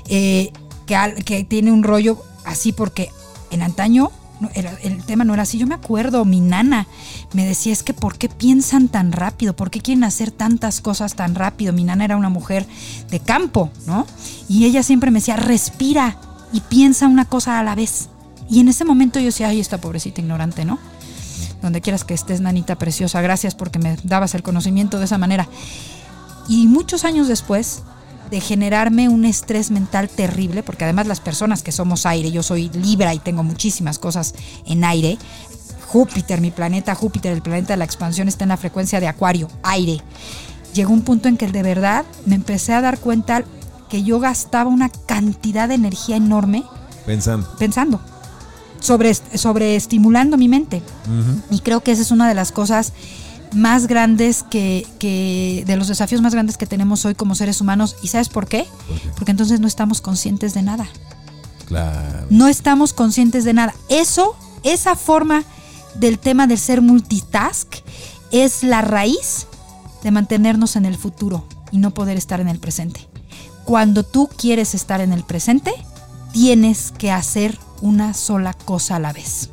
eh, 0.07 0.53
que, 0.85 1.23
que 1.25 1.43
tiene 1.43 1.71
un 1.73 1.83
rollo 1.83 2.21
así 2.45 2.71
porque 2.71 3.11
en 3.51 3.61
antaño 3.61 4.11
el 4.53 5.03
tema 5.03 5.23
no 5.23 5.33
era 5.33 5.43
así. 5.43 5.57
Yo 5.57 5.67
me 5.67 5.75
acuerdo, 5.75 6.25
mi 6.25 6.41
nana 6.41 6.87
me 7.33 7.45
decía, 7.45 7.73
es 7.73 7.83
que 7.83 7.93
¿por 7.93 8.17
qué 8.17 8.29
piensan 8.29 8.87
tan 8.87 9.11
rápido? 9.11 9.55
¿Por 9.55 9.69
qué 9.69 9.79
quieren 9.79 10.03
hacer 10.03 10.31
tantas 10.31 10.81
cosas 10.81 11.15
tan 11.15 11.35
rápido? 11.35 11.73
Mi 11.73 11.83
nana 11.83 12.05
era 12.05 12.17
una 12.17 12.29
mujer 12.29 12.65
de 13.09 13.19
campo, 13.19 13.69
¿no? 13.87 14.05
Y 14.49 14.65
ella 14.65 14.83
siempre 14.83 15.11
me 15.11 15.19
decía, 15.19 15.37
respira 15.37 16.17
y 16.51 16.61
piensa 16.61 17.07
una 17.07 17.25
cosa 17.25 17.59
a 17.59 17.63
la 17.63 17.75
vez. 17.75 18.09
Y 18.49 18.59
en 18.59 18.67
ese 18.67 18.85
momento 18.85 19.19
yo 19.19 19.27
decía, 19.27 19.49
ay, 19.49 19.59
esta 19.59 19.79
pobrecita 19.79 20.21
ignorante, 20.21 20.65
¿no? 20.65 20.79
Donde 21.61 21.81
quieras 21.81 22.03
que 22.03 22.13
estés, 22.13 22.41
nanita 22.41 22.75
preciosa, 22.75 23.21
gracias 23.21 23.55
porque 23.55 23.79
me 23.79 23.97
dabas 24.03 24.35
el 24.35 24.43
conocimiento 24.43 24.99
de 24.99 25.05
esa 25.05 25.17
manera. 25.17 25.47
Y 26.47 26.67
muchos 26.67 27.05
años 27.05 27.27
después 27.27 27.83
de 28.29 28.41
generarme 28.41 29.09
un 29.09 29.25
estrés 29.25 29.71
mental 29.71 30.09
terrible, 30.09 30.63
porque 30.63 30.83
además 30.83 31.07
las 31.07 31.19
personas 31.19 31.63
que 31.63 31.71
somos 31.71 32.05
aire, 32.05 32.31
yo 32.31 32.43
soy 32.43 32.69
Libra 32.69 33.13
y 33.13 33.19
tengo 33.19 33.43
muchísimas 33.43 33.99
cosas 33.99 34.33
en 34.65 34.83
aire. 34.83 35.17
Júpiter, 35.87 36.41
mi 36.41 36.51
planeta 36.51 36.95
Júpiter, 36.95 37.31
el 37.31 37.41
planeta 37.41 37.73
de 37.73 37.77
la 37.77 37.85
expansión, 37.85 38.27
está 38.27 38.43
en 38.43 38.49
la 38.49 38.57
frecuencia 38.57 38.99
de 38.99 39.07
Acuario, 39.07 39.47
aire. 39.63 40.01
Llegó 40.73 40.91
un 40.91 41.03
punto 41.03 41.29
en 41.29 41.37
que 41.37 41.47
de 41.47 41.63
verdad 41.63 42.05
me 42.25 42.35
empecé 42.35 42.73
a 42.73 42.81
dar 42.81 42.99
cuenta 42.99 43.43
que 43.89 44.03
yo 44.03 44.19
gastaba 44.19 44.69
una 44.69 44.89
cantidad 44.89 45.69
de 45.69 45.75
energía 45.75 46.17
enorme 46.17 46.63
Pensando. 47.05 47.47
pensando, 47.57 48.01
sobre, 48.79 49.13
sobre 49.13 49.75
estimulando 49.75 50.37
mi 50.37 50.49
mente. 50.49 50.81
Y 51.49 51.59
creo 51.59 51.81
que 51.81 51.91
esa 51.91 52.01
es 52.01 52.11
una 52.11 52.27
de 52.27 52.33
las 52.33 52.51
cosas 52.51 52.93
más 53.55 53.87
grandes 53.87 54.43
que, 54.43 54.85
que, 54.99 55.63
de 55.65 55.77
los 55.77 55.87
desafíos 55.87 56.21
más 56.21 56.33
grandes 56.33 56.57
que 56.57 56.67
tenemos 56.67 57.05
hoy 57.05 57.15
como 57.15 57.35
seres 57.35 57.61
humanos. 57.61 57.95
¿Y 58.03 58.09
sabes 58.09 58.29
por 58.29 58.47
qué? 58.47 58.67
¿Por 58.87 58.99
qué? 58.99 59.09
Porque 59.15 59.31
entonces 59.31 59.59
no 59.59 59.67
estamos 59.67 60.01
conscientes 60.01 60.53
de 60.53 60.61
nada. 60.61 60.87
Claro. 61.65 62.27
No 62.29 62.47
estamos 62.47 62.93
conscientes 62.93 63.43
de 63.43 63.53
nada. 63.53 63.73
Eso, 63.89 64.35
esa 64.63 64.95
forma 64.95 65.43
del 65.95 66.19
tema 66.19 66.47
del 66.47 66.59
ser 66.59 66.81
multitask 66.81 67.73
es 68.31 68.63
la 68.63 68.81
raíz 68.81 69.47
de 70.03 70.11
mantenernos 70.11 70.75
en 70.75 70.85
el 70.85 70.97
futuro 70.97 71.47
y 71.71 71.77
no 71.77 71.93
poder 71.93 72.17
estar 72.17 72.39
en 72.39 72.49
el 72.49 72.59
presente. 72.59 73.07
Cuando 73.63 74.03
tú 74.03 74.29
quieres 74.37 74.75
estar 74.75 75.01
en 75.01 75.11
el 75.11 75.23
presente, 75.23 75.73
tienes 76.31 76.91
que 76.91 77.11
hacer 77.11 77.57
una 77.81 78.13
sola 78.13 78.53
cosa 78.53 78.97
a 78.97 78.99
la 78.99 79.13
vez. 79.13 79.49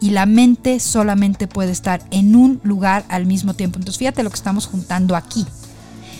Y 0.00 0.10
la 0.10 0.26
mente 0.26 0.78
solamente 0.78 1.48
puede 1.48 1.72
estar 1.72 2.02
en 2.10 2.36
un 2.36 2.60
lugar 2.62 3.04
al 3.08 3.26
mismo 3.26 3.54
tiempo. 3.54 3.78
Entonces 3.78 3.98
fíjate 3.98 4.22
lo 4.22 4.30
que 4.30 4.36
estamos 4.36 4.66
juntando 4.66 5.16
aquí. 5.16 5.46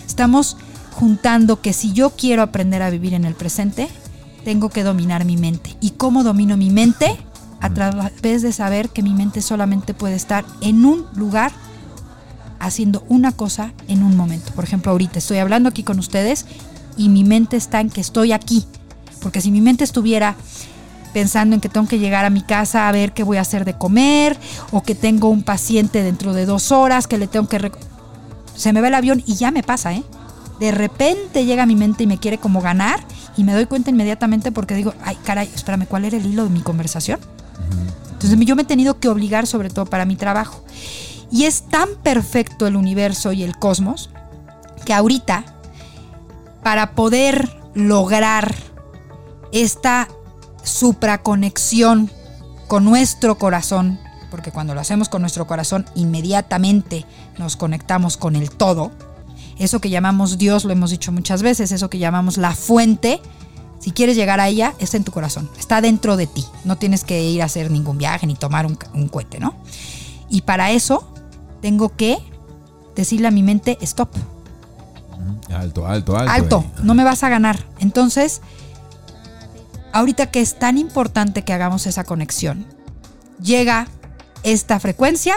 Estamos 0.06 0.56
juntando 0.92 1.60
que 1.60 1.72
si 1.72 1.92
yo 1.92 2.10
quiero 2.10 2.42
aprender 2.42 2.82
a 2.82 2.90
vivir 2.90 3.12
en 3.12 3.24
el 3.24 3.34
presente, 3.34 3.88
tengo 4.44 4.70
que 4.70 4.82
dominar 4.82 5.24
mi 5.24 5.36
mente. 5.36 5.76
¿Y 5.80 5.90
cómo 5.90 6.22
domino 6.22 6.56
mi 6.56 6.70
mente? 6.70 7.16
A 7.60 7.72
través 7.72 8.42
de 8.42 8.52
saber 8.52 8.88
que 8.88 9.02
mi 9.02 9.12
mente 9.12 9.42
solamente 9.42 9.92
puede 9.92 10.14
estar 10.14 10.44
en 10.60 10.84
un 10.84 11.04
lugar 11.14 11.52
haciendo 12.58 13.04
una 13.08 13.32
cosa 13.32 13.72
en 13.88 14.02
un 14.02 14.16
momento. 14.16 14.52
Por 14.52 14.64
ejemplo, 14.64 14.92
ahorita 14.92 15.18
estoy 15.18 15.38
hablando 15.38 15.68
aquí 15.68 15.82
con 15.82 15.98
ustedes 15.98 16.46
y 16.96 17.08
mi 17.08 17.24
mente 17.24 17.56
está 17.56 17.80
en 17.80 17.90
que 17.90 18.00
estoy 18.00 18.32
aquí. 18.32 18.64
Porque 19.20 19.40
si 19.40 19.50
mi 19.50 19.60
mente 19.60 19.84
estuviera 19.84 20.36
pensando 21.16 21.54
en 21.54 21.62
que 21.62 21.70
tengo 21.70 21.88
que 21.88 21.98
llegar 21.98 22.26
a 22.26 22.28
mi 22.28 22.42
casa 22.42 22.90
a 22.90 22.92
ver 22.92 23.14
qué 23.14 23.22
voy 23.22 23.38
a 23.38 23.40
hacer 23.40 23.64
de 23.64 23.72
comer 23.72 24.38
o 24.70 24.82
que 24.82 24.94
tengo 24.94 25.30
un 25.30 25.44
paciente 25.44 26.02
dentro 26.02 26.34
de 26.34 26.44
dos 26.44 26.72
horas 26.72 27.06
que 27.06 27.16
le 27.16 27.26
tengo 27.26 27.48
que... 27.48 27.72
Se 28.54 28.74
me 28.74 28.82
va 28.82 28.88
el 28.88 28.94
avión 28.94 29.22
y 29.24 29.34
ya 29.36 29.50
me 29.50 29.62
pasa, 29.62 29.94
¿eh? 29.94 30.02
De 30.60 30.72
repente 30.72 31.46
llega 31.46 31.62
a 31.62 31.66
mi 31.66 31.74
mente 31.74 32.02
y 32.02 32.06
me 32.06 32.18
quiere 32.18 32.36
como 32.36 32.60
ganar 32.60 33.00
y 33.34 33.44
me 33.44 33.54
doy 33.54 33.64
cuenta 33.64 33.88
inmediatamente 33.88 34.52
porque 34.52 34.74
digo, 34.74 34.92
ay, 35.06 35.16
caray, 35.24 35.50
espérame, 35.54 35.86
¿cuál 35.86 36.04
era 36.04 36.18
el 36.18 36.26
hilo 36.26 36.44
de 36.44 36.50
mi 36.50 36.60
conversación? 36.60 37.18
Entonces 38.12 38.38
yo 38.40 38.54
me 38.54 38.60
he 38.60 38.66
tenido 38.66 39.00
que 39.00 39.08
obligar 39.08 39.46
sobre 39.46 39.70
todo 39.70 39.86
para 39.86 40.04
mi 40.04 40.16
trabajo. 40.16 40.62
Y 41.30 41.44
es 41.44 41.62
tan 41.62 41.88
perfecto 42.02 42.66
el 42.66 42.76
universo 42.76 43.32
y 43.32 43.42
el 43.42 43.56
cosmos 43.56 44.10
que 44.84 44.92
ahorita, 44.92 45.46
para 46.62 46.90
poder 46.90 47.56
lograr 47.72 48.54
esta 49.50 50.08
supraconexión 50.66 52.10
con 52.66 52.84
nuestro 52.84 53.38
corazón, 53.38 53.98
porque 54.30 54.50
cuando 54.50 54.74
lo 54.74 54.80
hacemos 54.80 55.08
con 55.08 55.22
nuestro 55.22 55.46
corazón 55.46 55.86
inmediatamente 55.94 57.06
nos 57.38 57.56
conectamos 57.56 58.16
con 58.16 58.36
el 58.36 58.50
todo, 58.50 58.90
eso 59.58 59.80
que 59.80 59.88
llamamos 59.88 60.38
Dios, 60.38 60.64
lo 60.64 60.72
hemos 60.72 60.90
dicho 60.90 61.12
muchas 61.12 61.42
veces, 61.42 61.72
eso 61.72 61.88
que 61.88 61.98
llamamos 61.98 62.36
la 62.36 62.54
fuente, 62.54 63.20
si 63.78 63.92
quieres 63.92 64.16
llegar 64.16 64.40
a 64.40 64.48
ella, 64.48 64.74
está 64.78 64.96
en 64.96 65.04
tu 65.04 65.12
corazón, 65.12 65.48
está 65.58 65.80
dentro 65.80 66.16
de 66.16 66.26
ti, 66.26 66.44
no 66.64 66.76
tienes 66.76 67.04
que 67.04 67.22
ir 67.22 67.42
a 67.42 67.46
hacer 67.46 67.70
ningún 67.70 67.98
viaje 67.98 68.26
ni 68.26 68.34
tomar 68.34 68.66
un, 68.66 68.78
un 68.94 69.08
cohete, 69.08 69.38
¿no? 69.38 69.54
Y 70.28 70.42
para 70.42 70.72
eso 70.72 71.08
tengo 71.62 71.94
que 71.96 72.18
decirle 72.96 73.28
a 73.28 73.30
mi 73.30 73.42
mente, 73.42 73.78
stop. 73.80 74.10
Alto, 75.54 75.86
alto, 75.86 76.16
alto. 76.16 76.32
Alto, 76.32 76.64
eh. 76.66 76.80
no 76.82 76.94
me 76.94 77.04
vas 77.04 77.22
a 77.22 77.28
ganar. 77.28 77.64
Entonces, 77.78 78.42
ahorita 79.96 80.30
que 80.30 80.40
es 80.40 80.58
tan 80.58 80.78
importante 80.78 81.42
que 81.42 81.52
hagamos 81.52 81.86
esa 81.86 82.04
conexión, 82.04 82.66
llega 83.40 83.88
esta 84.42 84.78
frecuencia 84.78 85.36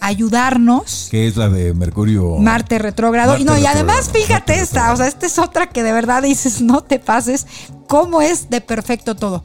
ayudarnos. 0.00 1.08
Que 1.10 1.28
es 1.28 1.36
la 1.36 1.48
de 1.48 1.72
Mercurio. 1.74 2.36
Marte 2.36 2.78
retrógrado. 2.78 3.38
No, 3.38 3.56
y 3.56 3.64
además, 3.66 4.10
fíjate 4.12 4.54
Marte 4.54 4.60
esta, 4.60 4.92
o 4.92 4.96
sea, 4.96 5.06
esta 5.06 5.26
es 5.26 5.38
otra 5.38 5.68
que 5.68 5.82
de 5.82 5.92
verdad 5.92 6.22
dices, 6.22 6.60
no 6.60 6.82
te 6.82 6.98
pases, 6.98 7.46
cómo 7.88 8.20
es 8.20 8.50
de 8.50 8.60
perfecto 8.60 9.14
todo. 9.14 9.44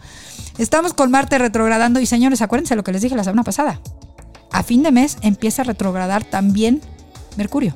Estamos 0.58 0.94
con 0.94 1.12
Marte 1.12 1.38
retrogradando 1.38 2.00
y 2.00 2.08
señores, 2.08 2.42
acuérdense 2.42 2.76
lo 2.76 2.84
que 2.84 2.92
les 2.92 3.04
dije 3.04 3.16
la 3.16 3.24
semana 3.24 3.44
pasada. 3.44 3.80
A 4.52 4.63
fin 4.63 4.82
de 4.82 4.92
mes 4.92 5.18
empieza 5.22 5.62
a 5.62 5.66
retrogradar 5.66 6.24
también 6.24 6.82
Mercurio. 7.38 7.76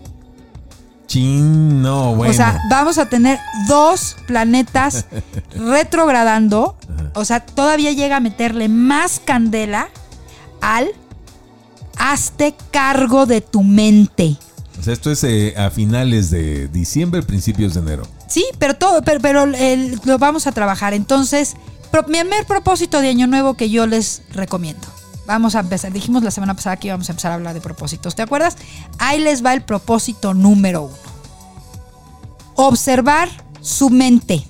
Chin, 1.11 1.81
no, 1.81 2.15
bueno. 2.15 2.31
O 2.31 2.33
sea, 2.33 2.57
vamos 2.69 2.97
a 2.97 3.09
tener 3.09 3.37
dos 3.67 4.15
planetas 4.27 5.05
retrogradando. 5.55 6.77
O 7.15 7.25
sea, 7.25 7.41
todavía 7.45 7.91
llega 7.91 8.15
a 8.15 8.19
meterle 8.21 8.69
más 8.69 9.19
candela 9.19 9.89
al 10.61 10.87
hazte 11.97 12.55
cargo 12.71 13.25
de 13.25 13.41
tu 13.41 13.61
mente. 13.61 14.37
O 14.79 14.83
sea, 14.83 14.93
esto 14.93 15.11
es 15.11 15.21
eh, 15.25 15.53
a 15.57 15.69
finales 15.69 16.31
de 16.31 16.69
diciembre, 16.69 17.21
principios 17.23 17.73
de 17.73 17.81
enero. 17.81 18.03
Sí, 18.27 18.45
pero 18.57 18.75
todo, 18.75 19.01
pero, 19.01 19.19
pero 19.19 19.43
el- 19.43 19.99
lo 20.05 20.17
vamos 20.17 20.47
a 20.47 20.53
trabajar. 20.53 20.93
Entonces, 20.93 21.55
pro- 21.91 22.03
mi 22.07 22.19
primer 22.19 22.45
propósito 22.45 23.01
de 23.01 23.09
año 23.09 23.27
nuevo 23.27 23.55
que 23.55 23.69
yo 23.69 23.85
les 23.85 24.21
recomiendo. 24.31 24.87
Vamos 25.31 25.55
a 25.55 25.61
empezar. 25.61 25.93
Dijimos 25.93 26.23
la 26.23 26.31
semana 26.31 26.55
pasada 26.55 26.75
que 26.75 26.87
íbamos 26.87 27.07
a 27.07 27.13
empezar 27.13 27.31
a 27.31 27.35
hablar 27.35 27.53
de 27.53 27.61
propósitos. 27.61 28.15
¿Te 28.15 28.21
acuerdas? 28.21 28.57
Ahí 28.97 29.17
les 29.17 29.45
va 29.45 29.53
el 29.53 29.61
propósito 29.61 30.33
número 30.33 30.83
uno. 30.83 30.95
Observar 32.55 33.29
su 33.61 33.89
mente 33.89 34.45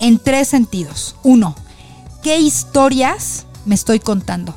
en 0.00 0.18
tres 0.18 0.48
sentidos. 0.48 1.14
Uno, 1.22 1.54
¿qué 2.20 2.40
historias 2.40 3.46
me 3.64 3.76
estoy 3.76 4.00
contando? 4.00 4.56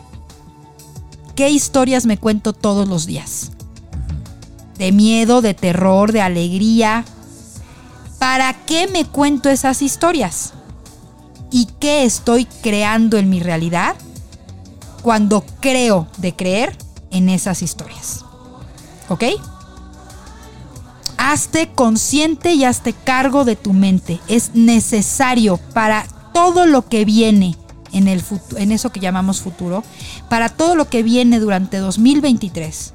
¿Qué 1.35 1.51
historias 1.51 2.07
me 2.07 2.17
cuento 2.17 2.53
todos 2.53 2.87
los 2.87 3.05
días? 3.05 3.51
De 4.79 4.91
miedo, 4.91 5.43
de 5.43 5.53
terror, 5.53 6.11
de 6.11 6.21
alegría, 6.21 7.05
¿Para 8.17 8.53
qué 8.65 8.87
me 8.87 9.05
cuento 9.05 9.47
esas 9.47 9.83
historias? 9.83 10.53
¿Y 11.51 11.67
qué 11.79 12.03
estoy 12.03 12.45
creando 12.45 13.19
en 13.19 13.29
mi 13.29 13.39
realidad 13.39 13.95
cuando 15.01 15.43
creo 15.59 16.07
de 16.17 16.35
creer 16.35 16.77
en 17.11 17.29
esas 17.29 17.61
historias? 17.61 18.25
¿Ok? 19.09 19.23
Hazte 21.17 21.69
consciente 21.73 22.53
y 22.53 22.63
hazte 22.63 22.93
cargo 22.93 23.45
de 23.45 23.55
tu 23.55 23.73
mente. 23.73 24.19
Es 24.27 24.55
necesario 24.55 25.57
para 25.73 26.05
todo 26.33 26.65
lo 26.65 26.87
que 26.87 27.05
viene 27.05 27.55
en, 27.91 28.07
el 28.07 28.23
en 28.55 28.71
eso 28.71 28.91
que 28.91 28.99
llamamos 28.99 29.41
futuro, 29.41 29.83
para 30.29 30.49
todo 30.49 30.75
lo 30.75 30.89
que 30.89 31.03
viene 31.03 31.39
durante 31.39 31.77
2023, 31.77 32.93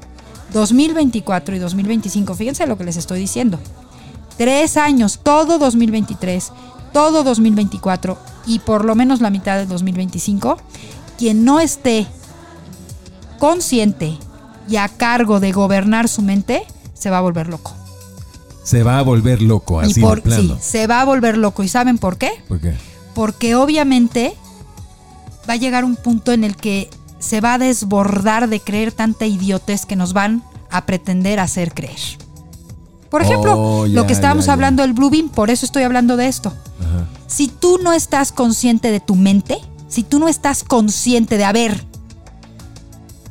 2024 0.52 1.56
y 1.56 1.58
2025. 1.58 2.34
Fíjense 2.34 2.66
lo 2.66 2.78
que 2.78 2.84
les 2.84 2.96
estoy 2.96 3.18
diciendo 3.18 3.58
tres 4.36 4.76
años, 4.76 5.20
todo 5.22 5.58
2023, 5.58 6.52
todo 6.92 7.24
2024 7.24 8.18
y 8.46 8.58
por 8.60 8.84
lo 8.84 8.94
menos 8.94 9.20
la 9.20 9.30
mitad 9.30 9.58
del 9.58 9.68
2025, 9.68 10.58
quien 11.16 11.44
no 11.44 11.60
esté 11.60 12.06
consciente 13.38 14.16
y 14.68 14.76
a 14.76 14.88
cargo 14.88 15.40
de 15.40 15.52
gobernar 15.52 16.08
su 16.08 16.22
mente, 16.22 16.64
se 16.94 17.10
va 17.10 17.18
a 17.18 17.20
volver 17.20 17.48
loco. 17.48 17.72
Se 18.62 18.82
va 18.82 18.98
a 18.98 19.02
volver 19.02 19.42
loco, 19.42 19.80
así 19.80 20.00
por, 20.00 20.16
de 20.16 20.22
plano. 20.22 20.54
sí, 20.54 20.60
se 20.60 20.86
va 20.86 21.02
a 21.02 21.04
volver 21.04 21.36
loco. 21.36 21.62
¿Y 21.62 21.68
saben 21.68 21.98
por 21.98 22.16
qué? 22.16 22.30
¿Por 22.48 22.60
qué? 22.60 22.74
Porque 23.14 23.54
obviamente 23.54 24.34
va 25.48 25.54
a 25.54 25.56
llegar 25.56 25.84
un 25.84 25.96
punto 25.96 26.32
en 26.32 26.44
el 26.44 26.56
que 26.56 26.88
se 27.18 27.40
va 27.42 27.54
a 27.54 27.58
desbordar 27.58 28.48
de 28.48 28.60
creer 28.60 28.92
tanta 28.92 29.26
idiotez 29.26 29.84
que 29.84 29.96
nos 29.96 30.14
van 30.14 30.42
a 30.70 30.86
pretender 30.86 31.40
hacer 31.40 31.74
creer. 31.74 31.98
Por 33.10 33.22
ejemplo, 33.22 33.54
Oh, 33.56 33.86
lo 33.86 34.06
que 34.06 34.12
estábamos 34.14 34.48
hablando 34.48 34.82
del 34.82 34.92
Blue 34.94 35.10
Beam, 35.10 35.28
por 35.28 35.50
eso 35.50 35.66
estoy 35.66 35.82
hablando 35.82 36.16
de 36.16 36.26
esto. 36.26 36.52
Ajá. 36.80 37.06
Si 37.26 37.48
tú 37.48 37.78
no 37.82 37.92
estás 37.92 38.32
consciente 38.32 38.90
de 38.90 39.00
tu 39.00 39.14
mente, 39.14 39.58
si 39.94 40.02
tú 40.02 40.18
no 40.18 40.26
estás 40.28 40.64
consciente 40.64 41.36
de, 41.38 41.44
a 41.44 41.52
ver, 41.52 41.84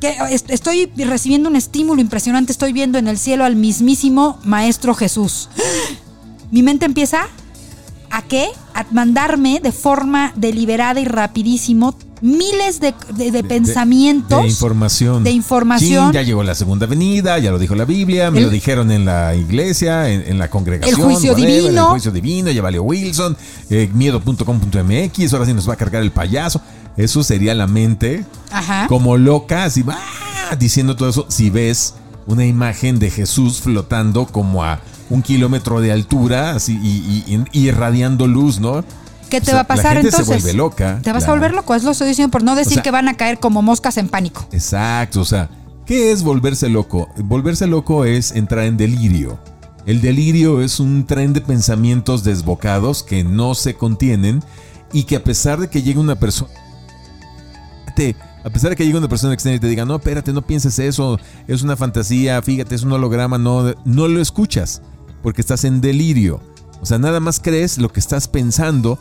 que 0.00 0.16
est- 0.30 0.50
estoy 0.50 0.86
recibiendo 0.96 1.50
un 1.50 1.56
estímulo 1.56 2.00
impresionante, 2.00 2.52
estoy 2.52 2.72
viendo 2.72 2.96
en 2.96 3.06
el 3.06 3.18
cielo 3.18 3.44
al 3.44 3.54
mismísimo 3.54 4.38
Maestro 4.44 4.94
Jesús. 4.94 5.50
Mi 6.50 6.62
mente 6.62 6.86
empieza 6.86 7.26
a 8.10 8.22
qué? 8.22 8.48
A 8.72 8.86
mandarme 8.92 9.60
de 9.62 9.72
forma 9.72 10.32
deliberada 10.36 11.00
y 11.00 11.04
rapidísimo 11.04 11.94
miles 12.24 12.80
de, 12.80 12.94
pensamientos. 13.44 14.40
De, 14.40 14.48
información. 14.48 15.22
De 15.22 15.30
información. 15.30 16.10
ya 16.10 16.22
llegó 16.22 16.42
la 16.42 16.54
segunda 16.54 16.86
venida, 16.86 17.38
ya 17.38 17.50
lo 17.50 17.58
dijo 17.58 17.74
la 17.74 17.84
Biblia, 17.84 18.30
me 18.30 18.40
lo 18.40 18.48
dijeron 18.48 18.90
en 18.90 19.04
la 19.04 19.34
iglesia, 19.34 20.08
en, 20.08 20.38
la 20.38 20.48
congregación. 20.48 20.98
El 20.98 21.04
juicio 21.04 21.34
divino. 21.34 21.82
El 21.82 21.90
juicio 21.90 22.10
divino, 22.10 22.50
ya 22.50 22.62
valió 22.62 22.82
Wilson, 22.82 23.36
eh, 23.68 23.90
miedo.com.mx, 23.92 25.32
ahora 25.34 25.44
sí 25.44 25.52
nos 25.52 25.68
va 25.68 25.74
a 25.74 25.76
cargar 25.76 26.02
el 26.02 26.12
payaso. 26.12 26.62
Eso 26.96 27.22
sería 27.22 27.54
la 27.54 27.66
mente 27.66 28.24
como 28.88 29.18
loca, 29.18 29.64
así 29.64 29.82
va 29.82 29.98
diciendo 30.58 30.96
todo 30.96 31.10
eso. 31.10 31.26
Si 31.28 31.50
ves 31.50 31.94
una 32.26 32.46
imagen 32.46 32.98
de 32.98 33.10
Jesús 33.10 33.60
flotando 33.60 34.26
como 34.26 34.64
a 34.64 34.80
un 35.10 35.20
kilómetro 35.20 35.82
de 35.82 35.92
altura 35.92 36.52
así, 36.52 36.78
y, 36.82 37.44
irradiando 37.52 38.26
luz, 38.26 38.60
¿no? 38.60 38.82
¿Qué 39.40 39.40
te 39.40 39.52
va 39.52 39.60
a 39.60 39.66
pasar 39.66 39.96
la 39.96 40.02
gente 40.02 40.08
entonces? 40.08 40.36
Se 40.36 40.42
vuelve 40.42 40.52
loca. 40.56 41.00
Te 41.02 41.12
vas 41.12 41.26
a 41.26 41.30
volver 41.30 41.52
loco, 41.52 41.74
es 41.74 41.82
lo 41.82 41.90
estoy 41.90 42.08
diciendo 42.08 42.30
por 42.30 42.42
no 42.42 42.54
decir 42.54 42.82
que 42.82 42.90
van 42.90 43.08
a 43.08 43.16
caer 43.16 43.38
como 43.38 43.62
moscas 43.62 43.96
en 43.96 44.08
pánico. 44.08 44.46
Exacto, 44.52 45.20
o 45.20 45.24
sea, 45.24 45.48
¿qué 45.86 46.12
es 46.12 46.22
volverse 46.22 46.68
loco? 46.68 47.08
Volverse 47.16 47.66
loco 47.66 48.04
es 48.04 48.32
entrar 48.32 48.64
en 48.64 48.76
delirio. 48.76 49.38
El 49.86 50.00
delirio 50.00 50.62
es 50.62 50.80
un 50.80 51.04
tren 51.06 51.32
de 51.32 51.40
pensamientos 51.40 52.24
desbocados 52.24 53.02
que 53.02 53.24
no 53.24 53.54
se 53.54 53.74
contienen 53.74 54.42
y 54.92 55.04
que 55.04 55.16
a 55.16 55.24
pesar 55.24 55.58
de 55.58 55.68
que 55.68 55.82
llegue 55.82 55.98
una 55.98 56.14
persona 56.14 56.50
a 58.44 58.50
pesar 58.50 58.70
de 58.70 58.76
que 58.76 58.84
llegue 58.84 58.98
una 58.98 59.08
persona 59.08 59.32
externa 59.32 59.56
y 59.56 59.60
te 59.60 59.68
diga, 59.68 59.84
no, 59.84 59.96
espérate, 59.96 60.32
no 60.32 60.42
pienses 60.42 60.78
eso, 60.78 61.18
es 61.46 61.62
una 61.62 61.76
fantasía, 61.76 62.40
fíjate, 62.42 62.74
es 62.74 62.82
un 62.82 62.92
holograma, 62.92 63.38
no, 63.38 63.74
no 63.84 64.08
lo 64.08 64.20
escuchas, 64.20 64.82
porque 65.22 65.40
estás 65.40 65.64
en 65.64 65.80
delirio. 65.80 66.40
O 66.80 66.86
sea, 66.86 66.98
nada 66.98 67.20
más 67.20 67.40
crees 67.40 67.78
lo 67.78 67.90
que 67.90 68.00
estás 68.00 68.28
pensando 68.28 68.98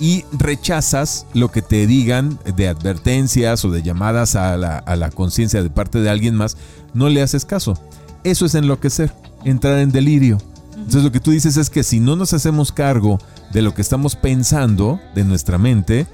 y 0.00 0.24
rechazas 0.32 1.26
lo 1.34 1.50
que 1.50 1.62
te 1.62 1.86
digan 1.86 2.38
de 2.56 2.68
advertencias 2.68 3.64
o 3.64 3.70
de 3.70 3.82
llamadas 3.82 4.34
a 4.34 4.56
la, 4.56 4.78
a 4.78 4.96
la 4.96 5.10
conciencia 5.10 5.62
de 5.62 5.70
parte 5.70 6.00
de 6.00 6.08
alguien 6.08 6.34
más, 6.34 6.56
no 6.94 7.08
le 7.08 7.22
haces 7.22 7.44
caso. 7.44 7.78
Eso 8.24 8.46
es 8.46 8.54
enloquecer, 8.54 9.12
entrar 9.44 9.78
en 9.78 9.92
delirio. 9.92 10.38
Entonces 10.74 11.04
lo 11.04 11.12
que 11.12 11.20
tú 11.20 11.30
dices 11.30 11.56
es 11.58 11.68
que 11.70 11.82
si 11.82 12.00
no 12.00 12.16
nos 12.16 12.32
hacemos 12.32 12.72
cargo 12.72 13.18
de 13.52 13.62
lo 13.62 13.74
que 13.74 13.82
estamos 13.82 14.16
pensando, 14.16 14.98
de 15.14 15.24
nuestra 15.24 15.58
mente, 15.58 16.06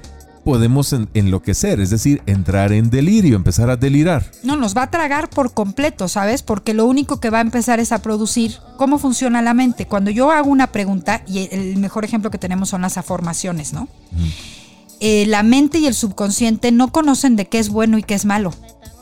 podemos 0.47 0.95
enloquecer, 1.13 1.81
es 1.81 1.89
decir, 1.89 2.21
entrar 2.25 2.71
en 2.71 2.89
delirio, 2.89 3.35
empezar 3.35 3.69
a 3.69 3.75
delirar. 3.75 4.31
No, 4.43 4.55
nos 4.55 4.77
va 4.77 4.83
a 4.83 4.89
tragar 4.89 5.29
por 5.29 5.53
completo, 5.53 6.07
¿sabes? 6.07 6.41
Porque 6.41 6.73
lo 6.73 6.85
único 6.85 7.19
que 7.19 7.29
va 7.29 7.39
a 7.39 7.41
empezar 7.41 7.81
es 7.81 7.91
a 7.91 8.01
producir 8.01 8.55
cómo 8.77 8.97
funciona 8.97 9.41
la 9.41 9.53
mente. 9.53 9.87
Cuando 9.87 10.09
yo 10.09 10.31
hago 10.31 10.49
una 10.49 10.67
pregunta, 10.67 11.21
y 11.27 11.49
el 11.51 11.75
mejor 11.75 12.05
ejemplo 12.05 12.31
que 12.31 12.37
tenemos 12.37 12.69
son 12.69 12.81
las 12.83 12.97
afirmaciones, 12.97 13.73
¿no? 13.73 13.89
Eh, 15.01 15.25
la 15.27 15.43
mente 15.43 15.79
y 15.79 15.85
el 15.85 15.93
subconsciente 15.93 16.71
no 16.71 16.93
conocen 16.93 17.35
de 17.35 17.49
qué 17.49 17.59
es 17.59 17.67
bueno 17.67 17.97
y 17.97 18.03
qué 18.03 18.13
es 18.13 18.23
malo. 18.23 18.53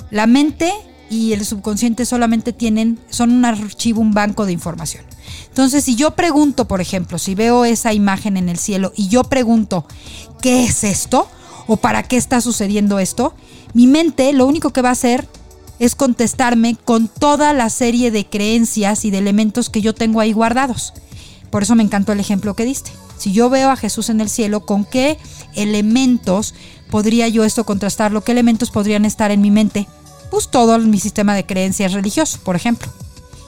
La 0.10 0.26
mente 0.26 0.74
y 1.10 1.34
el 1.34 1.46
subconsciente 1.46 2.06
solamente 2.06 2.54
tienen, 2.54 3.00
son 3.10 3.32
un 3.32 3.46
archivo, 3.46 4.02
un 4.02 4.14
banco 4.14 4.46
de 4.46 4.52
información. 4.52 5.04
Entonces, 5.50 5.84
si 5.84 5.96
yo 5.96 6.12
pregunto, 6.12 6.68
por 6.68 6.82
ejemplo, 6.82 7.18
si 7.18 7.36
veo 7.36 7.66
esa 7.66 7.94
imagen 7.94 8.38
en 8.38 8.50
el 8.50 8.58
cielo 8.58 8.92
y 8.96 9.08
yo 9.08 9.24
pregunto, 9.24 9.86
¿qué 10.42 10.66
es 10.66 10.84
esto? 10.84 11.28
¿O 11.68 11.78
para 11.78 12.04
qué 12.04 12.18
está 12.18 12.42
sucediendo 12.42 13.00
esto? 13.00 13.34
Mi 13.74 13.88
mente 13.88 14.32
lo 14.34 14.46
único 14.46 14.72
que 14.72 14.82
va 14.82 14.90
a 14.90 14.94
hacer 14.94 15.28
es 15.80 15.96
contestarme 15.96 16.76
con 16.84 17.08
toda 17.08 17.54
la 17.54 17.70
serie 17.70 18.12
de 18.12 18.26
creencias 18.26 19.06
y 19.06 19.12
de 19.12 19.18
elementos 19.18 19.70
que 19.70 19.82
yo 19.82 19.94
tengo 19.94 20.20
ahí 20.20 20.32
guardados. 20.32 20.94
Por 21.50 21.64
eso 21.64 21.76
me 21.76 21.84
encantó 21.84 22.12
el 22.12 22.20
ejemplo 22.20 22.54
que 22.54 22.66
diste. 22.66 22.92
Si 23.18 23.32
yo 23.32 23.50
veo 23.50 23.70
a 23.70 23.78
Jesús 23.78 24.10
en 24.10 24.22
el 24.22 24.30
cielo, 24.30 24.66
¿con 24.66 24.86
qué 24.86 25.18
elementos 25.56 26.54
podría 26.92 27.28
yo 27.28 27.44
esto 27.44 27.66
contrastarlo? 27.66 28.24
¿Qué 28.24 28.34
elementos 28.34 28.72
podrían 28.72 29.06
estar 29.06 29.32
en 29.32 29.42
mi 29.42 29.52
mente? 29.52 29.88
Pues 30.32 30.50
todo 30.50 30.78
mi 30.80 31.00
sistema 31.00 31.34
de 31.36 31.46
creencias 31.46 31.94
religioso, 31.94 32.40
por 32.44 32.56
ejemplo. 32.56 32.92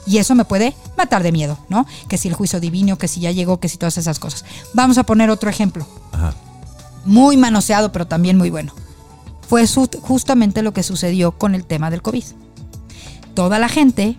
Y 0.06 0.18
eso 0.18 0.34
me 0.34 0.46
puede 0.46 0.74
matar 0.96 1.22
de 1.22 1.32
miedo, 1.32 1.58
¿no? 1.68 1.86
Que 2.08 2.16
si 2.16 2.28
el 2.28 2.34
juicio 2.34 2.60
divino, 2.60 2.96
que 2.96 3.08
si 3.08 3.20
ya 3.20 3.30
llegó, 3.30 3.60
que 3.60 3.68
si 3.68 3.76
todas 3.76 3.98
esas 3.98 4.18
cosas. 4.18 4.44
Vamos 4.72 4.96
a 4.96 5.04
poner 5.04 5.28
otro 5.28 5.50
ejemplo. 5.50 5.86
Muy 7.04 7.36
manoseado, 7.36 7.92
pero 7.92 8.06
también 8.06 8.38
muy 8.38 8.48
bueno. 8.48 8.72
Fue 9.46 9.66
justamente 9.66 10.62
lo 10.62 10.72
que 10.72 10.82
sucedió 10.82 11.32
con 11.32 11.54
el 11.54 11.64
tema 11.64 11.90
del 11.90 12.02
COVID. 12.02 12.24
Toda 13.34 13.58
la 13.58 13.68
gente, 13.68 14.16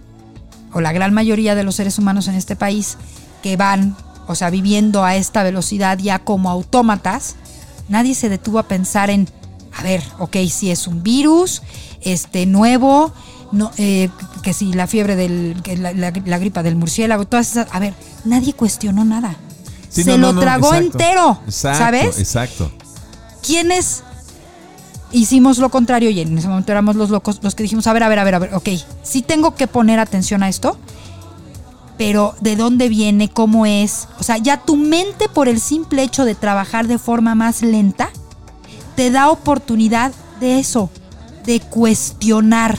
o 0.73 0.81
la 0.81 0.91
gran 0.91 1.13
mayoría 1.13 1.55
de 1.55 1.63
los 1.63 1.75
seres 1.75 1.97
humanos 1.97 2.27
en 2.27 2.35
este 2.35 2.55
país, 2.55 2.97
que 3.41 3.57
van, 3.57 3.95
o 4.27 4.35
sea, 4.35 4.49
viviendo 4.49 5.03
a 5.03 5.15
esta 5.15 5.43
velocidad 5.43 5.97
ya 5.97 6.19
como 6.19 6.51
autómatas, 6.51 7.35
nadie 7.89 8.13
se 8.13 8.29
detuvo 8.29 8.59
a 8.59 8.67
pensar 8.67 9.09
en, 9.09 9.27
a 9.75 9.83
ver, 9.83 10.03
ok, 10.19 10.37
si 10.49 10.69
es 10.71 10.87
un 10.87 11.01
virus, 11.03 11.63
este 12.01 12.45
nuevo, 12.45 13.11
no, 13.51 13.71
eh, 13.77 14.09
que 14.43 14.53
si 14.53 14.73
la 14.73 14.87
fiebre 14.87 15.15
del, 15.15 15.61
la, 15.81 16.39
gripa 16.39 16.63
del 16.63 16.75
murciélago, 16.75 17.25
todas 17.25 17.51
esas, 17.51 17.67
a 17.71 17.79
ver, 17.79 17.93
nadie 18.25 18.53
cuestionó 18.53 19.05
nada. 19.05 19.35
Se 19.89 20.17
lo 20.17 20.37
tragó 20.39 20.73
entero, 20.75 21.39
¿sabes? 21.47 22.19
Exacto. 22.19 22.71
¿Quiénes 23.41 24.03
hicimos 25.11 25.57
lo 25.57 25.69
contrario 25.69 26.09
y 26.09 26.19
en 26.19 26.37
ese 26.37 26.47
momento 26.47 26.71
éramos 26.71 26.95
los 26.95 27.09
locos, 27.09 27.39
los 27.41 27.55
que 27.55 27.63
dijimos, 27.63 27.87
a 27.87 27.93
ver, 27.93 28.03
a 28.03 28.09
ver, 28.09 28.19
a 28.19 28.23
ver, 28.23 28.35
a 28.35 28.39
ver, 28.39 28.53
ok, 28.53 28.69
sí 29.03 29.21
tengo 29.21 29.55
que 29.55 29.67
poner 29.67 29.99
atención 29.99 30.43
a 30.43 30.49
esto, 30.49 30.77
pero 31.97 32.35
¿de 32.41 32.55
dónde 32.55 32.89
viene? 32.89 33.29
¿Cómo 33.29 33.65
es? 33.65 34.07
O 34.19 34.23
sea, 34.23 34.37
ya 34.37 34.57
tu 34.63 34.77
mente 34.77 35.27
por 35.27 35.47
el 35.47 35.59
simple 35.59 36.03
hecho 36.03 36.25
de 36.25 36.35
trabajar 36.35 36.87
de 36.87 36.97
forma 36.97 37.35
más 37.35 37.61
lenta, 37.61 38.09
te 38.95 39.11
da 39.11 39.29
oportunidad 39.29 40.11
de 40.39 40.59
eso, 40.59 40.89
de 41.49 41.59
cuestionar 41.61 42.77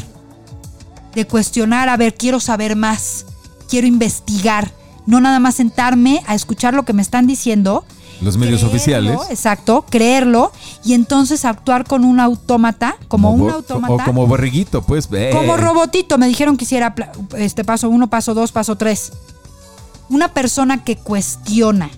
de 1.13 1.27
cuestionar, 1.27 1.89
a 1.89 1.97
ver, 1.97 2.15
quiero 2.15 2.39
saber 2.39 2.77
más, 2.77 3.27
quiero 3.69 3.89
investigar, 3.89 4.71
no 5.07 5.21
nada 5.21 5.41
más 5.41 5.57
sentarme 5.57 6.23
a 6.29 6.37
escuchar 6.37 6.73
lo 6.73 6.85
que 6.85 6.93
me 6.93 7.03
están 7.03 7.27
diciendo. 7.27 7.85
Los 8.21 8.37
medios 8.37 8.63
oficiales. 8.63 9.19
Exacto, 9.29 9.85
creerlo 9.91 10.53
y 10.85 10.93
entonces 10.95 11.45
actuar 11.45 11.85
con 11.85 12.05
un 12.05 12.21
autómata, 12.21 12.97
como, 13.09 13.33
un 13.33 13.51
autómata. 13.51 13.93
O 13.93 14.05
como 14.05 14.29
borriguito, 14.29 14.83
pues. 14.83 15.09
Como 15.33 15.57
robotito, 15.57 16.17
me 16.17 16.29
dijeron 16.29 16.57
que 16.57 16.63
hiciera 16.63 16.95
este 17.37 17.65
paso 17.65 17.89
uno, 17.89 18.09
paso 18.09 18.35
dos, 18.35 18.53
paso 18.53 18.77
tres. 18.77 19.13
Una 20.11 20.29
persona 20.29 20.85
que 20.85 20.95
cuestiona, 20.95 21.91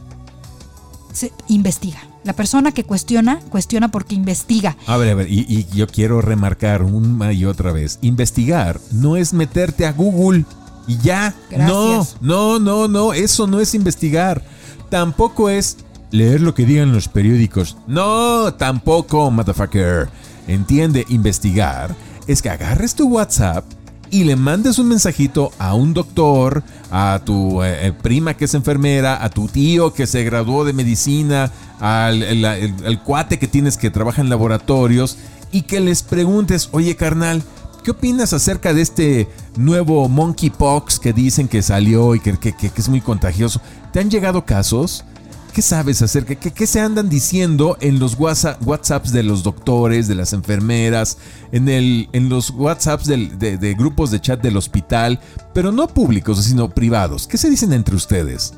se 1.13 1.33
investiga. 1.49 2.01
La 2.25 2.35
persona 2.35 2.73
que 2.73 2.85
cuestiona, 2.85 3.41
cuestiona 3.51 3.91
porque 3.91 4.15
investiga. 4.15 4.77
A 4.87 4.97
ver, 4.97 5.11
a 5.11 5.15
ver, 5.15 5.27
y, 5.29 5.67
yo 5.75 5.87
quiero 5.87 6.21
remarcar 6.21 6.83
una 6.83 7.33
y 7.33 7.45
otra 7.45 7.73
vez. 7.73 7.99
Investigar 8.03 8.81
no 8.93 9.17
es 9.17 9.33
meterte 9.33 9.87
a 9.87 9.93
Google 9.93 10.45
y 10.87 10.99
ya. 10.99 11.35
No, 11.51 12.07
no, 12.21 12.59
no, 12.59 12.89
no, 12.89 13.13
eso 13.13 13.47
no 13.47 13.61
es 13.61 13.75
investigar. 13.75 14.43
Tampoco 14.89 15.51
es 15.51 15.79
leer 16.11 16.41
lo 16.41 16.55
que 16.55 16.67
digan 16.67 16.93
los 16.93 17.09
periódicos. 17.09 17.77
No, 17.87 18.55
tampoco, 18.55 19.31
motherfucker. 19.31 20.09
Entiende, 20.47 21.05
investigar 21.09 21.95
es 22.27 22.43
que 22.43 22.51
agarres 22.51 22.95
tu 22.95 23.09
WhatsApp 23.09 23.65
y 24.13 24.25
le 24.25 24.37
mandes 24.37 24.79
un 24.79 24.89
mensajito 24.89 25.53
a 25.59 25.75
un 25.75 25.95
doctor, 25.95 26.63
a 26.91 27.23
tu 27.25 27.63
eh, 27.63 27.87
eh, 27.87 27.93
prima 27.93 28.35
que 28.35 28.45
es 28.45 28.53
enfermera, 28.53 29.25
a 29.25 29.31
tu 29.31 29.49
tío 29.49 29.95
que 29.95 30.07
se 30.07 30.23
graduó 30.23 30.67
de 30.67 30.75
medicina, 30.75 31.51
al, 31.81 33.03
cuate 33.05 33.39
que 33.39 33.49
tienes 33.49 33.79
que 33.79 33.91
trabaja 33.91 34.21
en 34.21 34.29
laboratorios 34.29 35.17
y 35.51 35.63
que 35.63 35.81
les 35.81 36.03
preguntes, 36.03 36.69
oye 36.73 36.95
carnal, 36.95 37.43
¿qué 37.85 37.93
opinas 37.93 38.35
acerca 38.35 38.75
de 38.75 38.83
este 38.83 39.29
nuevo 39.57 40.07
monkeypox 40.11 41.01
que 41.01 41.15
dicen 41.15 41.49
que 41.49 41.63
salió 41.63 42.15
y 42.15 42.21
que, 42.21 42.37
que, 42.37 42.53
que 42.53 42.71
es 42.77 42.89
muy 42.91 43.01
contagioso? 43.01 43.63
¿Te 43.95 44.01
han 44.01 44.11
llegado 44.11 44.45
casos? 44.45 45.07
¿Qué 45.53 45.61
sabes 45.61 46.01
acerca? 46.01 46.35
¿Qué, 46.35 46.51
¿Qué, 46.51 46.67
se 46.67 46.81
andan 46.81 47.11
diciendo 47.11 47.77
en 47.81 47.99
los 47.99 48.15
WhatsApps 48.19 49.13
de 49.13 49.23
los 49.23 49.43
doctores, 49.43 50.09
de 50.09 50.15
las 50.15 50.33
enfermeras, 50.33 51.19
en, 51.53 51.69
el, 51.69 52.09
en 52.15 52.31
los 52.31 52.51
WhatsApps 52.51 53.07
de, 53.07 53.75
grupos 53.79 54.11
de 54.11 54.21
chat 54.21 54.41
del 54.41 54.57
hospital, 54.57 55.21
pero 55.53 55.71
no 55.71 55.89
públicos, 55.89 56.43
sino 56.43 56.71
privados? 56.71 57.27
¿Qué 57.27 57.37
se 57.37 57.51
dicen 57.51 57.75
entre 57.75 57.95
ustedes? 57.95 58.55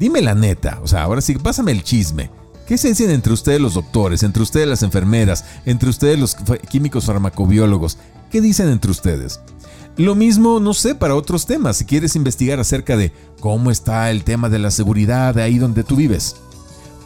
Dime 0.00 0.22
la 0.22 0.34
neta, 0.34 0.80
o 0.82 0.88
sea, 0.88 1.02
ahora 1.02 1.20
sí, 1.20 1.34
pásame 1.34 1.72
el 1.72 1.84
chisme. 1.84 2.30
¿Qué 2.66 2.78
se 2.78 2.88
dicen 2.88 3.10
entre 3.10 3.34
ustedes 3.34 3.60
los 3.60 3.74
doctores, 3.74 4.22
entre 4.22 4.42
ustedes 4.42 4.66
las 4.66 4.82
enfermeras, 4.82 5.44
entre 5.66 5.90
ustedes 5.90 6.18
los 6.18 6.34
químicos 6.70 7.04
farmacobiólogos? 7.04 7.98
¿Qué 8.30 8.40
dicen 8.40 8.70
entre 8.70 8.90
ustedes? 8.90 9.40
Lo 9.96 10.16
mismo, 10.16 10.58
no 10.58 10.74
sé, 10.74 10.96
para 10.96 11.14
otros 11.14 11.46
temas, 11.46 11.76
si 11.76 11.84
quieres 11.84 12.16
investigar 12.16 12.58
acerca 12.58 12.96
de 12.96 13.12
cómo 13.38 13.70
está 13.70 14.10
el 14.10 14.24
tema 14.24 14.48
de 14.48 14.58
la 14.58 14.72
seguridad 14.72 15.38
ahí 15.38 15.58
donde 15.58 15.84
tú 15.84 15.94
vives. 15.94 16.36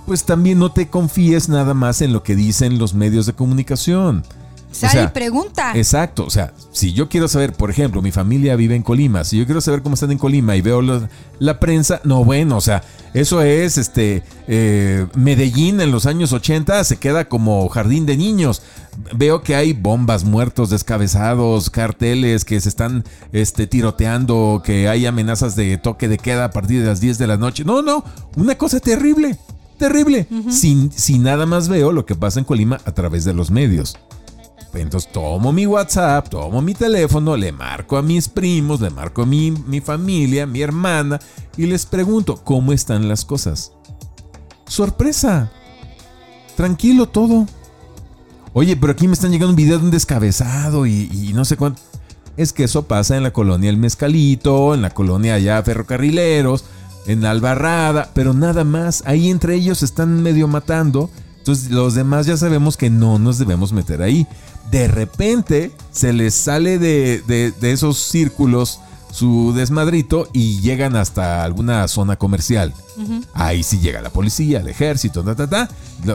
Pues 0.07 0.25
también 0.25 0.59
no 0.59 0.73
te 0.73 0.89
confíes 0.89 1.51
nada 1.51 1.75
más 1.75 2.01
en 2.01 2.15
lo 2.15 2.23
que 2.23 2.35
dicen 2.35 2.79
los 2.79 2.95
medios 2.95 3.27
de 3.27 3.35
comunicación. 3.35 4.25
Sale 4.71 5.05
y 5.05 5.09
pregunta. 5.09 5.73
Exacto, 5.75 6.25
o 6.25 6.31
sea, 6.31 6.53
si 6.73 6.93
yo 6.93 7.09
quiero 7.09 7.27
saber, 7.29 7.53
por 7.53 7.71
ejemplo, 7.71 8.03
mi 8.03 8.13
familia 8.13 8.55
vive 8.57 8.75
en 8.75 8.83
Colima, 8.83 9.25
si 9.25 9.39
yo 9.39 9.47
quiero 9.47 9.61
saber 9.61 9.83
cómo 9.83 9.95
están 9.95 10.13
en 10.13 10.19
Colima 10.19 10.57
y 10.57 10.61
veo 10.61 10.83
la, 10.83 11.09
la 11.39 11.59
prensa, 11.59 12.01
no, 12.05 12.25
bueno, 12.25 12.57
o 12.57 12.61
sea, 12.61 12.83
eso 13.15 13.43
es 13.43 13.79
este 13.79 14.23
eh, 14.47 15.07
Medellín 15.15 15.81
en 15.81 15.91
los 15.91 16.07
años 16.07 16.33
80 16.33 16.85
se 16.85 16.99
queda 16.99 17.29
como 17.29 17.69
jardín 17.69 18.07
de 18.07 18.17
niños. 18.17 18.63
Veo 19.15 19.43
que 19.43 19.55
hay 19.55 19.73
bombas, 19.73 20.25
muertos, 20.25 20.71
descabezados, 20.71 21.71
carteles 21.71 22.45
que 22.45 22.61
se 22.61 22.69
están 22.69 23.05
este, 23.33 23.67
tiroteando, 23.67 24.63
que 24.65 24.89
hay 24.89 25.07
amenazas 25.07 25.55
de 25.57 25.77
toque 25.79 26.09
de 26.09 26.19
queda 26.19 26.47
a 26.47 26.51
partir 26.51 26.81
de 26.81 26.87
las 26.87 27.01
10 27.01 27.19
de 27.19 27.27
la 27.27 27.37
noche. 27.37 27.65
No, 27.65 27.81
no, 27.81 28.05
una 28.37 28.57
cosa 28.57 28.81
terrible, 28.81 29.39
terrible. 29.79 30.27
sin, 30.51 30.91
sin 30.93 31.23
nada 31.23 31.47
más 31.47 31.69
veo 31.69 31.93
lo 31.93 32.07
que 32.07 32.15
pasa 32.15 32.41
en 32.41 32.45
Colima 32.45 32.81
a 32.85 32.93
través 32.93 33.25
de 33.25 33.35
los 33.35 33.51
medios. 33.51 33.97
Entonces 34.81 35.11
tomo 35.13 35.53
mi 35.53 35.67
WhatsApp, 35.67 36.29
tomo 36.29 36.63
mi 36.63 36.75
teléfono, 36.75 37.37
le 37.37 37.53
marco 37.53 37.97
a 37.97 38.03
mis 38.03 38.29
primos, 38.29 38.81
le 38.81 38.91
marco 38.91 39.23
a 39.23 39.27
mi, 39.27 39.51
mi 39.51 39.81
familia, 39.81 40.47
mi 40.47 40.61
hermana 40.61 41.19
y 41.57 41.67
les 41.67 41.87
pregunto 41.87 42.43
cómo 42.45 42.73
están 42.73 43.09
las 43.09 43.25
cosas. 43.25 43.73
Sorpresa. 44.67 45.51
Tranquilo 46.57 47.07
todo. 47.07 47.47
Oye, 48.53 48.77
pero 48.77 48.93
aquí 48.93 49.07
me 49.07 49.15
están 49.15 49.31
llegando 49.31 49.51
un 49.51 49.57
video 49.57 49.79
de 49.79 49.85
un 49.85 49.91
descabezado 49.91 50.87
y, 50.87 51.33
no 51.35 51.45
sé 51.45 51.57
cuánto. 51.57 51.83
Es 52.37 52.53
que 52.53 52.65
eso 52.65 52.87
pasa 52.87 53.17
en 53.17 53.23
la 53.23 53.33
colonia 53.33 53.71
El 53.71 53.77
Mezcalito, 53.77 54.75
en 54.75 54.83
la 54.83 54.91
colonia 54.91 55.35
allá 55.35 55.63
Ferrocarrileros, 55.63 56.65
en 57.07 57.25
Albarrada, 57.25 58.11
pero 58.15 58.35
nada 58.35 58.65
más. 58.65 59.03
Ahí 59.07 59.31
entre 59.31 59.55
ellos 59.55 59.83
están 59.83 60.23
medio 60.23 60.49
matando. 60.49 61.11
Entonces 61.49 61.71
los 61.71 61.95
demás 61.95 62.27
ya 62.27 62.37
sabemos 62.37 62.77
que 62.77 62.91
no 62.91 63.19
nos 63.19 63.39
debemos 63.39 63.73
meter 63.73 64.03
ahí 64.03 64.27
de 64.71 64.89
repente 64.89 65.71
se 65.91 66.13
les 66.13 66.35
sale 66.35 66.79
de, 66.79 67.53
esos 67.63 67.99
círculos 67.99 68.81
su 69.11 69.55
desmadrito 69.57 70.29
y 70.33 70.61
llegan 70.61 70.95
hasta 70.95 71.43
alguna 71.43 71.89
zona 71.89 72.17
comercial. 72.17 72.75
Ahí 73.33 73.63
sí 73.63 73.79
llega 73.79 74.03
la 74.03 74.11
policía, 74.11 74.61
el 74.61 74.69
ejército, 74.69 75.23
ta, 75.25 75.35
ta, 75.35 75.49
ta, 75.49 75.69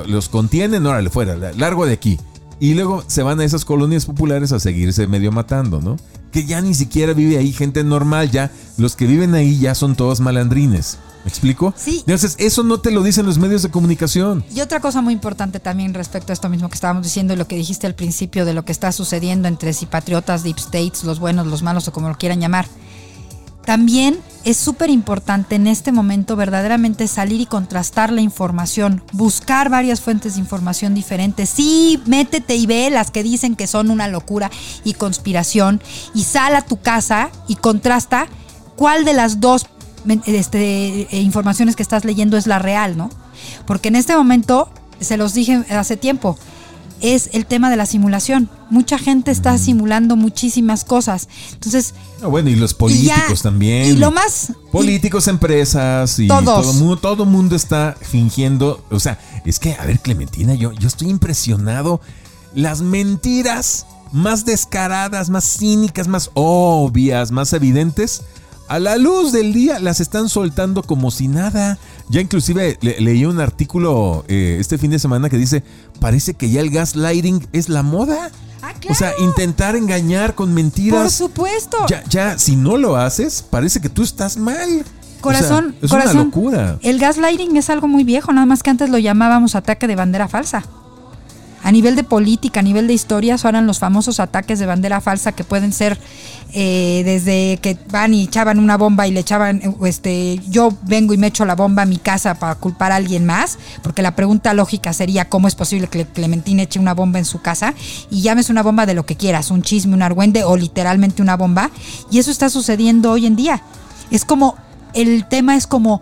los 0.08 0.30
contienen, 0.30 0.86
órale, 0.86 1.10
fuera, 1.10 1.36
largo 1.54 1.86
de 1.86 1.94
aquí. 1.94 2.20
Y 2.60 2.76
luego 2.76 3.04
se 3.08 3.24
van 3.24 3.40
a 3.40 3.44
esas 3.44 3.66
colonias 3.66 4.06
populares 4.06 4.52
a 4.52 4.60
seguirse 4.60 5.08
medio 5.08 5.32
matando, 5.32 5.82
¿no? 5.82 5.98
Que 6.32 6.46
ya 6.46 6.62
ni 6.62 6.74
siquiera 6.76 7.14
vive 7.14 7.38
ahí 7.38 7.52
gente 7.52 7.84
normal, 7.84 8.32
ya 8.32 8.52
los 8.78 8.96
que 8.96 9.08
viven 9.08 9.34
ahí 9.34 9.60
ya 9.60 9.76
son 9.76 9.96
todos 9.96 10.20
malandrines. 10.20 10.98
¿Me 11.24 11.30
explico? 11.30 11.74
Sí. 11.78 12.00
Entonces, 12.00 12.36
eso 12.38 12.64
no 12.64 12.80
te 12.80 12.92
lo 12.92 13.02
dicen 13.02 13.26
los 13.26 13.38
medios 13.38 13.64
de 13.64 13.72
comunicación. 13.72 14.44
Y 14.54 14.60
otra 14.62 14.82
cosa 14.82 15.02
muy 15.02 15.14
importante 15.14 15.60
también 15.60 15.94
respecto 15.94 16.32
a 16.32 16.34
esto 16.34 16.50
mismo 16.50 16.70
que 16.70 16.76
estábamos 16.76 17.04
diciendo 17.04 17.34
y 17.34 17.38
lo 17.38 17.48
que 17.48 17.56
dijiste 17.56 17.88
al 17.88 17.96
principio 17.96 18.44
de 18.46 18.54
lo 18.54 18.66
que 18.66 18.74
está 18.74 18.92
sucediendo 18.92 19.48
entre 19.48 19.74
si 19.74 19.86
patriotas, 19.86 20.44
deep 20.44 20.58
states, 20.58 21.04
los 21.04 21.20
buenos, 21.20 21.48
los 21.48 21.64
malos 21.64 21.88
o 21.88 21.94
como 21.94 22.10
lo 22.10 22.18
quieran 22.18 22.42
llamar. 22.42 22.66
También 23.66 24.20
es 24.44 24.58
súper 24.58 24.90
importante 24.90 25.56
en 25.56 25.68
este 25.68 25.94
momento 25.94 26.36
verdaderamente 26.36 27.08
salir 27.08 27.40
y 27.40 27.46
contrastar 27.46 28.12
la 28.12 28.20
información, 28.20 29.02
buscar 29.14 29.70
varias 29.70 30.02
fuentes 30.02 30.34
de 30.34 30.42
información 30.42 30.94
diferentes. 30.94 31.50
Sí, 31.50 32.02
métete 32.06 32.56
y 32.56 32.66
ve 32.66 32.90
las 32.90 33.10
que 33.10 33.24
dicen 33.24 33.56
que 33.56 33.68
son 33.68 33.90
una 33.90 34.10
locura 34.10 34.52
y 34.84 34.96
conspiración 34.96 35.82
y 36.14 36.26
sal 36.26 36.58
a 36.58 36.66
tu 36.66 36.82
casa 36.82 37.30
y 37.48 37.56
contrasta 37.56 38.28
cuál 38.76 39.06
de 39.06 39.14
las 39.14 39.40
dos 39.40 39.66
este, 40.26 41.08
eh, 41.16 41.22
informaciones 41.22 41.76
que 41.76 41.84
estás 41.84 42.06
leyendo 42.06 42.38
es 42.38 42.48
la 42.48 42.60
real, 42.60 42.98
¿no? 42.98 43.10
Porque 43.66 43.90
en 43.90 43.96
este 43.96 44.16
momento, 44.16 44.70
se 45.00 45.18
los 45.18 45.34
dije 45.34 45.64
hace 45.70 45.98
tiempo, 45.98 46.38
es 47.04 47.30
el 47.34 47.46
tema 47.46 47.70
de 47.70 47.76
la 47.76 47.86
simulación. 47.86 48.50
Mucha 48.70 48.98
gente 48.98 49.30
está 49.30 49.58
simulando 49.58 50.16
muchísimas 50.16 50.86
cosas. 50.86 51.28
Entonces. 51.52 51.94
Ah, 52.22 52.28
bueno, 52.28 52.50
y 52.50 52.56
los 52.56 52.74
políticos 52.74 53.42
también. 53.42 53.90
Y 53.90 53.94
lo 53.98 54.12
más. 54.12 54.54
Políticos, 54.72 55.28
empresas 55.28 56.18
y 56.18 56.28
todo 56.28 56.74
mundo, 56.74 56.98
todo 56.98 57.26
mundo 57.26 57.58
está 57.58 57.98
fingiendo. 58.00 58.86
O 58.90 59.02
sea, 59.02 59.20
es 59.46 59.60
que, 59.60 59.74
a 59.74 59.86
ver, 59.86 60.00
Clementina, 60.00 60.54
yo, 60.54 60.72
yo 60.72 60.88
estoy 60.88 61.10
impresionado. 61.10 62.00
Las 62.56 62.82
mentiras 62.82 63.86
más 64.14 64.46
descaradas, 64.46 65.30
más 65.30 65.58
cínicas, 65.58 66.08
más 66.08 66.32
obvias, 66.36 67.32
más 67.32 67.52
evidentes 67.52 68.22
a 68.68 68.80
la 68.80 68.98
luz 68.98 69.32
del 69.32 69.54
día 69.54 69.80
las 69.80 70.00
están 70.00 70.30
soltando 70.30 70.84
como 70.84 71.12
si 71.12 71.28
nada. 71.28 71.78
Ya 72.10 72.22
inclusive 72.22 72.78
leí 72.82 73.26
un 73.26 73.40
artículo 73.40 74.26
eh, 74.28 74.58
este 74.60 74.78
fin 74.78 74.92
de 74.92 75.00
semana 75.00 75.30
que 75.30 75.38
dice, 75.38 75.64
parece 76.00 76.34
que 76.34 76.50
ya 76.50 76.62
el 76.62 76.70
gaslighting 76.70 77.48
es 77.52 77.70
la 77.70 77.84
moda. 77.84 78.32
Ah, 78.62 78.74
o 78.90 78.94
sea, 78.94 79.12
intentar 79.20 79.76
engañar 79.76 80.36
con 80.36 80.54
mentiras. 80.54 81.02
Por 81.02 81.12
supuesto. 81.12 81.78
Ya, 81.88 82.04
ya, 82.10 82.38
si 82.38 82.56
no 82.56 82.78
lo 82.78 82.96
haces, 82.96 83.42
parece 83.42 83.82
que 83.82 83.90
tú 83.90 84.04
estás 84.04 84.38
mal. 84.38 84.86
Corazón, 85.20 85.76
es 85.82 85.92
una 85.92 86.14
locura. 86.14 86.80
El 86.82 87.00
gaslighting 87.00 87.56
es 87.58 87.70
algo 87.70 87.88
muy 87.88 88.04
viejo, 88.04 88.32
nada 88.34 88.46
más 88.46 88.64
que 88.64 88.70
antes 88.70 88.90
lo 88.90 88.98
llamábamos 88.98 89.56
ataque 89.56 89.88
de 89.88 89.96
bandera 89.96 90.28
falsa 90.28 90.64
a 91.64 91.72
nivel 91.72 91.96
de 91.96 92.04
política, 92.04 92.60
a 92.60 92.64
nivel 92.64 92.88
de 92.88 92.94
historias, 92.94 93.46
eran 93.46 93.66
los 93.66 93.80
famosos 93.80 94.20
ataques 94.20 94.60
de 94.60 94.66
bandera 94.66 95.00
falsa 95.00 95.32
que 95.32 95.44
pueden 95.46 95.72
ser 95.72 95.98
eh, 96.54 97.02
desde 97.06 97.58
que 97.62 97.78
van 97.90 98.14
y 98.14 98.24
echaban 98.24 98.60
una 98.60 98.78
bomba 98.78 99.08
y 99.08 99.12
le 99.12 99.22
echaban, 99.22 99.62
este, 99.86 100.40
yo 100.50 100.72
vengo 100.84 101.14
y 101.14 101.18
me 101.18 101.28
echo 101.28 101.46
la 101.46 101.56
bomba 101.56 101.84
a 101.84 101.86
mi 101.86 101.98
casa 101.98 102.36
para 102.36 102.56
culpar 102.56 102.92
a 102.92 102.98
alguien 102.98 103.26
más, 103.26 103.58
porque 103.82 104.02
la 104.02 104.16
pregunta 104.16 104.54
lógica 104.54 104.92
sería 104.94 105.30
cómo 105.30 105.48
es 105.48 105.56
posible 105.56 105.88
que 105.88 106.06
Clementina 106.06 106.64
eche 106.64 106.80
una 106.80 106.94
bomba 106.94 107.18
en 107.18 107.26
su 107.26 107.42
casa 107.42 107.74
y 108.12 108.22
llames 108.22 108.50
una 108.50 108.62
bomba 108.62 108.86
de 108.86 108.94
lo 108.94 109.06
que 109.06 109.16
quieras, 109.16 109.50
un 109.50 109.64
chisme, 109.64 109.96
un 109.96 110.02
argüende 110.02 110.44
o 110.44 110.58
literalmente 110.58 111.22
una 111.22 111.38
bomba, 111.38 111.72
y 112.12 112.20
eso 112.20 112.30
está 112.30 112.50
sucediendo 112.50 113.12
hoy 113.12 113.26
en 113.26 113.38
día. 113.38 113.64
Es 114.12 114.26
como, 114.26 114.58
el 114.94 115.26
tema 115.28 115.56
es 115.56 115.66
como 115.66 116.02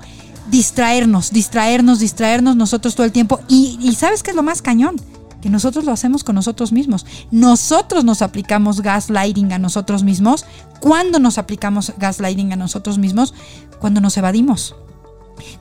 distraernos, 0.50 1.32
distraernos, 1.32 2.00
distraernos 2.00 2.56
nosotros 2.56 2.96
todo 2.96 3.06
el 3.06 3.12
tiempo, 3.12 3.40
y, 3.48 3.78
y 3.80 3.94
¿sabes 3.94 4.24
qué 4.24 4.32
es 4.32 4.36
lo 4.36 4.44
más 4.44 4.62
cañón? 4.62 5.00
Que 5.42 5.50
nosotros 5.50 5.86
lo 5.86 5.92
hacemos 5.92 6.24
con 6.24 6.36
nosotros 6.36 6.72
mismos. 6.72 7.06
Nosotros 7.32 8.06
nos 8.06 8.22
aplicamos 8.22 8.82
gaslighting 8.82 9.54
a 9.54 9.60
nosotros 9.60 10.04
mismos. 10.04 10.46
¿Cuándo 10.80 11.20
nos 11.20 11.38
aplicamos 11.38 11.94
gaslighting 11.98 12.54
a 12.54 12.56
nosotros 12.56 12.98
mismos? 12.98 13.34
Cuando 13.80 14.02
nos 14.02 14.16
evadimos. 14.18 14.76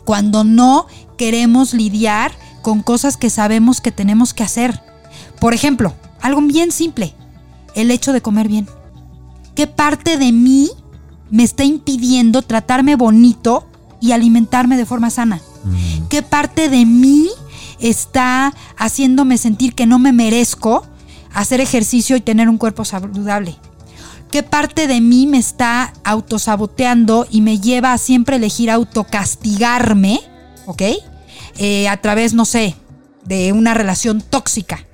Cuando 0.05 0.45
no 0.45 0.87
queremos 1.17 1.73
lidiar 1.73 2.33
con 2.63 2.83
cosas 2.83 3.17
que 3.17 3.31
sabemos 3.31 3.81
que 3.81 3.93
tenemos 3.93 4.35
que 4.35 4.43
hacer. 4.43 4.81
Por 5.41 5.55
ejemplo, 5.55 5.95
algo 6.21 6.41
bien 6.43 6.71
simple, 6.71 7.15
el 7.75 7.91
hecho 7.91 8.13
de 8.13 8.21
comer 8.21 8.49
bien. 8.49 8.69
¿Qué 9.55 9.67
parte 9.67 10.19
de 10.19 10.33
mí 10.33 10.71
me 11.31 11.43
está 11.43 11.65
impidiendo 11.65 12.43
tratarme 12.43 12.97
bonito 12.97 13.67
y 14.01 14.13
alimentarme 14.13 14.77
de 14.77 14.87
forma 14.87 15.11
sana? 15.11 15.41
Mm. 15.65 16.09
¿Qué 16.09 16.23
parte 16.23 16.69
de 16.69 16.85
mí 16.85 17.29
está 17.81 18.55
haciéndome 18.77 19.39
sentir 19.39 19.75
que 19.75 19.87
no 19.87 19.99
me 19.99 20.13
merezco 20.13 20.87
hacer 21.33 21.61
ejercicio 21.61 22.17
y 22.17 22.21
tener 22.21 22.49
un 22.49 22.59
cuerpo 22.59 22.85
saludable? 22.85 23.57
¿Qué 24.31 24.43
parte 24.43 24.87
de 24.87 25.01
mí 25.01 25.27
me 25.27 25.39
está 25.39 25.93
autosaboteando 26.05 27.27
y 27.31 27.41
me 27.41 27.59
lleva 27.59 27.93
a 27.93 27.99
siempre 27.99 28.37
elegir 28.37 28.71
autocastigarme? 28.71 30.21
¿Ok? 30.67 30.83
Eh, 31.59 31.89
a 31.89 31.97
través, 32.01 32.33
no 32.33 32.45
sé, 32.45 32.77
de 33.25 33.53
una 33.53 33.75
relación 33.75 34.21
tóxica. 34.21 34.87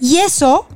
Y 0.00 0.16
eso 0.16 0.66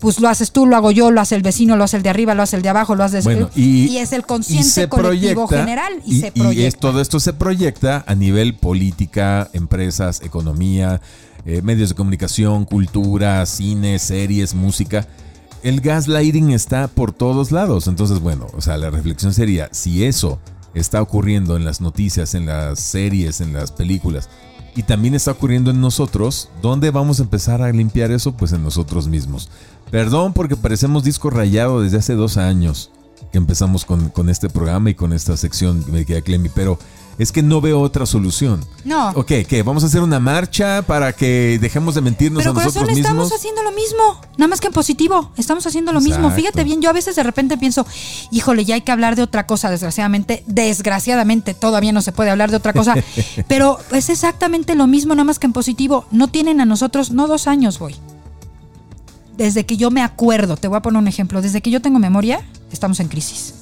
pues 0.00 0.20
lo 0.20 0.28
haces 0.28 0.50
tú, 0.50 0.66
lo 0.66 0.76
hago 0.76 0.90
yo, 0.90 1.10
lo 1.10 1.20
hace 1.20 1.36
el 1.36 1.42
vecino, 1.42 1.76
lo 1.76 1.84
hace 1.84 1.96
el 1.96 2.02
de 2.02 2.10
arriba, 2.10 2.34
lo 2.34 2.42
hace 2.42 2.56
el 2.56 2.62
de 2.62 2.68
abajo, 2.70 2.94
lo 2.94 3.04
hace 3.04 3.20
bueno, 3.20 3.50
y, 3.54 3.98
es 3.98 4.12
el 4.12 4.24
consciente 4.24 4.88
colectivo 4.88 5.46
general 5.46 6.02
y, 6.04 6.20
se 6.20 6.32
proyecta. 6.32 6.78
Y 6.78 6.80
todo 6.80 7.00
esto 7.00 7.20
se 7.20 7.32
proyecta 7.32 8.04
a 8.06 8.14
nivel 8.14 8.54
política, 8.54 9.48
empresas, 9.52 10.22
economía, 10.22 11.00
eh, 11.44 11.62
medios 11.62 11.90
de 11.90 11.94
comunicación, 11.94 12.64
cultura, 12.64 13.44
cine, 13.46 13.98
series, 13.98 14.54
música. 14.54 15.06
El 15.62 15.80
gaslighting 15.80 16.50
está 16.50 16.88
por 16.88 17.12
todos 17.12 17.52
lados. 17.52 17.86
Entonces, 17.86 18.20
bueno, 18.20 18.46
o 18.54 18.60
sea, 18.60 18.78
la 18.78 18.90
reflexión 18.90 19.34
sería, 19.34 19.68
si 19.72 20.04
eso 20.04 20.40
está 20.74 21.02
ocurriendo 21.02 21.56
en 21.56 21.64
las 21.64 21.80
noticias, 21.80 22.34
en 22.34 22.46
las 22.46 22.80
series, 22.80 23.40
en 23.40 23.52
las 23.52 23.72
películas, 23.72 24.28
y 24.76 24.82
también 24.82 25.14
está 25.14 25.32
ocurriendo 25.32 25.70
en 25.70 25.80
nosotros, 25.80 26.48
¿dónde 26.62 26.90
vamos 26.90 27.18
a 27.18 27.24
empezar 27.24 27.60
a 27.62 27.72
limpiar 27.72 28.10
eso? 28.12 28.32
Pues 28.36 28.52
en 28.52 28.62
nosotros 28.62 29.08
mismos. 29.08 29.50
Perdón 29.90 30.32
porque 30.32 30.56
parecemos 30.56 31.04
disco 31.04 31.30
rayado 31.30 31.82
desde 31.82 31.98
hace 31.98 32.14
dos 32.14 32.36
años 32.36 32.90
que 33.32 33.38
empezamos 33.38 33.84
con, 33.84 34.28
este 34.28 34.48
programa 34.48 34.90
y 34.90 34.94
con 34.94 35.12
esta 35.12 35.36
sección, 35.36 35.84
me 35.88 36.04
queda 36.04 36.20
Clemi, 36.20 36.48
pero 36.48 36.78
es 37.18 37.32
que 37.32 37.42
no 37.42 37.60
veo 37.60 37.80
otra 37.80 38.06
solución. 38.06 38.64
No. 38.84 39.10
Ok, 39.10 39.32
¿qué? 39.46 39.62
¿Vamos 39.62 39.84
a 39.84 39.86
hacer 39.86 40.00
una 40.00 40.18
marcha 40.18 40.82
para 40.82 41.12
que 41.12 41.58
dejemos 41.60 41.94
de 41.94 42.00
mentirnos 42.00 42.44
a 42.46 42.52
nosotros 42.52 42.86
mismos? 42.86 42.98
estamos 42.98 43.32
haciendo 43.32 43.62
lo 43.62 43.72
mismo, 43.72 44.20
nada 44.36 44.48
más 44.48 44.60
que 44.60 44.68
en 44.68 44.72
positivo, 44.72 45.30
estamos 45.36 45.66
haciendo 45.66 45.92
lo 45.92 46.00
mismo. 46.00 46.30
Fíjate 46.30 46.64
bien, 46.64 46.80
yo 46.80 46.90
a 46.90 46.92
veces 46.92 47.14
de 47.14 47.22
repente 47.22 47.56
pienso, 47.58 47.86
híjole, 48.30 48.64
ya 48.64 48.74
hay 48.74 48.80
que 48.80 48.90
hablar 48.90 49.16
de 49.16 49.22
otra 49.22 49.46
cosa, 49.46 49.70
desgraciadamente, 49.70 50.42
desgraciadamente 50.46 51.54
todavía 51.54 51.92
no 51.92 52.02
se 52.02 52.12
puede 52.12 52.30
hablar 52.30 52.50
de 52.50 52.56
otra 52.56 52.72
cosa, 52.72 52.94
pero 53.48 53.78
es 53.92 54.08
exactamente 54.08 54.74
lo 54.74 54.86
mismo, 54.86 55.14
nada 55.14 55.24
más 55.24 55.38
que 55.38 55.46
en 55.46 55.52
positivo. 55.52 56.06
No 56.10 56.28
tienen 56.28 56.60
a 56.60 56.64
nosotros, 56.64 57.10
no 57.10 57.28
dos 57.28 57.46
años, 57.46 57.78
voy 57.78 57.96
desde 59.44 59.64
que 59.64 59.78
yo 59.78 59.90
me 59.90 60.02
acuerdo, 60.02 60.58
te 60.58 60.68
voy 60.68 60.76
a 60.76 60.82
poner 60.82 61.00
un 61.00 61.08
ejemplo, 61.08 61.40
desde 61.40 61.62
que 61.62 61.70
yo 61.70 61.80
tengo 61.80 61.98
memoria, 61.98 62.42
estamos 62.70 63.00
en 63.00 63.08
crisis. 63.08 63.54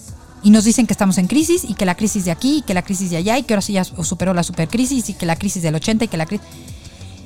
Y 0.42 0.50
nos 0.50 0.64
dicen 0.64 0.88
que 0.88 0.92
estamos 0.92 1.18
en 1.18 1.28
crisis 1.28 1.62
y 1.62 1.74
que 1.74 1.86
la 1.86 1.96
crisis 1.96 2.24
de 2.24 2.32
aquí 2.32 2.58
y 2.58 2.62
que 2.62 2.74
la 2.74 2.82
crisis 2.82 3.10
de 3.10 3.16
allá 3.16 3.38
y 3.38 3.44
que 3.44 3.54
ahora 3.54 3.62
sí 3.62 3.74
ya 3.74 3.84
superó 3.84 4.34
la 4.34 4.42
supercrisis 4.42 5.08
y 5.08 5.14
que 5.14 5.24
la 5.24 5.36
crisis 5.36 5.62
del 5.62 5.76
80 5.76 6.06
y 6.06 6.08
que 6.08 6.16
la 6.16 6.26
crisis... 6.26 6.46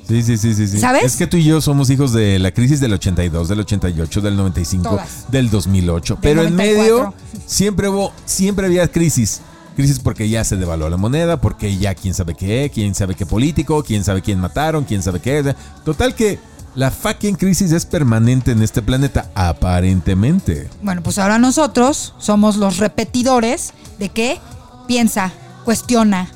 Sí, 0.07 0.21
sí, 0.21 0.37
sí, 0.37 0.53
sí, 0.53 0.67
sí. 0.67 0.79
¿Sabes? 0.79 1.03
Es 1.03 1.15
que 1.15 1.25
tú 1.25 1.37
y 1.37 1.45
yo 1.45 1.61
somos 1.61 1.89
hijos 1.89 2.13
de 2.13 2.37
la 2.37 2.51
crisis 2.51 2.79
del 2.79 2.93
82, 2.93 3.47
del 3.47 3.59
88, 3.61 4.21
del 4.21 4.35
95, 4.35 4.89
Todas. 4.89 5.31
del 5.31 5.49
2008. 5.49 6.13
Del 6.13 6.21
Pero 6.21 6.43
en 6.43 6.55
94. 6.55 6.83
medio 6.83 7.13
siempre 7.47 7.89
hubo, 7.89 8.13
siempre 8.25 8.67
había 8.67 8.87
crisis. 8.87 9.41
Crisis 9.75 9.97
porque 9.97 10.29
ya 10.29 10.43
se 10.43 10.57
devaluó 10.57 10.89
la 10.89 10.97
moneda, 10.97 11.41
porque 11.41 11.75
ya 11.77 11.95
quién 11.95 12.13
sabe 12.13 12.35
qué, 12.35 12.69
quién 12.71 12.93
sabe 12.93 13.15
qué 13.15 13.25
político, 13.25 13.83
quién 13.83 14.03
sabe 14.03 14.21
quién 14.21 14.39
mataron, 14.39 14.83
quién 14.83 15.01
sabe 15.01 15.19
qué. 15.21 15.55
Total 15.83 16.13
que 16.13 16.37
la 16.75 16.91
fucking 16.91 17.35
crisis 17.35 17.71
es 17.71 17.85
permanente 17.85 18.51
en 18.51 18.61
este 18.61 18.81
planeta, 18.81 19.29
aparentemente. 19.35 20.69
Bueno, 20.81 21.03
pues 21.03 21.19
ahora 21.19 21.37
nosotros 21.37 22.15
somos 22.17 22.55
los 22.55 22.77
repetidores 22.77 23.73
de 23.99 24.09
que 24.09 24.39
piensa, 24.87 25.31
cuestiona, 25.65 26.29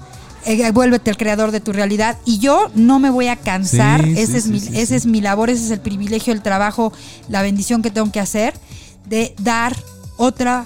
eh, 0.46 0.72
vuélvete 0.72 1.10
el 1.10 1.18
creador 1.18 1.52
de 1.52 1.60
tu 1.60 1.74
realidad. 1.74 2.18
Y 2.26 2.40
yo 2.40 2.70
no 2.76 3.00
me 3.00 3.10
voy 3.10 3.28
a 3.28 3.36
cansar. 3.36 4.04
Sí, 4.04 4.14
ese 4.18 4.34
sí, 4.34 4.38
es, 4.38 4.48
mi, 4.48 4.60
sí, 4.60 4.80
ese 4.80 4.96
es 4.96 5.06
mi 5.06 5.22
labor, 5.22 5.50
ese 5.50 5.66
es 5.66 5.72
el 5.72 5.82
privilegio, 5.82 6.34
el 6.34 6.42
trabajo, 6.42 6.94
la 7.30 7.42
bendición 7.42 7.82
que 7.82 7.92
tengo 7.92 8.12
que 8.12 8.20
hacer 8.20 8.54
de 9.06 9.34
dar 9.40 9.76
otra 10.18 10.66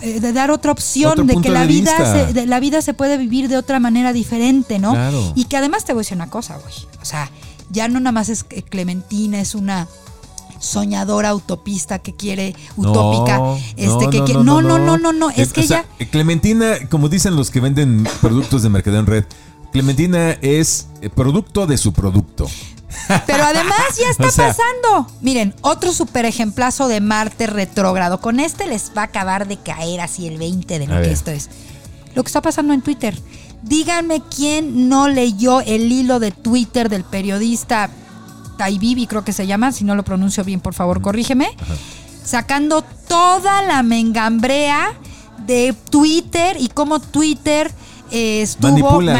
eh, 0.00 0.18
de 0.18 0.32
dar 0.32 0.50
otra 0.50 0.72
opción 0.72 1.12
Otro 1.12 1.24
de 1.24 1.40
que 1.40 1.50
la 1.50 1.60
de 1.60 1.66
vida 1.68 1.96
se, 2.12 2.32
de 2.32 2.46
la 2.46 2.58
vida 2.58 2.82
se 2.82 2.94
puede 2.94 3.16
vivir 3.16 3.48
de 3.48 3.56
otra 3.56 3.78
manera 3.78 4.12
diferente, 4.12 4.78
¿no? 4.78 4.92
Claro. 4.92 5.32
Y 5.36 5.44
que 5.44 5.56
además 5.56 5.84
te 5.84 5.92
voy 5.92 6.00
a 6.00 6.02
decir 6.02 6.16
una 6.16 6.30
cosa, 6.30 6.56
güey. 6.56 6.74
O 7.00 7.04
sea, 7.04 7.30
ya 7.70 7.88
no 7.88 8.00
nada 8.00 8.12
más 8.12 8.28
es 8.28 8.44
que 8.44 8.62
Clementina, 8.62 9.40
es 9.40 9.54
una 9.54 9.88
soñadora 10.58 11.34
utopista 11.34 11.98
que 12.00 12.14
quiere 12.14 12.54
utópica, 12.76 13.40
este 13.76 14.10
que 14.10 14.24
quiere- 14.24 14.42
no, 14.42 14.60
no, 14.60 14.78
no, 14.78 14.98
no, 14.98 15.12
no, 15.12 15.30
es, 15.30 15.52
que 15.52 15.62
sea, 15.62 15.84
ella 15.98 16.10
Clementina, 16.10 16.74
como 16.90 17.08
dicen 17.08 17.36
los 17.36 17.50
que 17.50 17.60
venden 17.60 18.06
productos 18.20 18.62
de 18.62 18.68
mercadeo 18.68 19.00
en 19.00 19.06
red, 19.06 19.24
Clementina 19.72 20.32
es 20.42 20.88
eh, 21.02 21.10
producto 21.10 21.66
de 21.66 21.76
su 21.78 21.92
producto. 21.92 22.48
Pero 23.26 23.44
además 23.44 23.78
ya 24.00 24.08
está 24.10 24.26
O 24.28 24.30
sea- 24.30 24.48
pasando. 24.48 25.12
Miren, 25.20 25.54
otro 25.60 25.92
super 25.92 26.24
ejemplazo 26.24 26.88
de 26.88 27.00
Marte 27.00 27.46
retrógrado. 27.46 28.20
Con 28.20 28.40
este 28.40 28.66
les 28.66 28.90
va 28.96 29.02
a 29.02 29.04
acabar 29.04 29.46
de 29.46 29.58
caer 29.58 30.00
así 30.00 30.26
el 30.26 30.38
20 30.38 30.78
de 30.78 30.86
lo 30.86 30.94
que 30.94 31.00
ver. 31.00 31.10
esto 31.10 31.30
es. 31.30 31.50
Lo 32.14 32.24
que 32.24 32.28
está 32.28 32.40
pasando 32.40 32.72
en 32.72 32.80
Twitter. 32.80 33.16
Díganme 33.62 34.22
quién 34.34 34.88
no 34.88 35.08
leyó 35.08 35.60
el 35.60 35.90
hilo 35.90 36.20
de 36.20 36.30
Twitter 36.30 36.88
del 36.88 37.04
periodista 37.04 37.90
Taibibi, 38.56 39.06
creo 39.06 39.24
que 39.24 39.32
se 39.32 39.46
llama. 39.46 39.72
Si 39.72 39.84
no 39.84 39.94
lo 39.94 40.02
pronuncio 40.04 40.44
bien, 40.44 40.60
por 40.60 40.74
favor, 40.74 41.00
corrígeme. 41.02 41.48
Sacando 42.24 42.82
toda 43.08 43.62
la 43.62 43.82
mengambrea 43.82 44.92
de 45.46 45.74
Twitter 45.90 46.56
y 46.60 46.68
cómo 46.68 47.00
Twitter 47.00 47.70
eh, 48.10 48.42
estuvo 48.42 48.68
la 49.12 49.18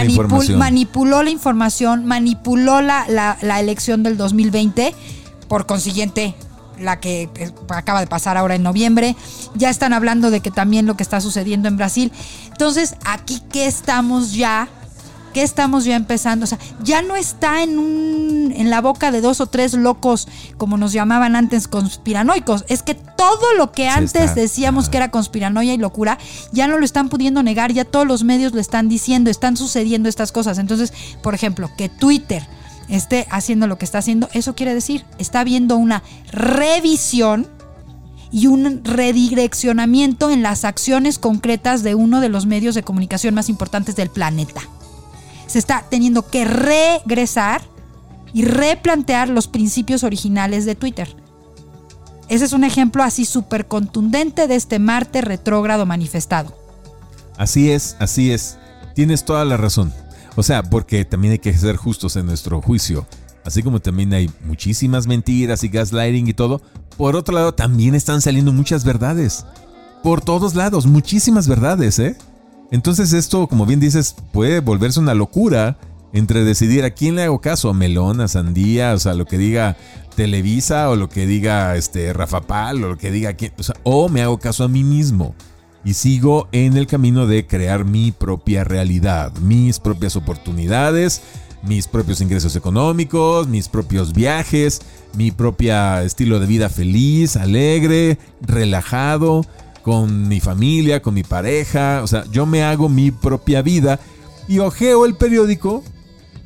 manipuló 0.58 1.22
la 1.22 1.30
información, 1.30 2.04
manipuló 2.06 2.80
la, 2.80 3.06
la- 3.08 3.38
la 3.42 3.60
elección 3.60 4.02
del 4.02 4.16
2020, 4.16 4.94
por 5.48 5.66
consiguiente, 5.66 6.34
la 6.80 7.00
que 7.00 7.28
eh, 7.34 7.52
acaba 7.68 8.00
de 8.00 8.06
pasar 8.06 8.36
ahora 8.36 8.54
en 8.54 8.62
noviembre. 8.62 9.16
Ya 9.54 9.70
están 9.70 9.92
hablando 9.92 10.30
de 10.30 10.40
que 10.40 10.50
también 10.50 10.86
lo 10.86 10.96
que 10.96 11.02
está 11.02 11.20
sucediendo 11.20 11.68
en 11.68 11.76
Brasil. 11.76 12.12
Entonces, 12.50 12.96
aquí, 13.04 13.42
¿qué 13.50 13.66
estamos 13.66 14.32
ya? 14.32 14.68
¿Qué 15.32 15.42
estamos 15.42 15.84
ya 15.84 15.94
empezando? 15.94 16.44
O 16.44 16.46
sea, 16.46 16.58
ya 16.82 17.02
no 17.02 17.14
está 17.14 17.62
en, 17.62 17.78
un, 17.78 18.52
en 18.56 18.70
la 18.70 18.80
boca 18.80 19.10
de 19.10 19.20
dos 19.20 19.40
o 19.40 19.46
tres 19.46 19.74
locos, 19.74 20.26
como 20.56 20.78
nos 20.78 20.92
llamaban 20.92 21.36
antes, 21.36 21.68
conspiranoicos. 21.68 22.64
Es 22.68 22.82
que 22.82 22.94
todo 22.94 23.54
lo 23.56 23.70
que 23.70 23.82
Sí 23.82 23.88
antes 23.88 24.22
está. 24.22 24.34
decíamos 24.34 24.88
que 24.88 24.96
era 24.96 25.10
conspiranoia 25.10 25.74
y 25.74 25.78
locura, 25.78 26.18
ya 26.50 26.66
no 26.66 26.78
lo 26.78 26.84
están 26.84 27.10
pudiendo 27.10 27.42
negar, 27.42 27.72
ya 27.72 27.84
todos 27.84 28.06
los 28.06 28.24
medios 28.24 28.54
lo 28.54 28.60
están 28.60 28.88
diciendo, 28.88 29.30
están 29.30 29.56
sucediendo 29.56 30.08
estas 30.08 30.32
cosas. 30.32 30.58
Entonces, 30.58 30.92
por 31.22 31.34
ejemplo, 31.34 31.70
que 31.76 31.88
Twitter 31.88 32.46
esté 32.88 33.26
haciendo 33.30 33.66
lo 33.66 33.78
que 33.78 33.84
está 33.84 33.98
haciendo, 33.98 34.28
eso 34.32 34.54
quiere 34.54 34.74
decir, 34.74 35.04
está 35.18 35.40
habiendo 35.40 35.76
una 35.76 36.02
revisión 36.32 37.46
y 38.30 38.46
un 38.46 38.84
redireccionamiento 38.84 40.30
en 40.30 40.42
las 40.42 40.64
acciones 40.64 41.18
concretas 41.18 41.82
de 41.82 41.94
uno 41.94 42.20
de 42.20 42.28
los 42.28 42.46
medios 42.46 42.74
de 42.74 42.82
comunicación 42.82 43.34
más 43.34 43.48
importantes 43.48 43.96
del 43.96 44.10
planeta. 44.10 44.60
Se 45.46 45.58
está 45.58 45.84
teniendo 45.88 46.28
que 46.28 46.44
regresar 46.44 47.62
y 48.34 48.44
replantear 48.44 49.28
los 49.28 49.48
principios 49.48 50.04
originales 50.04 50.66
de 50.66 50.74
Twitter. 50.74 51.14
Ese 52.28 52.44
es 52.44 52.52
un 52.52 52.64
ejemplo 52.64 53.02
así 53.02 53.24
súper 53.24 53.66
contundente 53.66 54.46
de 54.46 54.56
este 54.56 54.78
Marte 54.78 55.22
retrógrado 55.22 55.86
manifestado. 55.86 56.54
Así 57.38 57.70
es, 57.70 57.96
así 57.98 58.30
es. 58.30 58.58
Tienes 58.94 59.24
toda 59.24 59.44
la 59.46 59.56
razón. 59.56 59.94
O 60.38 60.44
sea, 60.44 60.62
porque 60.62 61.04
también 61.04 61.32
hay 61.32 61.40
que 61.40 61.52
ser 61.52 61.74
justos 61.74 62.14
en 62.14 62.26
nuestro 62.26 62.62
juicio. 62.62 63.04
Así 63.44 63.60
como 63.64 63.80
también 63.80 64.14
hay 64.14 64.30
muchísimas 64.44 65.08
mentiras 65.08 65.64
y 65.64 65.68
gaslighting 65.68 66.28
y 66.28 66.32
todo, 66.32 66.62
por 66.96 67.16
otro 67.16 67.34
lado 67.34 67.54
también 67.54 67.96
están 67.96 68.20
saliendo 68.20 68.52
muchas 68.52 68.84
verdades. 68.84 69.44
Por 70.04 70.20
todos 70.20 70.54
lados, 70.54 70.86
muchísimas 70.86 71.48
verdades, 71.48 71.98
¿eh? 71.98 72.16
Entonces 72.70 73.14
esto, 73.14 73.48
como 73.48 73.66
bien 73.66 73.80
dices, 73.80 74.14
puede 74.30 74.60
volverse 74.60 75.00
una 75.00 75.12
locura 75.12 75.76
entre 76.12 76.44
decidir 76.44 76.84
a 76.84 76.90
quién 76.90 77.16
le 77.16 77.24
hago 77.24 77.40
caso, 77.40 77.68
a 77.68 77.74
Melón, 77.74 78.20
a 78.20 78.28
Sandía, 78.28 78.94
o 78.94 78.98
sea, 79.00 79.14
lo 79.14 79.24
que 79.24 79.38
diga 79.38 79.76
Televisa 80.14 80.88
o 80.88 80.94
lo 80.94 81.08
que 81.08 81.26
diga 81.26 81.74
este 81.74 82.12
Rafa 82.12 82.42
Pal 82.42 82.84
o 82.84 82.90
lo 82.90 82.96
que 82.96 83.10
diga 83.10 83.32
quién, 83.32 83.54
o 83.58 83.64
sea, 83.64 83.74
o 83.82 84.08
me 84.08 84.22
hago 84.22 84.38
caso 84.38 84.62
a 84.62 84.68
mí 84.68 84.84
mismo 84.84 85.34
y 85.84 85.94
sigo 85.94 86.48
en 86.52 86.76
el 86.76 86.86
camino 86.86 87.26
de 87.26 87.46
crear 87.46 87.84
mi 87.84 88.12
propia 88.12 88.64
realidad, 88.64 89.32
mis 89.38 89.78
propias 89.78 90.16
oportunidades, 90.16 91.22
mis 91.62 91.88
propios 91.88 92.20
ingresos 92.20 92.56
económicos, 92.56 93.48
mis 93.48 93.68
propios 93.68 94.12
viajes, 94.12 94.80
mi 95.14 95.30
propia 95.30 96.02
estilo 96.02 96.40
de 96.40 96.46
vida 96.46 96.68
feliz, 96.68 97.36
alegre, 97.36 98.18
relajado, 98.40 99.44
con 99.82 100.28
mi 100.28 100.40
familia, 100.40 101.00
con 101.00 101.14
mi 101.14 101.22
pareja, 101.22 102.02
o 102.02 102.06
sea, 102.06 102.24
yo 102.30 102.44
me 102.44 102.62
hago 102.62 102.90
mi 102.90 103.10
propia 103.10 103.62
vida 103.62 103.98
y 104.46 104.58
ojeo 104.58 105.06
el 105.06 105.14
periódico, 105.14 105.82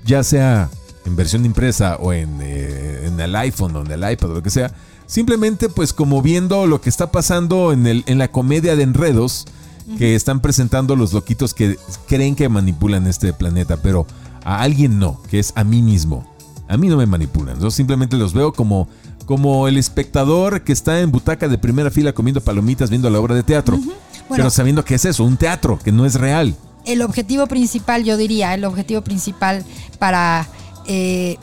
ya 0.04 0.22
sea 0.22 0.70
en 1.04 1.16
versión 1.16 1.44
impresa 1.44 1.96
o 1.96 2.12
en, 2.12 2.38
eh, 2.40 3.06
en 3.06 3.18
el 3.18 3.34
iPhone 3.34 3.74
o 3.74 3.80
en 3.84 3.90
el 3.90 4.12
iPad 4.12 4.30
o 4.30 4.34
lo 4.34 4.42
que 4.42 4.50
sea, 4.50 4.72
simplemente 5.12 5.68
pues 5.68 5.92
como 5.92 6.22
viendo 6.22 6.66
lo 6.66 6.80
que 6.80 6.88
está 6.88 7.12
pasando 7.12 7.74
en, 7.74 7.86
el, 7.86 8.02
en 8.06 8.16
la 8.16 8.28
comedia 8.28 8.76
de 8.76 8.82
enredos 8.82 9.44
que 9.98 10.14
están 10.14 10.40
presentando 10.40 10.96
los 10.96 11.12
loquitos 11.12 11.52
que 11.52 11.76
creen 12.08 12.34
que 12.34 12.48
manipulan 12.48 13.06
este 13.06 13.34
planeta, 13.34 13.76
pero 13.76 14.06
a 14.42 14.62
alguien 14.62 14.98
no, 14.98 15.20
que 15.28 15.38
es 15.38 15.52
a 15.54 15.64
mí 15.64 15.82
mismo. 15.82 16.26
A 16.66 16.78
mí 16.78 16.88
no 16.88 16.96
me 16.96 17.04
manipulan, 17.04 17.60
yo 17.60 17.70
simplemente 17.70 18.16
los 18.16 18.32
veo 18.32 18.54
como, 18.54 18.88
como 19.26 19.68
el 19.68 19.76
espectador 19.76 20.62
que 20.62 20.72
está 20.72 21.00
en 21.00 21.12
butaca 21.12 21.46
de 21.46 21.58
primera 21.58 21.90
fila 21.90 22.14
comiendo 22.14 22.40
palomitas 22.40 22.88
viendo 22.88 23.10
la 23.10 23.20
obra 23.20 23.34
de 23.34 23.42
teatro, 23.42 23.76
Bueno. 23.76 23.92
pero 24.30 24.48
sabiendo 24.48 24.82
que 24.82 24.94
es 24.94 25.04
eso, 25.04 25.24
un 25.24 25.36
teatro, 25.36 25.78
que 25.78 25.92
no 25.92 26.06
es 26.06 26.14
real. 26.14 26.56
El 26.86 27.02
objetivo 27.02 27.46
principal, 27.48 28.02
yo 28.04 28.16
diría, 28.16 28.54
el 28.54 28.64
objetivo 28.64 29.02
principal 29.02 29.62
para 29.98 30.48
eh, 30.86 31.36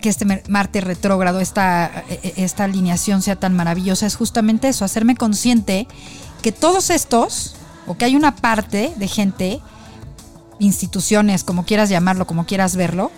que 0.00 0.08
este 0.08 0.42
Marte 0.48 0.80
retrógrado, 0.80 1.40
esta, 1.40 2.04
eh, 2.08 2.34
esta 2.36 2.64
alineación 2.64 3.22
sea 3.22 3.36
tan 3.36 3.54
maravillosa, 3.54 4.06
es 4.06 4.16
justamente 4.16 4.68
eso, 4.68 4.84
hacerme 4.84 5.16
consciente 5.16 5.86
que 6.42 6.52
todos 6.52 6.90
estos, 6.90 7.54
o 7.86 7.96
que 7.96 8.04
hay 8.04 8.16
una 8.16 8.36
parte 8.36 8.92
de 8.96 9.08
gente, 9.08 9.60
instituciones, 10.58 11.44
como 11.44 11.64
quieras 11.64 11.88
llamarlo, 11.88 12.26
como 12.26 12.46
quieras 12.46 12.76
verlo, 12.76 13.10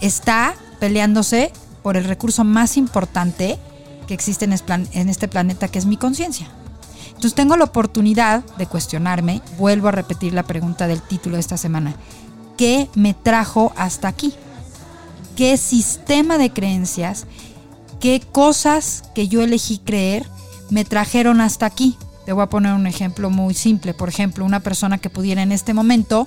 está 0.00 0.54
peleándose 0.80 1.52
por 1.82 1.96
el 1.96 2.04
recurso 2.04 2.44
más 2.44 2.76
importante 2.76 3.58
que 4.06 4.14
existe 4.14 4.46
en 4.46 5.08
este 5.08 5.28
planeta, 5.28 5.68
que 5.68 5.78
es 5.78 5.86
mi 5.86 5.96
conciencia. 5.96 6.48
Entonces 7.08 7.34
tengo 7.34 7.56
la 7.56 7.64
oportunidad 7.64 8.44
de 8.58 8.66
cuestionarme, 8.66 9.42
vuelvo 9.58 9.88
a 9.88 9.92
repetir 9.92 10.32
la 10.32 10.44
pregunta 10.44 10.86
del 10.86 11.02
título 11.02 11.34
de 11.34 11.40
esta 11.40 11.56
semana, 11.56 11.96
¿qué 12.56 12.88
me 12.94 13.12
trajo 13.12 13.72
hasta 13.76 14.08
aquí? 14.08 14.34
¿Qué 15.38 15.56
sistema 15.56 16.36
de 16.36 16.52
creencias, 16.52 17.24
qué 18.00 18.20
cosas 18.20 19.04
que 19.14 19.28
yo 19.28 19.40
elegí 19.40 19.78
creer 19.78 20.28
me 20.68 20.84
trajeron 20.84 21.40
hasta 21.40 21.64
aquí? 21.64 21.96
Te 22.26 22.32
voy 22.32 22.42
a 22.42 22.48
poner 22.48 22.74
un 22.74 22.88
ejemplo 22.88 23.30
muy 23.30 23.54
simple. 23.54 23.94
Por 23.94 24.08
ejemplo, 24.08 24.44
una 24.44 24.58
persona 24.58 24.98
que 24.98 25.10
pudiera 25.10 25.40
en 25.40 25.52
este 25.52 25.74
momento 25.74 26.26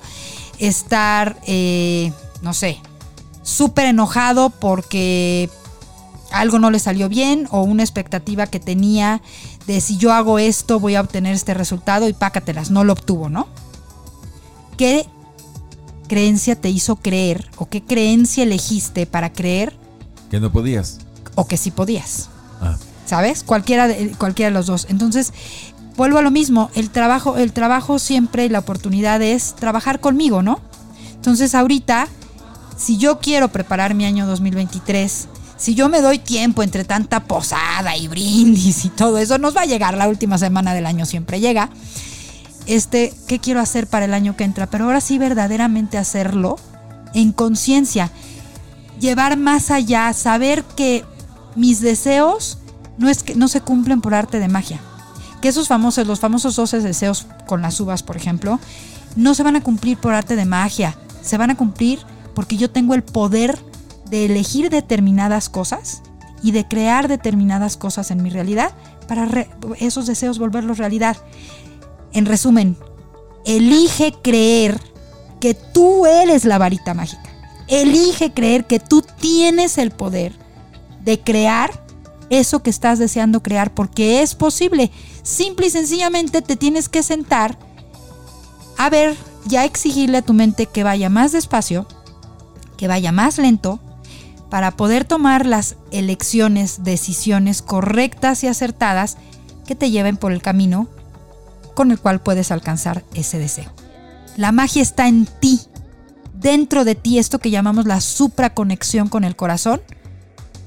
estar, 0.58 1.36
eh, 1.46 2.10
no 2.40 2.54
sé, 2.54 2.78
súper 3.42 3.84
enojado 3.84 4.48
porque 4.48 5.50
algo 6.30 6.58
no 6.58 6.70
le 6.70 6.78
salió 6.78 7.10
bien 7.10 7.46
o 7.50 7.64
una 7.64 7.82
expectativa 7.82 8.46
que 8.46 8.60
tenía 8.60 9.20
de 9.66 9.82
si 9.82 9.98
yo 9.98 10.14
hago 10.14 10.38
esto 10.38 10.80
voy 10.80 10.94
a 10.94 11.02
obtener 11.02 11.34
este 11.34 11.52
resultado 11.52 12.08
y 12.08 12.14
pácatelas, 12.14 12.70
no 12.70 12.82
lo 12.82 12.94
obtuvo, 12.94 13.28
¿no? 13.28 13.46
¿Qué 14.78 15.06
creencia 16.12 16.56
te 16.60 16.68
hizo 16.68 16.96
creer 16.96 17.48
o 17.56 17.66
qué 17.70 17.82
creencia 17.82 18.42
elegiste 18.42 19.06
para 19.06 19.32
creer 19.32 19.72
Que 20.30 20.40
no 20.40 20.52
podías. 20.52 20.98
o 21.36 21.46
que 21.46 21.56
sí 21.56 21.70
podías? 21.70 22.28
Ah, 22.60 22.76
¿sabes? 23.06 23.42
Cualquiera 23.44 23.88
de, 23.88 24.10
cualquiera 24.18 24.50
de 24.50 24.54
los 24.54 24.66
dos. 24.66 24.86
Entonces, 24.90 25.32
vuelvo 25.96 26.18
a 26.18 26.22
lo 26.22 26.30
mismo, 26.30 26.70
el 26.74 26.90
trabajo, 26.90 27.38
el 27.38 27.54
trabajo 27.54 27.98
siempre 27.98 28.44
y 28.44 28.50
la 28.50 28.58
oportunidad 28.58 29.22
es 29.22 29.54
trabajar 29.56 30.00
conmigo, 30.00 30.42
¿no? 30.42 30.60
Entonces, 31.14 31.54
ahorita, 31.54 32.08
si 32.76 32.98
yo 32.98 33.18
quiero 33.18 33.48
preparar 33.48 33.94
mi 33.94 34.04
año 34.04 34.26
2023, 34.26 35.28
si 35.56 35.74
yo 35.74 35.88
me 35.88 36.02
doy 36.02 36.18
tiempo 36.18 36.62
entre 36.62 36.84
tanta 36.84 37.20
posada 37.20 37.96
y 37.96 38.06
brindis 38.08 38.84
y 38.84 38.90
todo 38.90 39.16
eso, 39.16 39.38
nos 39.38 39.56
va 39.56 39.62
a 39.62 39.66
llegar 39.66 39.96
la 39.96 40.08
última 40.08 40.36
semana 40.36 40.74
del 40.74 40.84
año, 40.84 41.06
siempre 41.06 41.40
llega. 41.40 41.70
Este, 42.66 43.12
¿qué 43.26 43.38
quiero 43.38 43.60
hacer 43.60 43.86
para 43.86 44.04
el 44.04 44.14
año 44.14 44.36
que 44.36 44.44
entra? 44.44 44.66
Pero 44.66 44.84
ahora 44.84 45.00
sí 45.00 45.18
verdaderamente 45.18 45.98
hacerlo 45.98 46.56
en 47.14 47.32
conciencia, 47.32 48.10
llevar 49.00 49.36
más 49.36 49.70
allá, 49.70 50.12
saber 50.12 50.64
que 50.64 51.04
mis 51.56 51.80
deseos 51.80 52.58
no 52.98 53.08
es 53.08 53.22
que 53.22 53.34
no 53.34 53.48
se 53.48 53.60
cumplen 53.60 54.00
por 54.00 54.14
arte 54.14 54.38
de 54.38 54.48
magia. 54.48 54.80
Que 55.40 55.48
esos 55.48 55.68
famosos, 55.68 56.06
los 56.06 56.20
famosos 56.20 56.54
12 56.56 56.80
deseos 56.80 57.26
con 57.46 57.62
las 57.62 57.80
uvas, 57.80 58.02
por 58.02 58.16
ejemplo, 58.16 58.60
no 59.16 59.34
se 59.34 59.42
van 59.42 59.56
a 59.56 59.62
cumplir 59.62 59.98
por 59.98 60.14
arte 60.14 60.36
de 60.36 60.44
magia, 60.44 60.96
se 61.20 61.36
van 61.36 61.50
a 61.50 61.56
cumplir 61.56 62.00
porque 62.34 62.56
yo 62.56 62.70
tengo 62.70 62.94
el 62.94 63.02
poder 63.02 63.58
de 64.08 64.26
elegir 64.26 64.70
determinadas 64.70 65.48
cosas 65.48 66.02
y 66.42 66.52
de 66.52 66.66
crear 66.66 67.08
determinadas 67.08 67.76
cosas 67.76 68.10
en 68.10 68.22
mi 68.22 68.30
realidad 68.30 68.72
para 69.08 69.28
esos 69.78 70.06
deseos 70.06 70.38
volverlos 70.38 70.78
realidad. 70.78 71.16
En 72.12 72.26
resumen, 72.26 72.76
elige 73.44 74.14
creer 74.22 74.80
que 75.40 75.54
tú 75.54 76.06
eres 76.06 76.44
la 76.44 76.58
varita 76.58 76.94
mágica. 76.94 77.30
Elige 77.68 78.32
creer 78.32 78.66
que 78.66 78.80
tú 78.80 79.02
tienes 79.20 79.78
el 79.78 79.90
poder 79.90 80.32
de 81.04 81.20
crear 81.20 81.82
eso 82.30 82.62
que 82.62 82.70
estás 82.70 82.98
deseando 82.98 83.42
crear 83.42 83.74
porque 83.74 84.22
es 84.22 84.34
posible. 84.34 84.90
Simple 85.22 85.66
y 85.66 85.70
sencillamente 85.70 86.42
te 86.42 86.56
tienes 86.56 86.88
que 86.88 87.02
sentar 87.02 87.58
a 88.78 88.90
ver, 88.90 89.16
ya 89.44 89.64
exigirle 89.64 90.18
a 90.18 90.22
tu 90.22 90.32
mente 90.32 90.66
que 90.66 90.82
vaya 90.82 91.08
más 91.08 91.32
despacio, 91.32 91.86
que 92.76 92.88
vaya 92.88 93.12
más 93.12 93.38
lento, 93.38 93.80
para 94.50 94.72
poder 94.72 95.04
tomar 95.04 95.46
las 95.46 95.76
elecciones, 95.92 96.82
decisiones 96.82 97.62
correctas 97.62 98.42
y 98.44 98.48
acertadas 98.48 99.18
que 99.66 99.74
te 99.74 99.90
lleven 99.90 100.16
por 100.16 100.32
el 100.32 100.42
camino 100.42 100.88
con 101.74 101.90
el 101.90 101.98
cual 101.98 102.20
puedes 102.20 102.50
alcanzar 102.50 103.04
ese 103.14 103.38
deseo. 103.38 103.72
La 104.36 104.52
magia 104.52 104.82
está 104.82 105.08
en 105.08 105.26
ti, 105.26 105.60
dentro 106.34 106.84
de 106.84 106.94
ti, 106.94 107.18
esto 107.18 107.38
que 107.38 107.50
llamamos 107.50 107.86
la 107.86 108.00
supraconexión 108.00 109.08
con 109.08 109.24
el 109.24 109.36
corazón. 109.36 109.80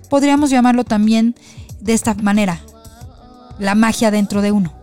Podríamos 0.09 0.49
llamarlo 0.49 0.83
también 0.83 1.35
de 1.81 1.93
esta 1.93 2.13
manera, 2.15 2.61
la 3.59 3.75
magia 3.75 4.11
dentro 4.11 4.41
de 4.41 4.51
uno. 4.51 4.73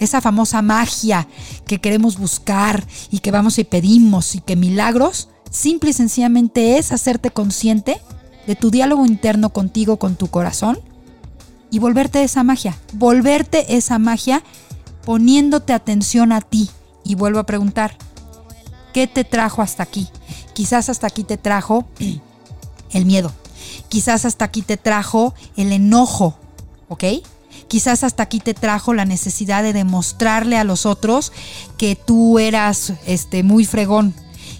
Esa 0.00 0.20
famosa 0.20 0.62
magia 0.62 1.26
que 1.66 1.80
queremos 1.80 2.18
buscar 2.18 2.86
y 3.10 3.18
que 3.18 3.30
vamos 3.30 3.58
y 3.58 3.64
pedimos 3.64 4.34
y 4.34 4.40
que 4.40 4.54
milagros, 4.54 5.28
simple 5.50 5.90
y 5.90 5.92
sencillamente 5.92 6.78
es 6.78 6.92
hacerte 6.92 7.30
consciente 7.30 8.00
de 8.46 8.56
tu 8.56 8.70
diálogo 8.70 9.06
interno 9.06 9.50
contigo, 9.50 9.98
con 9.98 10.16
tu 10.16 10.28
corazón, 10.28 10.78
y 11.70 11.80
volverte 11.80 12.22
esa 12.22 12.44
magia, 12.44 12.76
volverte 12.94 13.76
esa 13.76 13.98
magia 13.98 14.42
poniéndote 15.08 15.72
atención 15.72 16.32
a 16.32 16.42
ti. 16.42 16.68
Y 17.02 17.14
vuelvo 17.14 17.38
a 17.38 17.46
preguntar, 17.46 17.96
¿qué 18.92 19.06
te 19.06 19.24
trajo 19.24 19.62
hasta 19.62 19.82
aquí? 19.82 20.06
Quizás 20.52 20.90
hasta 20.90 21.06
aquí 21.06 21.24
te 21.24 21.38
trajo 21.38 21.86
el 22.92 23.06
miedo, 23.06 23.32
quizás 23.88 24.26
hasta 24.26 24.44
aquí 24.44 24.60
te 24.60 24.76
trajo 24.76 25.32
el 25.56 25.72
enojo, 25.72 26.38
¿ok? 26.90 27.04
Quizás 27.68 28.04
hasta 28.04 28.22
aquí 28.22 28.38
te 28.38 28.52
trajo 28.52 28.92
la 28.92 29.06
necesidad 29.06 29.62
de 29.62 29.72
demostrarle 29.72 30.58
a 30.58 30.64
los 30.64 30.84
otros 30.84 31.32
que 31.78 31.96
tú 31.96 32.38
eras 32.38 32.92
este, 33.06 33.42
muy 33.42 33.64
fregón. 33.64 34.12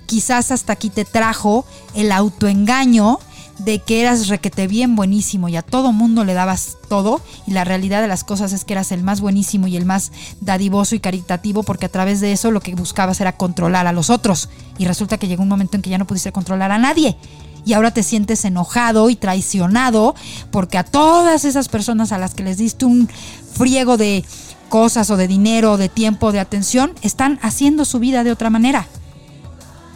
Quizás 0.07 0.51
hasta 0.51 0.73
aquí 0.73 0.89
te 0.89 1.05
trajo 1.05 1.67
el 1.95 2.11
autoengaño 2.11 3.19
de 3.59 3.81
que 3.81 4.01
eras 4.01 4.29
requete 4.29 4.67
bien 4.67 4.97
buenísimo 4.97 5.49
y 5.49 5.57
a 5.57 5.63
todo 5.63 5.93
mundo 5.93 6.25
le 6.25 6.35
dabas 6.35 6.77
todo 6.89 7.21
y 7.47 7.53
la 7.53 7.65
realidad 7.65 8.01
de 8.01 8.09
las 8.09 8.25
cosas 8.25 8.53
es 8.53 8.65
que 8.65 8.75
eras 8.75 8.93
el 8.93 9.03
más 9.03 9.21
buenísimo 9.21 9.67
y 9.67 9.77
el 9.77 9.85
más 9.85 10.13
dadivoso 10.41 10.95
y 10.95 11.01
caritativo 11.01 11.63
porque 11.63 11.87
a 11.87 11.91
través 11.91 12.21
de 12.21 12.33
eso 12.33 12.51
lo 12.51 12.61
que 12.61 12.75
buscabas 12.75 13.21
era 13.21 13.37
controlar 13.37 13.87
a 13.87 13.93
los 13.93 14.11
otros 14.11 14.49
y 14.79 14.85
resulta 14.85 15.19
que 15.19 15.29
llegó 15.29 15.43
un 15.43 15.49
momento 15.49 15.77
en 15.77 15.83
que 15.83 15.91
ya 15.91 15.99
no 15.99 16.07
pudiste 16.07 16.33
controlar 16.33 16.71
a 16.71 16.79
nadie 16.79 17.17
y 17.65 17.73
ahora 17.73 17.91
te 17.91 18.03
sientes 18.03 18.45
enojado 18.45 19.11
y 19.11 19.17
traicionado 19.17 20.15
porque 20.51 20.79
a 20.79 20.85
todas 20.85 21.45
esas 21.45 21.69
personas 21.69 22.13
a 22.13 22.19
las 22.19 22.35
que 22.35 22.45
les 22.45 22.59
diste 22.59 22.85
un 22.85 23.09
friego 23.53 23.97
de 23.97 24.25
cosas 24.69 25.11
o 25.11 25.17
de 25.17 25.29
dinero, 25.29 25.77
de 25.77 25.89
tiempo, 25.89 26.33
de 26.33 26.41
atención, 26.41 26.93
están 27.03 27.39
haciendo 27.43 27.85
su 27.85 27.99
vida 27.99 28.25
de 28.25 28.33
otra 28.33 28.51
manera. 28.51 28.87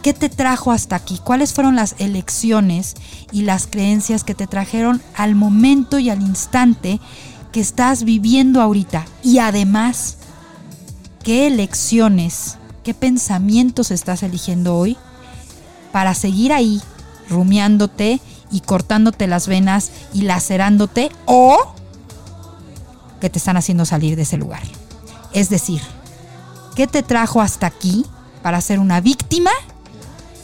¿Qué 0.01 0.13
te 0.13 0.27
trajo 0.27 0.71
hasta 0.71 0.97
aquí? 0.97 1.19
¿Cuáles 1.23 1.53
fueron 1.53 1.77
las 1.77 1.95
elecciones 1.97 2.95
y 3.33 3.41
las 3.41 3.67
creencias 3.67 4.23
que 4.23 4.35
te 4.35 4.47
trajeron 4.47 5.01
al 5.15 5.35
momento 5.35 5.99
y 5.99 6.09
al 6.09 6.21
instante 6.21 7.01
que 7.51 7.59
estás 7.59 8.03
viviendo 8.03 8.61
ahorita? 8.61 9.05
Y 9.23 9.39
además, 9.39 10.17
¿qué 11.23 11.47
elecciones, 11.47 12.57
qué 12.83 12.93
pensamientos 12.93 13.91
estás 13.91 14.23
eligiendo 14.23 14.77
hoy 14.77 14.95
para 15.91 16.13
seguir 16.13 16.53
ahí 16.53 16.81
rumiándote 17.29 18.21
y 18.51 18.61
cortándote 18.61 19.27
las 19.27 19.47
venas 19.47 19.91
y 20.13 20.21
lacerándote 20.21 21.11
o 21.25 21.57
que 23.19 23.29
te 23.29 23.39
están 23.39 23.57
haciendo 23.57 23.83
salir 23.85 24.15
de 24.15 24.21
ese 24.21 24.37
lugar? 24.37 24.63
Es 25.33 25.49
decir, 25.49 25.81
¿qué 26.75 26.87
te 26.87 27.03
trajo 27.03 27.41
hasta 27.41 27.67
aquí 27.67 28.05
para 28.41 28.61
ser 28.61 28.79
una 28.79 29.01
víctima? 29.01 29.51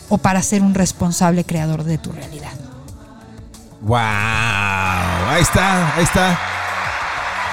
o 0.09 0.17
para 0.17 0.41
ser 0.41 0.61
un 0.61 0.73
responsable 0.73 1.45
creador 1.45 1.83
de 1.83 1.97
tu 1.97 2.11
realidad. 2.11 2.51
¡Wow! 3.81 3.97
Ahí 3.97 5.41
está, 5.41 5.95
ahí 5.95 6.03
está. 6.03 6.39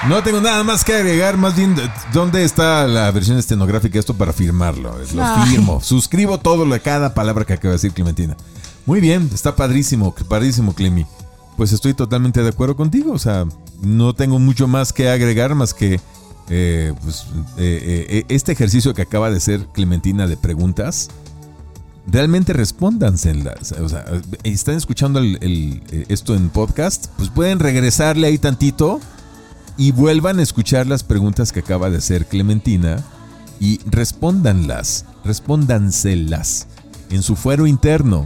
No 0.09 0.23
tengo 0.23 0.41
nada 0.41 0.63
más 0.63 0.85
que 0.85 0.95
agregar, 0.95 1.37
más 1.37 1.57
bien, 1.57 1.75
¿dónde 2.13 2.45
está 2.45 2.87
la 2.87 3.11
versión 3.11 3.39
estenográfica 3.39 3.99
esto 3.99 4.15
para 4.15 4.33
firmarlo? 4.33 4.97
Lo 5.15 5.45
firmo. 5.47 5.81
Suscribo 5.81 6.39
todo 6.39 6.65
lo 6.65 6.81
cada 6.81 7.15
palabra 7.15 7.45
que 7.45 7.55
acaba 7.55 7.71
de 7.71 7.77
decir 7.77 7.93
Clementina. 7.93 8.37
Muy 8.85 9.01
bien, 9.01 9.29
está 9.35 9.57
padrísimo, 9.57 10.15
padrísimo, 10.29 10.75
Clemi. 10.75 11.07
Pues 11.57 11.73
estoy 11.73 11.95
totalmente 11.95 12.43
de 12.43 12.51
acuerdo 12.51 12.77
contigo. 12.77 13.13
O 13.13 13.19
sea, 13.19 13.47
no 13.81 14.15
tengo 14.15 14.39
mucho 14.39 14.69
más 14.69 14.93
que 14.93 15.09
agregar 15.09 15.55
más 15.55 15.75
que 15.75 16.01
eh, 16.49 16.93
pues, 17.03 17.27
eh, 17.57 18.07
eh, 18.09 18.25
este 18.29 18.53
ejercicio 18.53 18.95
que 18.95 19.03
acaba 19.03 19.31
de 19.31 19.39
hacer 19.39 19.67
Clementina 19.73 20.29
de 20.29 20.37
preguntas 20.37 21.09
realmente 22.07 22.53
respóndanselas. 22.53 23.73
O 23.73 23.89
sea, 23.89 24.05
están 24.45 24.77
escuchando 24.77 25.21
esto 26.09 26.35
en 26.35 26.51
podcast, 26.51 27.09
pues 27.17 27.29
pueden 27.31 27.59
regresarle 27.59 28.29
ahí 28.29 28.39
tantito 28.39 29.01
y 29.77 29.93
vuelvan 29.93 30.39
a 30.39 30.43
escuchar 30.43 30.87
las 30.87 31.03
preguntas 31.03 31.53
que 31.53 31.61
acaba 31.61 31.91
de 31.91 31.99
hacer 31.99 32.27
Clementina 32.27 33.05
y 33.61 33.81
respóndanlas, 33.87 35.05
respóndanselas 35.25 36.67
en 37.11 37.23
su 37.23 37.37
fuero 37.37 37.67
interno. 37.67 38.25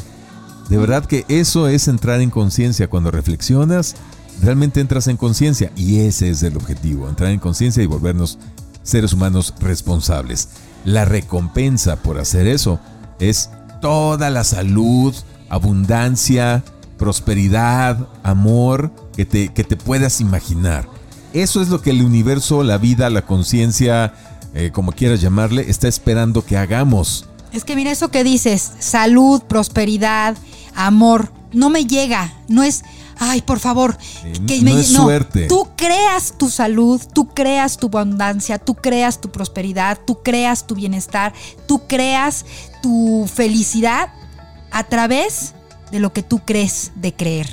De 0.69 0.79
verdad 0.79 1.05
que 1.05 1.25
eso 1.29 1.67
es 1.67 1.89
entrar 1.89 2.21
en 2.21 2.31
conciencia. 2.31 2.89
Cuando 2.89 3.11
reflexionas, 3.11 3.97
realmente 4.43 4.81
entras 4.81 5.09
en 5.09 5.17
conciencia 5.17 5.73
y 5.75 6.01
ese 6.01 6.31
es 6.31 6.43
el 6.43 6.57
objetivo, 6.57 7.09
entrar 7.09 7.31
en 7.31 7.41
conciencia 7.41 7.83
y 7.83 7.87
volvernos 7.87 8.39
seres 8.83 9.13
humanos 9.13 9.55
responsables. 9.61 10.49
La 10.85 11.05
recompensa 11.05 11.97
por 11.97 12.19
hacer 12.19 12.47
eso 12.47 12.79
es 13.19 13.51
toda 13.81 14.31
la 14.31 14.45
salud, 14.45 15.15
abundancia, 15.49 16.63
prosperidad, 16.99 18.09
amor 18.23 18.93
que 19.17 19.25
te, 19.25 19.49
que 19.49 19.65
te 19.65 19.77
puedas 19.77 20.21
imaginar. 20.21 20.89
Eso 21.33 21.63
es 21.63 21.69
lo 21.69 21.81
que 21.81 21.91
el 21.91 22.03
universo, 22.03 22.63
la 22.63 22.79
vida, 22.79 23.09
la 23.11 23.23
conciencia, 23.23 24.15
eh, 24.55 24.71
como 24.73 24.93
quieras 24.93 25.21
llamarle, 25.21 25.71
está 25.71 25.89
esperando 25.89 26.45
que 26.45 26.57
hagamos. 26.57 27.27
Es 27.53 27.65
que 27.65 27.77
mira 27.77 27.91
eso 27.91 28.11
que 28.11 28.25
dices, 28.25 28.73
salud, 28.79 29.43
prosperidad, 29.43 30.37
amor, 30.75 31.33
no 31.53 31.71
me 31.71 31.85
llega, 31.85 32.33
no 32.49 32.63
es 32.63 32.83
ay, 33.21 33.43
por 33.43 33.61
favor, 33.61 33.97
que 34.47 34.59
no 34.59 34.75
me, 34.75 34.81
es 34.81 34.89
suerte. 34.89 35.47
Tú 35.47 35.69
creas 35.77 36.35
tu 36.37 36.49
salud, 36.49 37.01
tú 37.13 37.29
creas 37.29 37.77
tu 37.77 37.87
abundancia, 37.87 38.59
tú 38.59 38.75
creas 38.75 39.21
tu 39.21 39.31
prosperidad, 39.31 39.99
tú 40.07 40.23
creas 40.23 40.67
tu 40.67 40.75
bienestar, 40.75 41.35
tú 41.67 41.83
creas 41.87 42.47
tu 42.83 43.31
felicidad 43.33 44.09
a 44.71 44.85
través 44.85 45.55
de 45.93 46.01
lo 46.01 46.13
que 46.15 46.23
tú 46.23 46.41
crees 46.45 46.93
de 46.97 47.15
creer. 47.15 47.47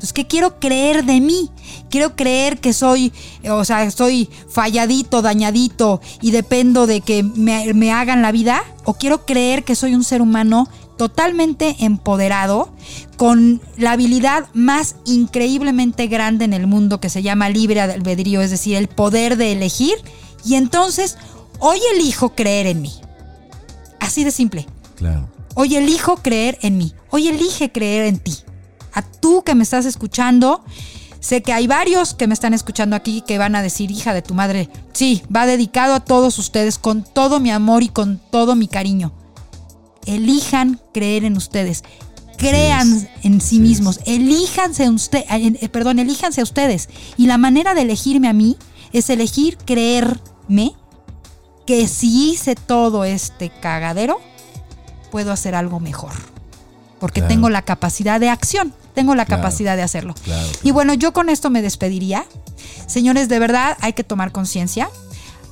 Entonces, 0.00 0.12
¿qué 0.12 0.26
quiero 0.26 0.60
creer 0.60 1.04
de 1.04 1.20
mí? 1.20 1.50
Quiero 1.88 2.14
creer 2.14 2.58
que 2.58 2.72
soy, 2.72 3.12
o 3.50 3.64
sea, 3.64 3.90
soy 3.90 4.30
falladito, 4.48 5.22
dañadito 5.22 6.00
y 6.20 6.30
dependo 6.30 6.86
de 6.86 7.00
que 7.00 7.22
me, 7.22 7.72
me 7.74 7.92
hagan 7.92 8.22
la 8.22 8.32
vida. 8.32 8.62
¿O 8.84 8.94
quiero 8.94 9.26
creer 9.26 9.62
que 9.64 9.74
soy 9.74 9.94
un 9.94 10.04
ser 10.04 10.22
humano 10.22 10.68
totalmente 11.00 11.76
empoderado, 11.78 12.68
con 13.16 13.62
la 13.78 13.92
habilidad 13.92 14.48
más 14.52 14.96
increíblemente 15.06 16.08
grande 16.08 16.44
en 16.44 16.52
el 16.52 16.66
mundo 16.66 17.00
que 17.00 17.08
se 17.08 17.22
llama 17.22 17.48
libre 17.48 17.80
albedrío, 17.80 18.42
es 18.42 18.50
decir, 18.50 18.76
el 18.76 18.86
poder 18.86 19.38
de 19.38 19.52
elegir. 19.52 19.94
Y 20.44 20.56
entonces, 20.56 21.16
hoy 21.58 21.78
elijo 21.94 22.34
creer 22.34 22.66
en 22.66 22.82
mí. 22.82 22.92
Así 23.98 24.24
de 24.24 24.30
simple. 24.30 24.66
Claro. 24.96 25.26
Hoy 25.54 25.74
elijo 25.74 26.18
creer 26.18 26.58
en 26.60 26.76
mí. 26.76 26.92
Hoy 27.08 27.28
elige 27.28 27.72
creer 27.72 28.04
en 28.04 28.18
ti. 28.18 28.36
A 28.92 29.00
tú 29.00 29.42
que 29.42 29.54
me 29.54 29.62
estás 29.62 29.86
escuchando, 29.86 30.62
sé 31.18 31.40
que 31.40 31.54
hay 31.54 31.66
varios 31.66 32.12
que 32.12 32.26
me 32.26 32.34
están 32.34 32.52
escuchando 32.52 32.94
aquí 32.94 33.22
que 33.26 33.38
van 33.38 33.54
a 33.54 33.62
decir, 33.62 33.90
hija 33.90 34.12
de 34.12 34.20
tu 34.20 34.34
madre, 34.34 34.68
sí, 34.92 35.22
va 35.34 35.46
dedicado 35.46 35.94
a 35.94 36.00
todos 36.00 36.38
ustedes 36.38 36.76
con 36.76 37.04
todo 37.04 37.40
mi 37.40 37.50
amor 37.50 37.82
y 37.82 37.88
con 37.88 38.20
todo 38.30 38.54
mi 38.54 38.68
cariño. 38.68 39.14
Elijan 40.06 40.80
creer 40.92 41.24
en 41.24 41.36
ustedes. 41.36 41.84
Crean 42.36 43.08
en 43.22 43.40
sí, 43.40 43.60
mismos. 43.60 44.00
Elíjanse 44.06 44.88
usted, 44.88 45.24
eh, 45.28 45.68
perdón, 45.68 45.98
elíjanse 45.98 46.40
a 46.40 46.44
ustedes. 46.44 46.88
Y 47.18 47.26
la 47.26 47.36
manera 47.36 47.74
de 47.74 47.82
elegirme 47.82 48.28
a 48.28 48.32
mí 48.32 48.56
es 48.92 49.10
elegir 49.10 49.58
creerme 49.58 50.74
que 51.66 51.86
si 51.86 52.30
hice 52.30 52.54
todo 52.54 53.04
este 53.04 53.50
cagadero, 53.50 54.20
puedo 55.10 55.32
hacer 55.32 55.54
algo 55.54 55.80
mejor. 55.80 56.12
Porque 56.98 57.22
tengo 57.22 57.48
la 57.48 57.62
capacidad 57.62 58.20
de 58.20 58.28
acción, 58.28 58.74
tengo 58.94 59.14
la 59.14 59.24
capacidad 59.24 59.76
de 59.76 59.82
hacerlo. 59.82 60.14
Y 60.62 60.70
bueno, 60.70 60.92
yo 60.94 61.12
con 61.12 61.30
esto 61.30 61.48
me 61.48 61.62
despediría. 61.62 62.26
Señores, 62.86 63.28
de 63.28 63.38
verdad 63.38 63.76
hay 63.80 63.94
que 63.94 64.04
tomar 64.04 64.32
conciencia. 64.32 64.90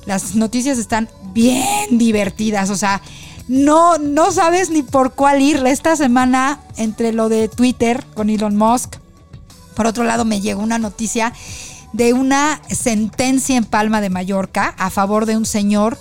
Las 0.05 0.35
noticias 0.35 0.77
están 0.77 1.09
bien 1.33 1.97
divertidas, 1.97 2.69
o 2.69 2.75
sea, 2.75 3.01
no, 3.49 3.97
no 3.97 4.31
sabes 4.31 4.69
ni 4.69 4.83
por 4.83 5.13
cuál 5.13 5.41
ir. 5.41 5.57
Esta 5.65 5.95
semana, 5.95 6.59
entre 6.77 7.11
lo 7.11 7.29
de 7.29 7.49
Twitter 7.49 8.05
con 8.13 8.29
Elon 8.29 8.55
Musk, 8.55 8.97
por 9.75 9.87
otro 9.87 10.03
lado 10.03 10.23
me 10.23 10.39
llegó 10.39 10.61
una 10.61 10.77
noticia 10.77 11.33
de 11.91 12.13
una 12.13 12.61
sentencia 12.69 13.57
en 13.57 13.65
Palma 13.65 14.01
de 14.01 14.11
Mallorca 14.11 14.75
a 14.77 14.91
favor 14.91 15.25
de 15.25 15.35
un 15.35 15.47
señor 15.47 15.97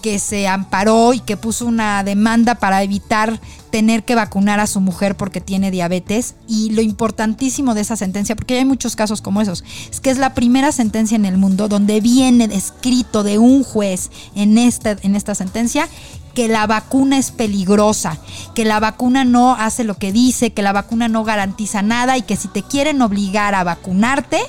que 0.00 0.20
se 0.20 0.46
amparó 0.46 1.12
y 1.12 1.20
que 1.20 1.36
puso 1.36 1.66
una 1.66 2.04
demanda 2.04 2.56
para 2.56 2.82
evitar 2.82 3.40
tener 3.70 4.04
que 4.04 4.14
vacunar 4.14 4.60
a 4.60 4.66
su 4.66 4.80
mujer 4.80 5.16
porque 5.16 5.40
tiene 5.40 5.70
diabetes. 5.70 6.34
Y 6.46 6.70
lo 6.70 6.82
importantísimo 6.82 7.74
de 7.74 7.80
esa 7.80 7.96
sentencia, 7.96 8.36
porque 8.36 8.58
hay 8.58 8.64
muchos 8.64 8.94
casos 8.94 9.22
como 9.22 9.40
esos, 9.40 9.64
es 9.90 10.00
que 10.00 10.10
es 10.10 10.18
la 10.18 10.34
primera 10.34 10.70
sentencia 10.70 11.16
en 11.16 11.24
el 11.24 11.38
mundo 11.38 11.68
donde 11.68 12.00
viene 12.00 12.44
escrito 12.44 13.22
de 13.22 13.38
un 13.38 13.64
juez 13.64 14.10
en 14.34 14.58
esta, 14.58 14.96
en 15.02 15.16
esta 15.16 15.34
sentencia 15.34 15.88
que 16.34 16.48
la 16.48 16.66
vacuna 16.66 17.18
es 17.18 17.30
peligrosa, 17.30 18.18
que 18.54 18.64
la 18.64 18.80
vacuna 18.80 19.24
no 19.24 19.54
hace 19.54 19.84
lo 19.84 19.94
que 19.94 20.12
dice, 20.12 20.52
que 20.52 20.62
la 20.62 20.72
vacuna 20.72 21.08
no 21.08 21.24
garantiza 21.24 21.82
nada 21.82 22.16
y 22.16 22.22
que 22.22 22.36
si 22.36 22.48
te 22.48 22.62
quieren 22.62 23.02
obligar 23.02 23.54
a 23.54 23.64
vacunarte, 23.64 24.40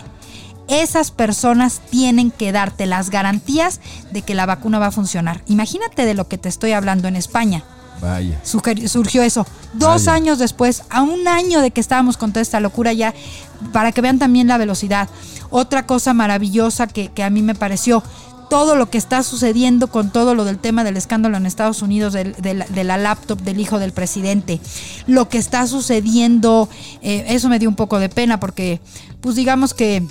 esas 0.68 1.12
personas 1.12 1.82
tienen 1.90 2.32
que 2.32 2.52
darte 2.52 2.86
las 2.86 3.10
garantías 3.10 3.82
de 4.12 4.22
que 4.22 4.36
la 4.36 4.46
vacuna 4.46 4.80
va 4.80 4.88
a 4.88 4.92
funcionar. 4.92 5.44
Imagínate 5.48 6.06
de 6.06 6.14
lo 6.14 6.28
que 6.28 6.38
te 6.38 6.50
estoy 6.50 6.72
hablando 6.72 7.08
en 7.08 7.16
España. 7.16 7.64
Vaya. 8.02 8.40
Surgió 8.44 9.24
eso. 9.24 9.46
Dos 9.74 10.08
años 10.08 10.40
después, 10.40 10.84
a 10.90 11.02
un 11.02 11.28
año 11.28 11.62
de 11.62 11.72
que 11.72 11.82
estábamos 11.82 12.18
con 12.18 12.32
toda 12.32 12.42
esta 12.42 12.60
locura 12.60 12.92
ya, 12.94 13.14
para 13.72 13.92
que 13.92 14.02
vean 14.02 14.20
también 14.20 14.48
la 14.48 14.58
velocidad. 14.58 15.10
Otra 15.50 15.86
cosa 15.86 16.14
maravillosa 16.14 16.88
que, 16.88 17.12
a 17.24 17.30
mí 17.30 17.42
me 17.42 17.56
pareció, 17.56 18.04
todo 18.50 18.76
lo 18.76 18.89
que 18.89 18.98
está 18.98 19.24
sucediendo 19.24 19.88
con 19.88 20.12
todo 20.12 20.36
lo 20.36 20.46
del 20.46 20.60
tema 20.60 20.84
del 20.84 20.98
escándalo 20.98 21.38
en 21.38 21.46
Estados 21.46 21.82
Unidos, 21.82 22.14
de 22.14 22.84
la 22.84 22.98
laptop 22.98 23.41
del 23.41 23.60
hijo 23.60 23.80
del 23.80 23.91
presidente, 23.91 24.60
lo 25.08 25.30
que 25.30 25.38
está 25.38 25.68
sucediendo, 25.68 26.70
eh, 27.02 27.26
eso 27.30 27.50
me 27.50 27.60
dio 27.60 27.70
un 27.70 27.76
poco 27.76 28.00
de 28.00 28.10
pena 28.10 28.39
porque, 28.39 28.80
pues 29.22 29.36
digamos 29.36 29.74
que 29.74 30.04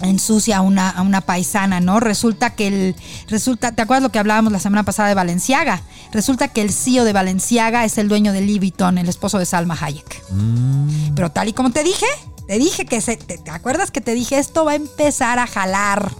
ensucia 0.00 0.58
a 0.58 0.60
una, 0.60 0.90
a 0.90 1.02
una 1.02 1.20
paisana, 1.20 1.80
¿no? 1.80 2.00
Resulta 2.00 2.50
que 2.50 2.68
el, 2.68 2.96
resulta, 3.28 3.72
¿te 3.72 3.82
acuerdas 3.82 4.02
lo 4.02 4.10
que 4.10 4.18
hablábamos 4.18 4.52
la 4.52 4.60
semana 4.60 4.84
pasada 4.84 5.08
de 5.08 5.14
Valenciaga? 5.14 5.82
Resulta 6.12 6.48
que 6.48 6.62
el 6.62 6.72
CEO 6.72 7.04
de 7.04 7.12
Valenciaga 7.12 7.84
es 7.84 7.98
el 7.98 8.08
dueño 8.08 8.32
de 8.32 8.40
Louis 8.42 8.72
el 8.78 9.08
esposo 9.08 9.38
de 9.38 9.46
Salma 9.46 9.76
Hayek. 9.80 10.22
Mm. 10.30 11.14
Pero 11.14 11.30
tal 11.30 11.48
y 11.48 11.52
como 11.52 11.70
te 11.70 11.82
dije, 11.82 12.06
te 12.46 12.58
dije 12.58 12.86
que 12.86 13.00
se, 13.00 13.16
te, 13.16 13.50
acuerdas 13.50 13.90
que 13.90 14.00
te 14.00 14.14
dije 14.14 14.38
esto 14.38 14.64
va 14.64 14.72
a 14.72 14.76
empezar 14.76 15.38
a 15.38 15.46
jalar? 15.46 16.12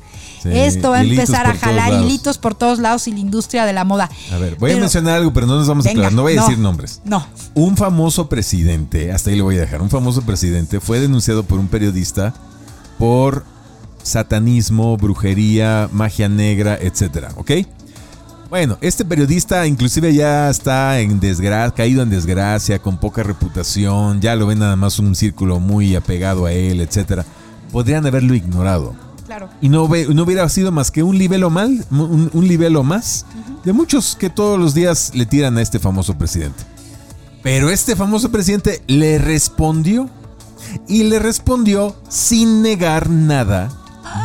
Esto 0.44 0.90
va 0.90 0.98
a 0.98 1.02
empezar 1.02 1.46
a 1.46 1.54
jalar 1.54 1.92
hilitos 2.02 2.38
por 2.38 2.54
todos 2.54 2.78
lados 2.78 3.08
y 3.08 3.12
la 3.12 3.20
industria 3.20 3.64
de 3.64 3.72
la 3.72 3.84
moda. 3.84 4.08
A 4.32 4.38
ver, 4.38 4.56
voy 4.56 4.72
a 4.72 4.76
mencionar 4.76 5.16
algo, 5.16 5.32
pero 5.32 5.46
no 5.46 5.56
nos 5.56 5.68
vamos 5.68 5.86
a 5.86 5.90
aclarar. 5.90 6.12
No 6.12 6.22
voy 6.22 6.36
a 6.36 6.42
decir 6.42 6.58
nombres. 6.58 7.00
No. 7.04 7.26
Un 7.54 7.76
famoso 7.76 8.28
presidente, 8.28 9.12
hasta 9.12 9.30
ahí 9.30 9.36
lo 9.36 9.44
voy 9.44 9.56
a 9.56 9.60
dejar, 9.60 9.82
un 9.82 9.90
famoso 9.90 10.22
presidente 10.22 10.80
fue 10.80 11.00
denunciado 11.00 11.42
por 11.42 11.58
un 11.58 11.68
periodista 11.68 12.34
por 12.98 13.44
satanismo, 14.02 14.96
brujería, 14.96 15.88
magia 15.92 16.28
negra, 16.28 16.78
etcétera, 16.80 17.30
¿ok? 17.36 17.52
Bueno, 18.50 18.78
este 18.80 19.04
periodista 19.04 19.66
inclusive 19.66 20.14
ya 20.14 20.48
está 20.48 21.00
en 21.00 21.20
desgracia, 21.20 21.74
caído 21.74 22.02
en 22.02 22.08
desgracia, 22.08 22.78
con 22.78 22.98
poca 22.98 23.22
reputación, 23.22 24.22
ya 24.22 24.34
lo 24.36 24.46
ven 24.46 24.60
nada 24.60 24.74
más 24.74 24.98
un 24.98 25.14
círculo 25.14 25.60
muy 25.60 25.94
apegado 25.94 26.46
a 26.46 26.52
él, 26.52 26.80
etcétera. 26.80 27.26
Podrían 27.70 28.06
haberlo 28.06 28.34
ignorado. 28.34 28.94
Claro. 29.28 29.50
Y 29.60 29.68
no, 29.68 29.86
no 29.86 30.22
hubiera 30.22 30.48
sido 30.48 30.72
más 30.72 30.90
que 30.90 31.02
un 31.02 31.18
nivel 31.18 31.42
mal, 31.50 31.84
un, 31.90 32.30
un 32.32 32.86
más 32.86 33.26
de 33.62 33.74
muchos 33.74 34.16
que 34.16 34.30
todos 34.30 34.58
los 34.58 34.72
días 34.72 35.12
le 35.14 35.26
tiran 35.26 35.58
a 35.58 35.60
este 35.60 35.78
famoso 35.78 36.16
presidente. 36.16 36.64
Pero 37.42 37.68
este 37.68 37.94
famoso 37.94 38.30
presidente 38.30 38.80
le 38.86 39.18
respondió 39.18 40.08
y 40.88 41.02
le 41.02 41.18
respondió 41.18 41.94
sin 42.08 42.62
negar 42.62 43.10
nada 43.10 43.68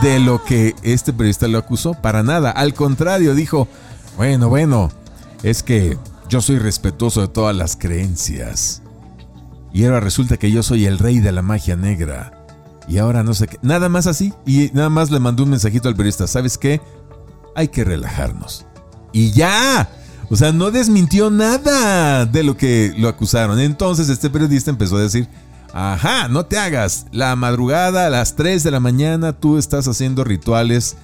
de 0.01 0.19
lo 0.19 0.41
que 0.45 0.73
este 0.83 1.11
periodista 1.11 1.49
lo 1.49 1.57
acusó. 1.57 1.95
Para 1.95 2.23
nada. 2.23 2.51
Al 2.51 2.73
contrario, 2.73 3.35
dijo, 3.35 3.67
bueno, 4.15 4.47
bueno, 4.47 4.89
es 5.43 5.63
que 5.63 5.97
yo 6.29 6.39
soy 6.39 6.59
respetuoso 6.59 7.19
de 7.19 7.27
todas 7.27 7.53
las 7.53 7.75
creencias. 7.75 8.81
Y 9.73 9.83
ahora 9.83 9.99
resulta 9.99 10.37
que 10.37 10.49
yo 10.49 10.63
soy 10.63 10.85
el 10.85 10.97
rey 10.97 11.19
de 11.19 11.33
la 11.33 11.41
magia 11.41 11.75
negra. 11.75 12.42
Y 12.87 12.97
ahora 12.97 13.23
no 13.23 13.33
sé 13.33 13.47
qué. 13.47 13.57
Nada 13.61 13.89
más 13.89 14.07
así. 14.07 14.33
Y 14.45 14.71
nada 14.73 14.89
más 14.89 15.11
le 15.11 15.19
mandó 15.19 15.43
un 15.43 15.49
mensajito 15.49 15.87
al 15.87 15.95
periodista. 15.95 16.27
¿Sabes 16.27 16.57
qué? 16.57 16.81
Hay 17.55 17.69
que 17.69 17.83
relajarnos. 17.83 18.65
Y 19.11 19.31
ya. 19.31 19.89
O 20.29 20.35
sea, 20.35 20.51
no 20.51 20.71
desmintió 20.71 21.29
nada 21.29 22.25
de 22.25 22.43
lo 22.43 22.57
que 22.57 22.93
lo 22.97 23.07
acusaron. 23.07 23.59
Entonces 23.59 24.09
este 24.09 24.29
periodista 24.29 24.71
empezó 24.71 24.97
a 24.97 25.01
decir, 25.01 25.29
Ajá, 25.73 26.27
no 26.27 26.45
te 26.45 26.59
hagas. 26.59 27.07
La 27.11 27.35
madrugada 27.35 28.05
a 28.05 28.09
las 28.11 28.35
3 28.35 28.63
de 28.63 28.69
la 28.69 28.79
mañana 28.79 29.33
tú 29.33 29.57
estás 29.57 29.87
haciendo 29.87 30.23
rituales 30.23 30.97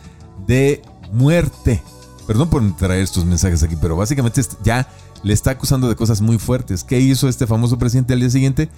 de 0.46 0.84
muerte. 1.12 1.82
Perdón 2.28 2.52
por 2.52 2.78
traer 2.78 3.02
estos 3.02 3.26
mensajes 3.26 3.64
aquí, 3.64 3.76
pero 3.82 3.96
básicamente 3.96 4.44
ya 4.64 4.88
le 5.24 5.34
está 5.34 5.52
acusando 5.52 5.90
de 5.90 5.96
cosas 5.96 6.22
muy 6.22 6.38
fuertes. 6.38 6.84
¿Qué 6.84 7.00
hizo 7.00 7.28
este 7.28 7.48
famoso 7.48 7.80
presidente 7.80 8.14
al 8.14 8.20
día 8.20 8.30
siguiente? 8.30 8.70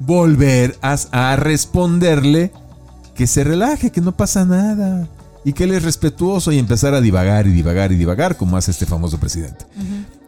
Volver 0.00 0.78
a, 0.82 1.36
responderle 1.36 2.52
que 3.14 3.26
se 3.26 3.44
relaje, 3.44 3.90
que 3.90 4.00
no 4.00 4.16
pasa 4.16 4.44
nada 4.44 5.08
y 5.44 5.52
que 5.52 5.64
él 5.64 5.72
es 5.72 5.82
respetuoso 5.82 6.52
y 6.52 6.58
empezar 6.58 6.94
a 6.94 7.00
divagar 7.00 7.46
y 7.46 7.52
divagar 7.52 7.90
y 7.92 7.96
divagar 7.96 8.36
como 8.36 8.56
hace 8.56 8.70
este 8.70 8.86
famoso 8.86 9.18
presidente. 9.18 9.64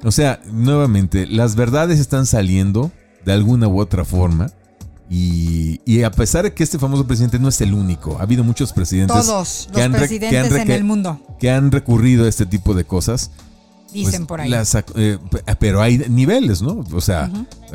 O 0.03 0.11
sea, 0.11 0.41
nuevamente, 0.51 1.27
las 1.27 1.57
verdades 1.57 2.01
están 2.01 2.27
saliendo 2.27 2.91
de 3.25 3.33
alguna 3.33 3.69
u 3.69 3.81
otra 3.81 4.05
forma 4.05 4.51
y, 5.13 6.03
a 6.05 6.11
pesar 6.13 6.45
de 6.45 6.55
que 6.55 6.63
este 6.63 6.79
famoso 6.79 7.05
presidente 7.05 7.39
no 7.41 7.49
es 7.49 7.61
el 7.61 7.75
único, 7.75 8.19
ha 8.21 8.23
habido 8.23 8.45
muchos 8.45 8.73
presidentes. 8.73 9.27
Todos 9.27 9.69
los 9.73 9.89
presidentes 9.89 10.53
en 10.53 10.71
el 10.71 10.85
mundo. 10.85 11.21
Que 11.41 11.51
han 11.51 11.73
recurrido 11.73 12.27
a 12.27 12.29
este 12.29 12.47
tipo 12.47 12.75
de 12.75 12.85
cosas. 12.85 13.33
Dicen 13.93 14.27
pues, 14.27 14.29
por 14.29 14.41
ahí. 14.41 14.53
Eh, 14.97 15.19
pero 15.59 15.83
hay 15.83 15.99
niveles, 16.09 16.63
¿no? 16.63 16.85
O 16.93 17.01
sea, 17.01 17.31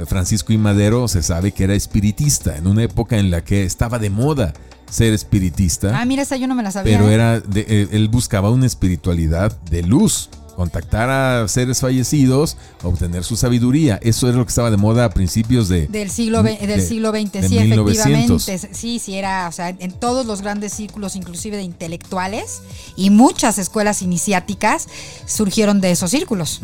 Francisco 0.05 0.53
y 0.53 0.57
Madero 0.57 1.07
se 1.07 1.21
sabe 1.23 1.51
que 1.51 1.65
era 1.65 1.73
espiritista 1.73 2.57
en 2.57 2.67
una 2.67 2.83
época 2.83 3.17
en 3.17 3.31
la 3.31 3.43
que 3.43 3.63
estaba 3.63 3.99
de 3.99 4.09
moda 4.09 4.53
ser 4.89 5.13
espiritista. 5.13 5.99
Ah, 5.99 6.05
mira, 6.05 6.23
esa 6.23 6.37
yo 6.37 6.47
no 6.47 6.55
me 6.55 6.63
la 6.63 6.71
sabía. 6.71 6.97
Pero 6.97 7.09
¿eh? 7.09 7.13
era 7.13 7.41
eh, 7.55 7.87
él 7.91 8.07
buscaba 8.09 8.49
una 8.49 8.65
espiritualidad 8.65 9.57
de 9.69 9.83
luz 9.83 10.29
contactar 10.55 11.09
a 11.09 11.47
seres 11.47 11.81
fallecidos, 11.81 12.57
obtener 12.83 13.23
su 13.23 13.35
sabiduría. 13.35 13.99
Eso 14.01 14.29
es 14.29 14.35
lo 14.35 14.45
que 14.45 14.49
estaba 14.49 14.71
de 14.71 14.77
moda 14.77 15.05
a 15.05 15.09
principios 15.09 15.67
de, 15.67 15.87
del 15.87 16.09
siglo 16.09 16.43
del 16.43 16.81
siglo 16.81 17.11
XX, 17.11 17.47
sí, 17.47 17.57
efectivamente. 17.57 18.39
Sí, 18.71 18.99
sí, 18.99 19.15
era, 19.15 19.47
o 19.47 19.51
sea, 19.51 19.69
en 19.69 19.91
todos 19.91 20.25
los 20.25 20.41
grandes 20.41 20.73
círculos, 20.73 21.15
inclusive 21.15 21.57
de 21.57 21.63
intelectuales 21.63 22.61
y 22.95 23.09
muchas 23.09 23.57
escuelas 23.57 24.01
iniciáticas 24.01 24.87
surgieron 25.25 25.81
de 25.81 25.91
esos 25.91 26.11
círculos. 26.11 26.61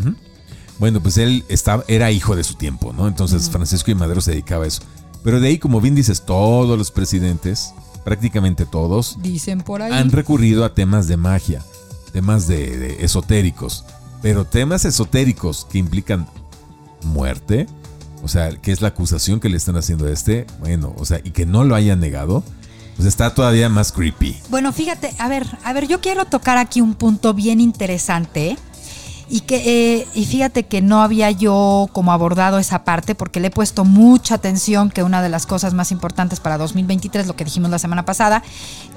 Bueno, 0.79 1.01
pues 1.01 1.17
él 1.17 1.43
estaba, 1.47 1.83
era 1.87 2.11
hijo 2.11 2.35
de 2.35 2.43
su 2.43 2.55
tiempo, 2.55 2.93
¿no? 2.93 3.07
Entonces 3.07 3.49
Francisco 3.49 3.91
y 3.91 3.95
Madero 3.95 4.21
se 4.21 4.31
dedicaba 4.31 4.65
a 4.65 4.67
eso. 4.67 4.81
Pero 5.23 5.39
de 5.39 5.49
ahí, 5.49 5.59
como 5.59 5.79
bien 5.81 5.93
dices, 5.93 6.23
todos 6.25 6.77
los 6.77 6.89
presidentes, 6.89 7.73
prácticamente 8.03 8.65
todos, 8.65 9.17
dicen 9.21 9.61
por 9.61 9.83
ahí, 9.83 9.91
han 9.91 10.11
recurrido 10.11 10.65
a 10.65 10.73
temas 10.73 11.07
de 11.07 11.17
magia 11.17 11.63
temas 12.11 12.47
de, 12.47 13.03
esotéricos, 13.03 13.85
pero 14.21 14.45
temas 14.45 14.85
esotéricos 14.85 15.65
que 15.69 15.77
implican 15.77 16.27
muerte, 17.03 17.67
O 18.23 18.27
sea, 18.27 18.51
que 18.51 18.71
es 18.71 18.81
la 18.81 18.89
acusación 18.89 19.39
que 19.39 19.49
le 19.49 19.57
están 19.57 19.77
haciendo 19.77 20.05
a 20.05 20.11
este, 20.11 20.45
bueno, 20.59 20.93
o 20.97 21.05
sea, 21.05 21.19
y 21.23 21.31
que 21.31 21.47
no 21.47 21.63
lo 21.63 21.73
hayan 21.73 21.99
negado, 21.99 22.43
pues 22.95 23.07
está 23.07 23.33
todavía 23.33 23.67
más 23.67 23.91
creepy. 23.91 24.37
Bueno, 24.49 24.71
fíjate, 24.71 25.11
a 25.17 25.27
ver, 25.27 25.47
a 25.63 25.73
ver, 25.73 25.87
yo 25.87 26.01
quiero 26.01 26.25
tocar 26.25 26.59
aquí 26.59 26.81
un 26.81 26.93
punto 26.93 27.33
bien 27.33 27.59
interesante. 27.59 28.57
Y 29.27 29.41
que 29.41 30.01
eh, 30.01 30.07
y 30.13 30.25
fíjate 30.25 30.63
que 30.63 30.81
no 30.81 31.01
había 31.01 31.31
yo 31.31 31.89
como 31.93 32.11
abordado 32.11 32.59
esa 32.59 32.83
parte 32.83 33.15
porque 33.15 33.39
le 33.39 33.47
he 33.47 33.49
puesto 33.49 33.85
mucha 33.85 34.35
atención 34.35 34.89
que 34.89 35.03
una 35.03 35.21
de 35.21 35.29
las 35.29 35.45
cosas 35.45 35.73
más 35.73 35.93
importantes 35.93 36.41
para 36.41 36.57
2023, 36.57 37.27
lo 37.27 37.37
que 37.37 37.45
dijimos 37.45 37.71
la 37.71 37.79
semana 37.79 38.03
pasada, 38.03 38.43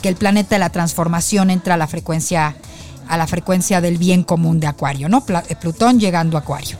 que 0.02 0.08
el 0.08 0.16
planeta 0.16 0.56
de 0.56 0.58
la 0.58 0.70
transformación 0.70 1.50
entra 1.50 1.74
a 1.74 1.76
la 1.76 1.86
frecuencia 1.86 2.56
a 3.08 3.16
la 3.16 3.26
frecuencia 3.26 3.80
del 3.80 3.98
bien 3.98 4.22
común 4.22 4.60
de 4.60 4.66
Acuario, 4.66 5.08
¿no? 5.08 5.24
Eh, 5.48 5.56
Plutón 5.56 6.00
llegando 6.00 6.36
a 6.36 6.40
Acuario. 6.40 6.78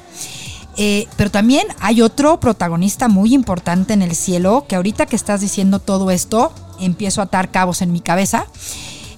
Eh, 0.77 1.07
pero 1.17 1.31
también 1.31 1.67
hay 1.81 2.03
otro 2.03 2.41
protagonista 2.41 3.09
muy 3.09 3.33
importante 3.33 3.93
en 3.93 4.03
el 4.03 4.15
cielo, 4.17 4.67
que 4.69 4.77
ahorita 4.77 5.07
que 5.07 5.17
estás 5.17 5.41
diciendo 5.41 5.79
todo 5.79 6.11
esto, 6.11 6.53
empiezo 6.81 7.21
a 7.21 7.25
atar 7.25 7.51
cabos 7.51 7.83
en 7.83 7.93
mi 7.93 8.01
cabeza. 8.01 8.47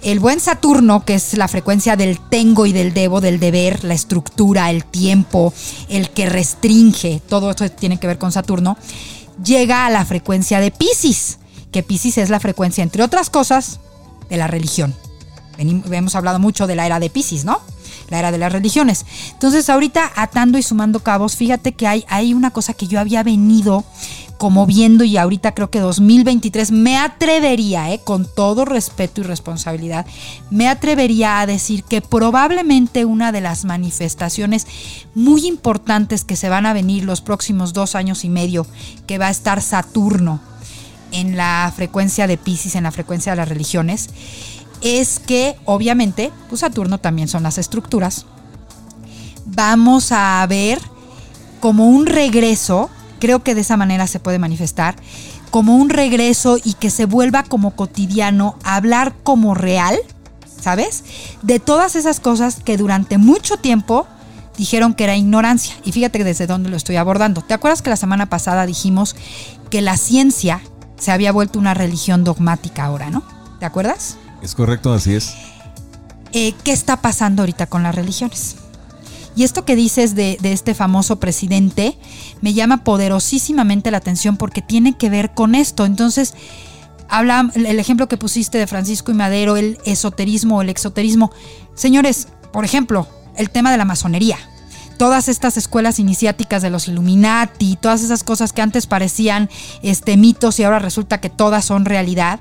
El 0.03 0.21
buen 0.21 0.39
Saturno, 0.41 1.05
que 1.05 1.15
es 1.15 1.37
la 1.37 1.49
frecuencia 1.49 1.97
del 1.97 2.21
tengo 2.21 2.67
y 2.67 2.73
del 2.73 2.93
debo, 2.93 3.21
del 3.21 3.41
deber, 3.41 3.83
la 3.85 3.95
estructura, 3.95 4.71
el 4.71 4.85
tiempo, 4.85 5.53
el 5.89 6.11
que 6.11 6.29
restringe, 6.29 7.21
todo 7.29 7.51
esto 7.51 7.69
tiene 7.71 7.99
que 7.99 8.07
ver 8.07 8.19
con 8.19 8.31
Saturno, 8.31 8.77
llega 9.43 9.87
a 9.87 9.91
la 9.91 10.05
frecuencia 10.05 10.61
de 10.61 10.71
Pisces, 10.71 11.39
que 11.73 11.83
Pisces 11.83 12.19
es 12.19 12.31
la 12.31 12.41
frecuencia, 12.41 12.85
entre 12.85 13.03
otras 13.03 13.31
cosas, 13.31 13.81
de 14.29 14.37
la 14.37 14.47
religión. 14.47 14.95
Hemos 15.59 16.15
hablado 16.15 16.39
mucho 16.39 16.67
de 16.67 16.77
la 16.77 16.87
era 16.87 17.01
de 17.01 17.11
Pisces, 17.11 17.45
¿no? 17.45 17.61
La 18.09 18.19
era 18.19 18.31
de 18.31 18.39
las 18.39 18.53
religiones. 18.53 19.05
Entonces, 19.33 19.69
ahorita 19.69 20.13
atando 20.15 20.59
y 20.59 20.63
sumando 20.63 21.01
cabos, 21.01 21.37
fíjate 21.37 21.73
que 21.73 21.87
hay, 21.87 22.05
hay 22.09 22.35
una 22.35 22.53
cosa 22.53 22.75
que 22.75 22.87
yo 22.87 23.01
había 23.01 23.23
venido 23.23 23.85
como 24.39 24.67
viendo 24.67 25.05
y 25.05 25.17
ahorita 25.17 25.53
creo 25.53 25.71
que 25.71 25.81
2023 25.81 26.71
me 26.71 26.99
atrevería, 26.99 27.93
eh, 27.93 28.01
con 28.05 28.27
todo 28.27 28.65
respeto 28.65 29.21
y 29.21 29.25
responsabilidad, 29.25 30.07
me 30.51 30.69
atrevería 30.69 31.41
a 31.41 31.47
decir 31.47 31.85
que 31.85 32.03
probablemente 32.03 33.05
una 33.05 33.33
de 33.33 33.41
las 33.41 33.65
manifestaciones 33.65 34.67
muy 35.15 35.47
importantes 35.47 36.25
que 36.25 36.37
se 36.37 36.49
van 36.49 36.67
a 36.67 36.75
venir 36.75 37.05
los 37.05 37.21
próximos 37.21 37.73
dos 37.73 37.95
años 37.95 38.25
y 38.25 38.29
medio, 38.29 38.67
que 39.07 39.19
va 39.19 39.29
a 39.29 39.31
estar 39.31 39.63
Saturno 39.63 40.41
en 41.13 41.37
la 41.37 41.73
frecuencia 41.75 42.27
de 42.27 42.37
Pisces, 42.37 42.75
en 42.75 42.85
la 42.85 42.93
frecuencia 42.93 43.33
de 43.33 43.37
las 43.37 43.49
religiones, 43.49 44.11
es 44.81 45.19
que 45.19 45.57
obviamente, 45.65 46.33
pues 46.49 46.61
Saturno 46.61 46.99
también 46.99 47.29
son 47.29 47.43
las 47.43 47.59
estructuras. 47.59 48.27
Vamos 49.45 50.13
a 50.13 50.45
ver 50.49 50.81
como 51.61 51.89
un 51.89 52.07
regreso 52.07 52.91
Creo 53.19 53.43
que 53.43 53.55
de 53.55 53.63
esa 53.63 53.77
manera 53.77 54.07
se 54.07 54.21
puede 54.21 54.39
manifestar 54.39 54.97
como 55.51 55.77
un 55.77 55.89
regreso 55.89 56.59
y 56.63 56.75
que 56.75 56.91
se 56.91 57.07
vuelva 57.07 57.43
como 57.45 57.73
cotidiano, 57.73 58.59
hablar 58.63 59.15
como 59.23 59.55
real, 59.55 59.97
¿sabes? 60.61 61.05
De 61.43 61.59
todas 61.59 61.97
esas 61.97 62.21
cosas 62.21 62.57
que 62.63 62.77
durante 62.77 63.17
mucho 63.17 63.57
tiempo 63.57 64.07
dijeron 64.59 64.95
que 64.95 65.05
era 65.05 65.17
ignorancia. 65.17 65.75
Y 65.85 65.93
fíjate 65.93 66.25
desde 66.25 66.47
dónde 66.47 66.69
lo 66.69 66.77
estoy 66.77 66.97
abordando. 66.97 67.41
¿Te 67.41 67.55
acuerdas 67.55 67.81
que 67.81 67.91
la 67.91 67.97
semana 67.97 68.27
pasada 68.27 68.67
dijimos 68.67 69.17
que 69.71 69.81
la 69.81 69.97
ciencia 69.97 70.61
se 70.99 71.13
había 71.13 71.33
vuelto 71.33 71.59
una 71.59 71.75
religión 71.75 72.25
dogmática 72.25 72.85
ahora, 72.85 73.11
¿no? 73.11 73.23
¿Te 73.59 73.67
acuerdas? 73.67 74.19
Es 74.47 74.55
correcto, 74.55 74.93
así 74.93 75.13
es. 75.13 75.35
Eh, 76.33 76.55
¿Qué 76.63 76.71
está 76.71 77.03
pasando 77.03 77.43
ahorita 77.43 77.67
con 77.67 77.83
las 77.83 77.97
religiones? 77.97 78.55
Y 79.35 79.43
esto 79.43 79.65
que 79.65 79.75
dices 79.75 80.15
de, 80.15 80.39
este 80.41 80.73
famoso 80.73 81.19
presidente 81.19 81.99
me 82.43 82.55
llama 82.55 82.85
poderosísimamente 82.85 83.91
la 83.91 83.97
atención 83.97 84.37
porque 84.37 84.63
tiene 84.63 84.97
que 84.97 85.11
ver 85.11 85.35
con 85.35 85.57
esto. 85.57 85.85
Entonces, 85.85 86.35
habla 87.09 87.51
el 87.57 87.81
ejemplo 87.81 88.07
que 88.07 88.19
pusiste 88.19 88.57
de 88.57 88.69
Francisco 88.69 89.11
y 89.11 89.15
Madero, 89.15 89.57
el 89.57 89.79
esoterismo 89.85 90.63
el 90.63 90.69
exoterismo. 90.69 91.33
Señores, 91.75 92.29
por 92.53 92.65
ejemplo, 92.65 93.09
el 93.37 93.51
tema 93.51 93.73
de 93.73 93.79
la 93.79 93.85
masonería 93.85 94.39
todas 94.97 95.29
estas 95.29 95.57
escuelas 95.57 95.99
iniciáticas 95.99 96.63
de 96.63 96.71
los 96.71 96.89
Illuminati, 96.89 97.77
todas 97.81 98.03
esas 98.03 98.25
cosas 98.25 98.53
que 98.53 98.63
antes 98.63 98.87
parecían 98.87 99.49
este, 99.83 100.17
mitos 100.17 100.59
y 100.59 100.65
ahora 100.65 100.79
resulta 100.79 101.21
que 101.21 101.31
todas 101.31 101.65
son 101.65 101.85
realidad. 101.85 102.41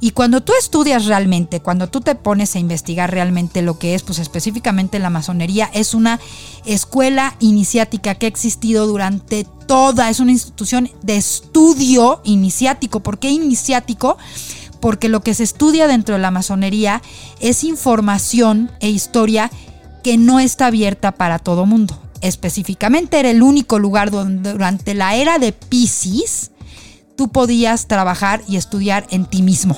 Y 0.00 0.10
cuando 0.12 0.42
tú 0.42 0.52
estudias 0.58 1.06
realmente, 1.06 1.60
cuando 1.60 1.88
tú 1.88 2.00
te 2.00 2.14
pones 2.14 2.54
a 2.54 2.58
investigar 2.58 3.10
realmente 3.10 3.62
lo 3.62 3.78
que 3.78 3.94
es, 3.94 4.02
pues 4.02 4.18
específicamente 4.18 4.98
la 4.98 5.10
masonería, 5.10 5.70
es 5.72 5.94
una 5.94 6.20
escuela 6.64 7.36
iniciática 7.40 8.14
que 8.14 8.26
ha 8.26 8.28
existido 8.28 8.86
durante 8.86 9.46
toda, 9.66 10.10
es 10.10 10.20
una 10.20 10.32
institución 10.32 10.90
de 11.02 11.16
estudio 11.16 12.20
iniciático. 12.24 13.00
¿Por 13.00 13.18
qué 13.18 13.30
iniciático? 13.30 14.16
Porque 14.80 15.08
lo 15.08 15.22
que 15.22 15.34
se 15.34 15.42
estudia 15.42 15.88
dentro 15.88 16.14
de 16.14 16.20
la 16.20 16.30
masonería 16.30 17.02
es 17.40 17.64
información 17.64 18.70
e 18.80 18.90
historia 18.90 19.50
que 20.06 20.18
no 20.18 20.38
está 20.38 20.66
abierta 20.66 21.10
para 21.10 21.40
todo 21.40 21.66
mundo. 21.66 22.00
Específicamente 22.20 23.18
era 23.18 23.28
el 23.28 23.42
único 23.42 23.80
lugar 23.80 24.12
donde 24.12 24.52
durante 24.52 24.94
la 24.94 25.16
era 25.16 25.40
de 25.40 25.50
Pisces 25.50 26.52
tú 27.16 27.30
podías 27.30 27.88
trabajar 27.88 28.40
y 28.46 28.54
estudiar 28.54 29.04
en 29.10 29.26
ti 29.26 29.42
mismo. 29.42 29.76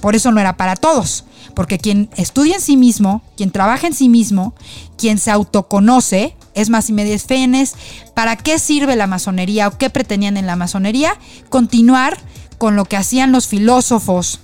Por 0.00 0.16
eso 0.16 0.32
no 0.32 0.40
era 0.40 0.56
para 0.56 0.74
todos, 0.74 1.26
porque 1.54 1.78
quien 1.78 2.10
estudia 2.16 2.56
en 2.56 2.60
sí 2.60 2.76
mismo, 2.76 3.22
quien 3.36 3.52
trabaja 3.52 3.86
en 3.86 3.94
sí 3.94 4.08
mismo, 4.08 4.52
quien 4.98 5.18
se 5.18 5.30
autoconoce, 5.30 6.34
es 6.54 6.68
más, 6.68 6.90
y 6.90 6.92
me 6.92 7.04
desfenes, 7.04 7.74
¿para 8.14 8.34
qué 8.34 8.58
sirve 8.58 8.96
la 8.96 9.06
masonería 9.06 9.68
o 9.68 9.78
qué 9.78 9.90
pretendían 9.90 10.36
en 10.36 10.48
la 10.48 10.56
masonería? 10.56 11.16
Continuar 11.50 12.18
con 12.58 12.74
lo 12.74 12.84
que 12.86 12.96
hacían 12.96 13.30
los 13.30 13.46
filósofos 13.46 14.40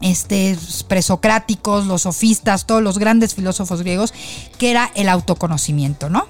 este, 0.00 0.56
presocráticos, 0.88 1.86
los 1.86 2.02
sofistas, 2.02 2.66
todos 2.66 2.82
los 2.82 2.98
grandes 2.98 3.34
filósofos 3.34 3.80
griegos, 3.80 4.12
que 4.58 4.70
era 4.70 4.90
el 4.94 5.08
autoconocimiento, 5.08 6.10
¿no? 6.10 6.26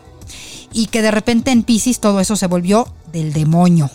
Y 0.73 0.87
que 0.87 1.03
de 1.03 1.11
repente 1.11 1.51
en 1.51 1.63
Pisces 1.63 2.01
todo 2.01 2.21
eso 2.21 2.37
se 2.37 2.47
volvió 2.47 2.89
del 3.13 3.33
demonio. 3.33 3.91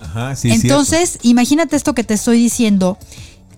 Ajá, 0.00 0.34
sí, 0.36 0.50
Entonces, 0.50 1.18
imagínate 1.22 1.76
esto 1.76 1.94
que 1.94 2.04
te 2.04 2.14
estoy 2.14 2.38
diciendo, 2.38 2.98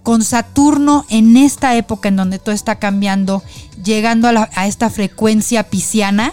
con 0.03 0.25
Saturno 0.25 1.07
en 1.09 1.37
esta 1.37 1.77
época 1.77 2.09
en 2.09 2.17
donde 2.17 2.39
todo 2.39 2.55
está 2.55 2.77
cambiando, 2.77 3.43
llegando 3.85 4.29
a, 4.29 4.51
a 4.55 4.67
esta 4.67 4.91
frecuencia 4.91 5.65
pisciana, 5.65 6.33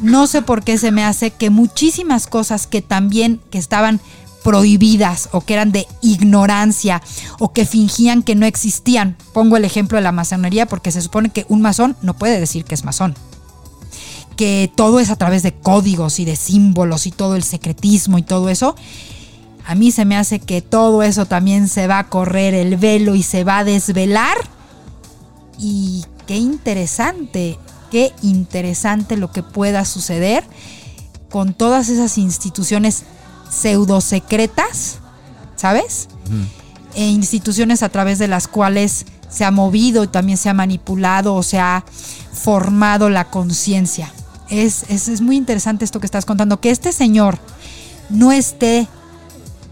no 0.00 0.26
sé 0.26 0.42
por 0.42 0.64
qué 0.64 0.78
se 0.78 0.90
me 0.90 1.04
hace 1.04 1.30
que 1.30 1.50
muchísimas 1.50 2.26
cosas 2.26 2.66
que 2.66 2.82
también 2.82 3.40
que 3.50 3.58
estaban 3.58 4.00
prohibidas 4.42 5.28
o 5.32 5.40
que 5.40 5.54
eran 5.54 5.72
de 5.72 5.86
ignorancia 6.00 7.02
o 7.38 7.52
que 7.52 7.64
fingían 7.64 8.22
que 8.22 8.34
no 8.34 8.46
existían. 8.46 9.16
Pongo 9.32 9.56
el 9.56 9.64
ejemplo 9.64 9.96
de 9.96 10.02
la 10.02 10.12
masonería 10.12 10.66
porque 10.66 10.92
se 10.92 11.02
supone 11.02 11.30
que 11.30 11.46
un 11.48 11.62
masón 11.62 11.96
no 12.02 12.14
puede 12.14 12.40
decir 12.40 12.64
que 12.64 12.74
es 12.74 12.84
masón. 12.84 13.14
Que 14.36 14.70
todo 14.74 15.00
es 15.00 15.10
a 15.10 15.16
través 15.16 15.42
de 15.42 15.52
códigos 15.52 16.18
y 16.18 16.24
de 16.24 16.36
símbolos 16.36 17.06
y 17.06 17.12
todo 17.12 17.36
el 17.36 17.42
secretismo 17.42 18.18
y 18.18 18.22
todo 18.22 18.48
eso. 18.48 18.74
A 19.64 19.74
mí 19.74 19.92
se 19.92 20.04
me 20.04 20.16
hace 20.16 20.40
que 20.40 20.60
todo 20.60 21.02
eso 21.02 21.26
también 21.26 21.68
se 21.68 21.86
va 21.86 22.00
a 22.00 22.08
correr 22.08 22.54
el 22.54 22.76
velo 22.76 23.14
y 23.14 23.22
se 23.22 23.44
va 23.44 23.58
a 23.58 23.64
desvelar. 23.64 24.36
Y 25.58 26.04
qué 26.26 26.36
interesante, 26.36 27.58
qué 27.90 28.12
interesante 28.22 29.16
lo 29.16 29.30
que 29.30 29.42
pueda 29.42 29.84
suceder 29.84 30.44
con 31.30 31.54
todas 31.54 31.88
esas 31.88 32.18
instituciones 32.18 33.04
pseudo 33.52 34.00
secretas, 34.00 34.98
¿sabes? 35.56 36.08
E 36.94 37.06
instituciones 37.06 37.82
a 37.82 37.88
través 37.88 38.18
de 38.18 38.28
las 38.28 38.48
cuales 38.48 39.06
se 39.28 39.44
ha 39.44 39.50
movido 39.50 40.04
y 40.04 40.08
también 40.08 40.38
se 40.38 40.48
ha 40.48 40.54
manipulado 40.54 41.34
o 41.34 41.42
se 41.42 41.58
ha 41.58 41.84
formado 42.32 43.10
la 43.10 43.30
conciencia. 43.30 44.12
Es, 44.48 44.84
es, 44.88 45.20
muy 45.20 45.36
interesante 45.36 45.84
esto 45.84 46.00
que 46.00 46.06
estás 46.06 46.26
contando, 46.26 46.60
que 46.60 46.70
este 46.70 46.92
señor 46.92 47.38
no 48.10 48.32
esté 48.32 48.86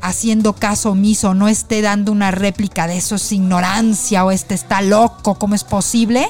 haciendo 0.00 0.54
caso 0.54 0.92
omiso, 0.92 1.34
no 1.34 1.48
esté 1.48 1.82
dando 1.82 2.12
una 2.12 2.30
réplica 2.30 2.86
de 2.86 2.96
eso 2.96 3.16
es 3.16 3.32
ignorancia 3.32 4.24
o 4.24 4.30
este 4.30 4.54
está 4.54 4.80
loco, 4.80 5.34
¿cómo 5.34 5.54
es 5.54 5.64
posible? 5.64 6.26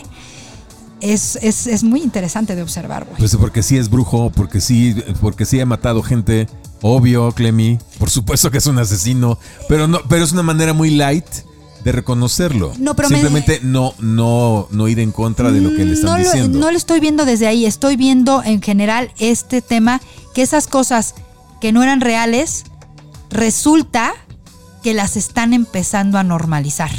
Es, 1.00 1.36
es, 1.36 1.82
muy 1.82 2.02
interesante 2.02 2.54
de 2.54 2.62
observar, 2.62 3.04
güey. 3.04 3.16
Pues 3.16 3.34
porque 3.36 3.62
sí 3.62 3.78
es 3.78 3.88
brujo, 3.88 4.30
porque 4.30 4.60
sí, 4.60 4.94
porque 5.20 5.46
sí 5.46 5.58
ha 5.60 5.64
matado 5.64 6.02
gente, 6.02 6.46
Obvio, 6.82 7.32
Clemi. 7.32 7.78
Por 7.98 8.10
supuesto 8.10 8.50
que 8.50 8.58
es 8.58 8.66
un 8.66 8.78
asesino. 8.78 9.38
Pero 9.68 9.86
no, 9.86 10.00
pero 10.08 10.24
es 10.24 10.32
una 10.32 10.42
manera 10.42 10.72
muy 10.72 10.90
light 10.90 11.26
de 11.84 11.92
reconocerlo. 11.92 12.72
No, 12.78 12.94
pero 12.94 13.08
Simplemente 13.08 13.60
no, 13.62 13.94
no, 13.98 14.68
no 14.70 14.88
ir 14.88 15.00
en 15.00 15.12
contra 15.12 15.50
de 15.50 15.60
lo 15.60 15.70
que 15.70 15.84
le 15.84 15.94
están 15.94 16.22
diciendo. 16.22 16.58
no 16.58 16.70
lo 16.70 16.76
estoy 16.76 17.00
viendo 17.00 17.24
desde 17.24 17.46
ahí. 17.46 17.66
Estoy 17.66 17.96
viendo 17.96 18.42
en 18.42 18.62
general 18.62 19.12
este 19.18 19.62
tema 19.62 20.00
que 20.34 20.42
esas 20.42 20.66
cosas 20.66 21.14
que 21.60 21.72
no 21.72 21.82
eran 21.82 22.00
reales, 22.00 22.64
resulta 23.28 24.12
que 24.82 24.94
las 24.94 25.16
están 25.16 25.52
empezando 25.52 26.18
a 26.18 26.22
normalizar. 26.22 26.90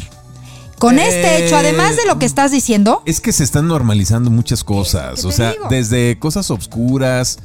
Con 0.78 0.98
este 0.98 1.46
hecho, 1.46 1.58
además 1.58 1.96
de 1.96 2.06
lo 2.06 2.18
que 2.18 2.26
estás 2.26 2.52
diciendo. 2.52 3.04
Es 3.06 3.22
que 3.22 3.32
se 3.34 3.44
están 3.44 3.68
normalizando 3.68 4.32
muchas 4.32 4.64
cosas. 4.64 5.26
O 5.26 5.32
sea, 5.32 5.54
desde 5.70 6.18
cosas 6.18 6.50
obscuras 6.50 7.40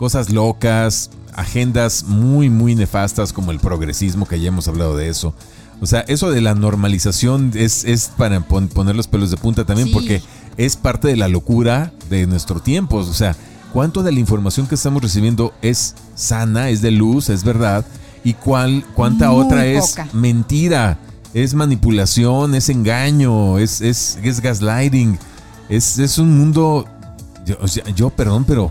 cosas 0.00 0.30
locas, 0.30 1.10
agendas 1.34 2.04
muy, 2.04 2.50
muy 2.50 2.74
nefastas 2.74 3.32
como 3.32 3.50
el 3.50 3.60
progresismo, 3.60 4.26
que 4.26 4.40
ya 4.40 4.48
hemos 4.48 4.68
hablado 4.68 4.96
de 4.96 5.08
eso. 5.08 5.34
O 5.80 5.86
sea, 5.86 6.00
eso 6.00 6.30
de 6.30 6.40
la 6.40 6.54
normalización 6.54 7.52
es, 7.54 7.84
es 7.84 8.10
para 8.16 8.40
poner 8.40 8.94
los 8.94 9.08
pelos 9.08 9.30
de 9.30 9.38
punta 9.38 9.64
también 9.64 9.90
porque 9.92 10.22
es 10.58 10.76
parte 10.76 11.08
de 11.08 11.16
la 11.16 11.28
locura 11.28 11.92
de 12.10 12.26
nuestro 12.26 12.60
tiempo. 12.60 12.98
O 12.98 13.14
sea, 13.14 13.34
¿cuánto 13.72 14.02
de 14.02 14.12
la 14.12 14.20
información 14.20 14.66
que 14.66 14.74
estamos 14.74 15.00
recibiendo 15.02 15.54
es 15.62 15.94
sana, 16.14 16.68
es 16.68 16.82
de 16.82 16.90
luz, 16.90 17.30
es 17.30 17.44
verdad? 17.44 17.86
¿Y 18.22 18.34
cuál, 18.34 18.84
cuánta 18.94 19.32
otra 19.32 19.64
es 19.64 19.96
mentira? 20.12 20.98
Es 21.32 21.54
manipulación, 21.54 22.54
es 22.54 22.68
engaño, 22.68 23.58
es, 23.58 23.80
es, 23.80 24.18
es 24.22 24.40
gaslighting. 24.40 25.18
Es, 25.70 25.98
es 25.98 26.18
un 26.18 26.36
mundo... 26.36 26.84
Yo, 27.46 27.56
yo, 27.94 28.10
perdón, 28.10 28.44
pero 28.44 28.70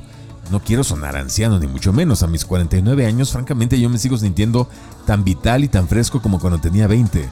no 0.52 0.60
quiero 0.62 0.84
sonar 0.84 1.16
anciano, 1.16 1.60
ni 1.60 1.68
mucho 1.68 1.94
menos. 1.94 2.24
A 2.24 2.28
mis 2.28 2.46
49 2.46 3.06
años, 3.06 3.32
francamente, 3.32 3.80
yo 3.80 3.90
me 3.90 3.98
sigo 3.98 4.18
sintiendo 4.18 4.70
tan 5.06 5.24
vital 5.24 5.64
y 5.64 5.68
tan 5.68 5.88
fresco 5.88 6.22
como 6.22 6.40
cuando 6.40 6.60
tenía 6.60 6.88
20. 6.88 7.30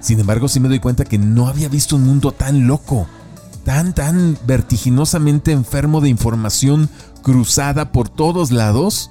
Sin 0.00 0.20
embargo, 0.20 0.48
sí 0.48 0.60
me 0.60 0.68
doy 0.68 0.80
cuenta 0.80 1.04
que 1.04 1.18
no 1.18 1.48
había 1.48 1.68
visto 1.68 1.96
un 1.96 2.04
mundo 2.04 2.32
tan 2.32 2.66
loco, 2.66 3.06
tan, 3.64 3.94
tan 3.94 4.36
vertiginosamente 4.46 5.52
enfermo 5.52 6.00
de 6.00 6.10
información 6.10 6.90
cruzada 7.22 7.90
por 7.90 8.08
todos 8.08 8.50
lados, 8.50 9.10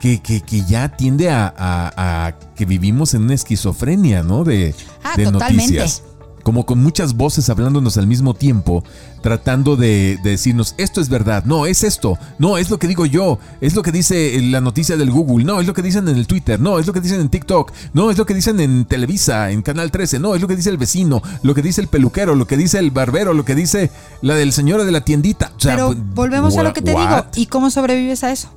que, 0.00 0.20
que, 0.20 0.64
ya 0.68 0.90
tiende 0.90 1.30
a, 1.30 2.36
que 2.54 2.66
vivimos 2.66 3.14
en 3.14 3.22
una 3.22 3.34
esquizofrenia, 3.34 4.22
¿no? 4.22 4.44
De, 4.44 4.74
ah, 5.02 5.16
noticias 5.16 6.02
como 6.44 6.66
con 6.66 6.80
muchas 6.80 7.14
voces 7.14 7.50
hablándonos 7.50 7.96
al 7.96 8.06
mismo 8.06 8.34
tiempo, 8.34 8.84
tratando 9.22 9.74
de, 9.74 10.18
decirnos, 10.22 10.74
esto 10.78 11.00
es 11.00 11.08
verdad, 11.08 11.44
no, 11.46 11.66
es 11.66 11.82
esto, 11.82 12.18
no, 12.38 12.58
es 12.58 12.70
lo 12.70 12.78
que 12.78 12.86
digo 12.86 13.06
yo, 13.06 13.38
es 13.60 13.74
lo 13.74 13.82
que 13.82 13.90
dice 13.90 14.38
la 14.42 14.60
noticia 14.60 14.96
del 14.96 15.10
Google, 15.10 15.44
no, 15.44 15.60
es 15.60 15.66
lo 15.66 15.72
que 15.72 15.82
dicen 15.82 16.06
en 16.06 16.16
el 16.16 16.26
Twitter, 16.28 16.60
no, 16.60 16.78
es 16.78 16.86
lo 16.86 16.92
que 16.92 17.00
dicen 17.00 17.20
en 17.20 17.30
TikTok, 17.30 17.72
no, 17.94 18.10
es 18.10 18.18
lo 18.18 18.26
que 18.26 18.34
dicen 18.34 18.60
en 18.60 18.84
Televisa, 18.84 19.50
en 19.50 19.62
Canal 19.62 19.90
13, 19.90 20.20
no, 20.20 20.34
es 20.34 20.42
lo 20.42 20.46
que 20.46 20.54
dice 20.54 20.70
el 20.70 20.76
vecino, 20.76 21.22
lo 21.42 21.54
que 21.54 21.62
dice 21.62 21.80
el 21.80 21.88
peluquero, 21.88 22.34
lo 22.34 22.46
que 22.46 22.58
dice 22.58 22.78
el 22.78 22.90
barbero, 22.90 23.32
lo 23.32 23.44
que 23.44 23.54
dice 23.54 23.90
la 24.20 24.34
del 24.34 24.52
señor 24.52 24.84
de 24.84 24.92
la 24.92 25.00
tiendita. 25.00 25.50
Pero 25.62 25.94
volvemos 26.14 26.56
a 26.58 26.62
lo 26.62 26.74
que 26.74 26.82
te 26.82 26.90
digo, 26.90 27.24
¿y 27.34 27.46
cómo 27.46 27.70
sobrevives 27.70 28.22
a 28.22 28.30
eso? 28.30 28.50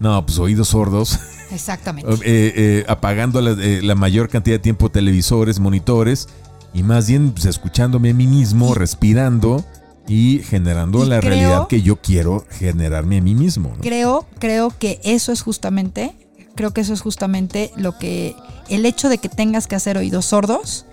No, 0.00 0.24
pues 0.24 0.38
oídos 0.38 0.68
sordos. 0.68 1.20
Exactamente. 1.50 2.10
Eh, 2.24 2.52
eh, 2.56 2.84
apagando 2.88 3.40
la, 3.40 3.50
eh, 3.52 3.80
la, 3.82 3.94
mayor 3.94 4.28
cantidad 4.28 4.56
de 4.56 4.58
tiempo 4.58 4.90
televisores, 4.90 5.60
monitores 5.60 6.28
y 6.76 6.82
más 6.82 7.08
bien 7.08 7.32
pues, 7.32 7.46
escuchándome 7.46 8.10
a 8.10 8.14
mí 8.14 8.26
mismo, 8.26 8.74
respirando 8.74 9.64
y 10.06 10.40
generando 10.40 11.04
la 11.06 11.22
realidad 11.22 11.68
que 11.68 11.80
yo 11.80 11.96
quiero 11.96 12.44
generarme 12.50 13.16
a 13.16 13.22
mí 13.22 13.34
mismo. 13.34 13.72
Creo, 13.80 14.26
creo 14.38 14.70
que 14.78 15.00
eso 15.02 15.32
es 15.32 15.40
justamente, 15.40 16.14
creo 16.54 16.74
que 16.74 16.82
eso 16.82 16.92
es 16.92 17.00
justamente 17.00 17.72
lo 17.76 17.96
que, 17.96 18.36
el 18.68 18.84
hecho 18.84 19.08
de 19.08 19.16
que 19.16 19.30
tengas 19.30 19.66
que 19.66 19.74
hacer 19.74 19.96
oídos 19.96 20.26
sordos 20.26 20.84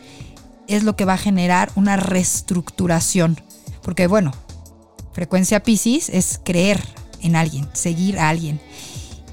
es 0.70 0.84
lo 0.84 0.96
que 0.96 1.04
va 1.04 1.16
a 1.16 1.18
generar 1.18 1.70
una 1.76 1.98
reestructuración. 1.98 3.42
Porque 3.82 4.08
bueno, 4.08 4.32
frecuencia 5.12 5.64
Pisces 5.64 6.08
es 6.08 6.40
creer 6.46 6.82
en 7.22 7.36
alguien, 7.36 7.68
seguir 7.74 8.20
a 8.20 8.30
alguien. 8.30 8.62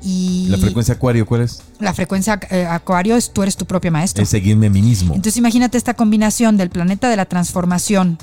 ¿La 0.03 0.59
frecuencia 0.59 0.95
acuario 0.95 1.27
cuál 1.27 1.43
es? 1.43 1.63
La 1.79 1.93
frecuencia 1.93 2.41
eh, 2.51 2.65
acuario 2.65 3.17
es 3.17 3.33
tú 3.33 3.43
eres 3.43 3.57
tu 3.57 3.67
propio 3.67 3.93
maestro. 3.93 4.23
Es 4.23 4.31
seguirme 4.31 4.69
a 4.69 4.71
mí 4.71 4.83
mismo. 4.83 5.15
Entonces 5.15 5.37
imagínate 5.37 5.77
esta 5.77 5.95
combinación 5.95 6.57
del 6.57 6.71
planeta 6.71 7.09
de 7.09 7.17
la 7.17 7.27
transformación 7.27 8.19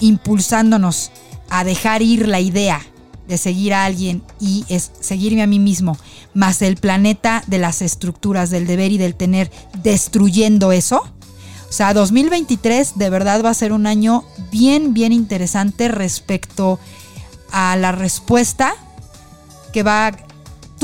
impulsándonos 0.00 1.10
a 1.50 1.64
dejar 1.64 2.02
ir 2.02 2.26
la 2.26 2.40
idea 2.40 2.80
de 3.28 3.38
seguir 3.38 3.72
a 3.72 3.84
alguien 3.84 4.22
y 4.40 4.64
es 4.68 4.90
seguirme 5.00 5.42
a 5.42 5.46
mí 5.46 5.58
mismo, 5.58 5.96
más 6.34 6.60
el 6.62 6.76
planeta 6.76 7.42
de 7.46 7.58
las 7.58 7.80
estructuras 7.80 8.50
del 8.50 8.66
deber 8.66 8.92
y 8.92 8.98
del 8.98 9.14
tener 9.14 9.50
destruyendo 9.82 10.72
eso. 10.72 11.02
O 11.68 11.72
sea, 11.72 11.94
2023 11.94 12.98
de 12.98 13.10
verdad 13.10 13.42
va 13.44 13.50
a 13.50 13.54
ser 13.54 13.72
un 13.72 13.86
año 13.86 14.24
bien, 14.52 14.94
bien 14.94 15.12
interesante 15.12 15.88
respecto 15.88 16.78
a 17.50 17.76
la 17.76 17.92
respuesta 17.92 18.74
que 19.72 19.82
va 19.82 20.12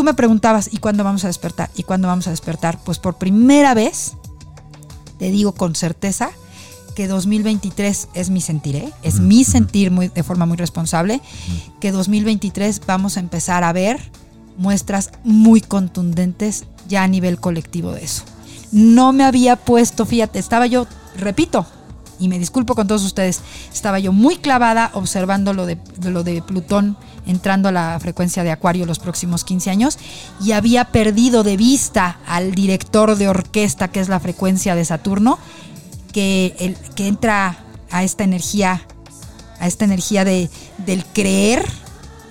tú 0.01 0.05
me 0.05 0.15
preguntabas, 0.15 0.71
¿y 0.73 0.79
cuándo 0.79 1.05
vamos 1.05 1.25
a 1.25 1.27
despertar? 1.27 1.69
¿Y 1.77 1.83
cuándo 1.83 2.09
vamos 2.09 2.27
a 2.27 2.31
despertar? 2.31 2.79
Pues 2.83 2.99
por 2.99 3.19
primera 3.19 3.75
vez, 3.75 4.15
te 5.19 5.31
digo 5.31 5.53
con 5.53 5.75
certeza, 5.75 6.31
que 6.95 7.07
2023 7.07 8.09
es 8.15 8.31
mi 8.31 8.41
sentir, 8.41 8.77
¿eh? 8.77 8.95
es 9.03 9.21
mi 9.21 9.45
sentir 9.45 9.91
muy, 9.91 10.09
de 10.09 10.23
forma 10.23 10.47
muy 10.47 10.57
responsable, 10.57 11.21
que 11.81 11.93
2023 11.93 12.81
vamos 12.87 13.19
a 13.19 13.21
empezar 13.21 13.63
a 13.63 13.75
ver 13.75 14.01
muestras 14.57 15.11
muy 15.23 15.61
contundentes 15.61 16.65
ya 16.89 17.03
a 17.03 17.07
nivel 17.07 17.39
colectivo 17.39 17.93
de 17.93 18.03
eso. 18.03 18.23
No 18.73 19.13
me 19.13 19.25
había 19.25 19.57
puesto, 19.57 20.07
fíjate, 20.07 20.39
estaba 20.39 20.67
yo, 20.67 20.87
repito, 21.15 21.67
y 22.21 22.29
me 22.29 22.39
disculpo 22.39 22.75
con 22.75 22.87
todos 22.87 23.03
ustedes, 23.05 23.41
estaba 23.73 23.99
yo 23.99 24.13
muy 24.13 24.37
clavada 24.37 24.91
observando 24.95 25.53
lo 25.53 25.67
de, 25.67 25.79
lo 26.03 26.23
de 26.23 26.43
Plutón 26.43 26.97
entrando 27.27 27.69
a 27.69 27.73
la 27.73 27.99
frecuencia 28.01 28.45
de 28.45 28.51
Acuario 28.51 28.87
los 28.87 28.99
próximos 28.99 29.45
15 29.45 29.71
años 29.71 29.99
y 30.41 30.53
había 30.53 30.87
perdido 30.87 31.43
de 31.43 31.57
vista 31.57 32.19
al 32.27 32.55
director 32.55 33.17
de 33.17 33.29
orquesta, 33.29 33.89
que 33.89 34.01
es 34.01 34.09
la 34.09 34.21
frecuencia 34.21 34.75
de 34.75 34.85
Saturno, 34.85 35.39
que, 36.13 36.55
el, 36.59 36.77
que 36.95 37.09
entra 37.09 37.59
a 37.91 38.05
esta 38.05 38.25
energía, 38.25 38.83
a 39.59 39.67
esta 39.67 39.85
energía 39.85 40.25
de, 40.25 40.51
del 40.79 41.05
creer 41.05 41.67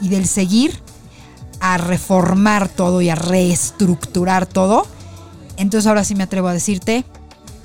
y 0.01 0.09
del 0.09 0.27
seguir, 0.27 0.81
a 1.61 1.77
reformar 1.77 2.69
todo 2.69 3.01
y 3.01 3.09
a 3.09 3.15
reestructurar 3.15 4.45
todo. 4.45 4.87
Entonces 5.57 5.87
ahora 5.87 6.03
sí 6.03 6.15
me 6.15 6.23
atrevo 6.23 6.47
a 6.47 6.53
decirte, 6.53 7.03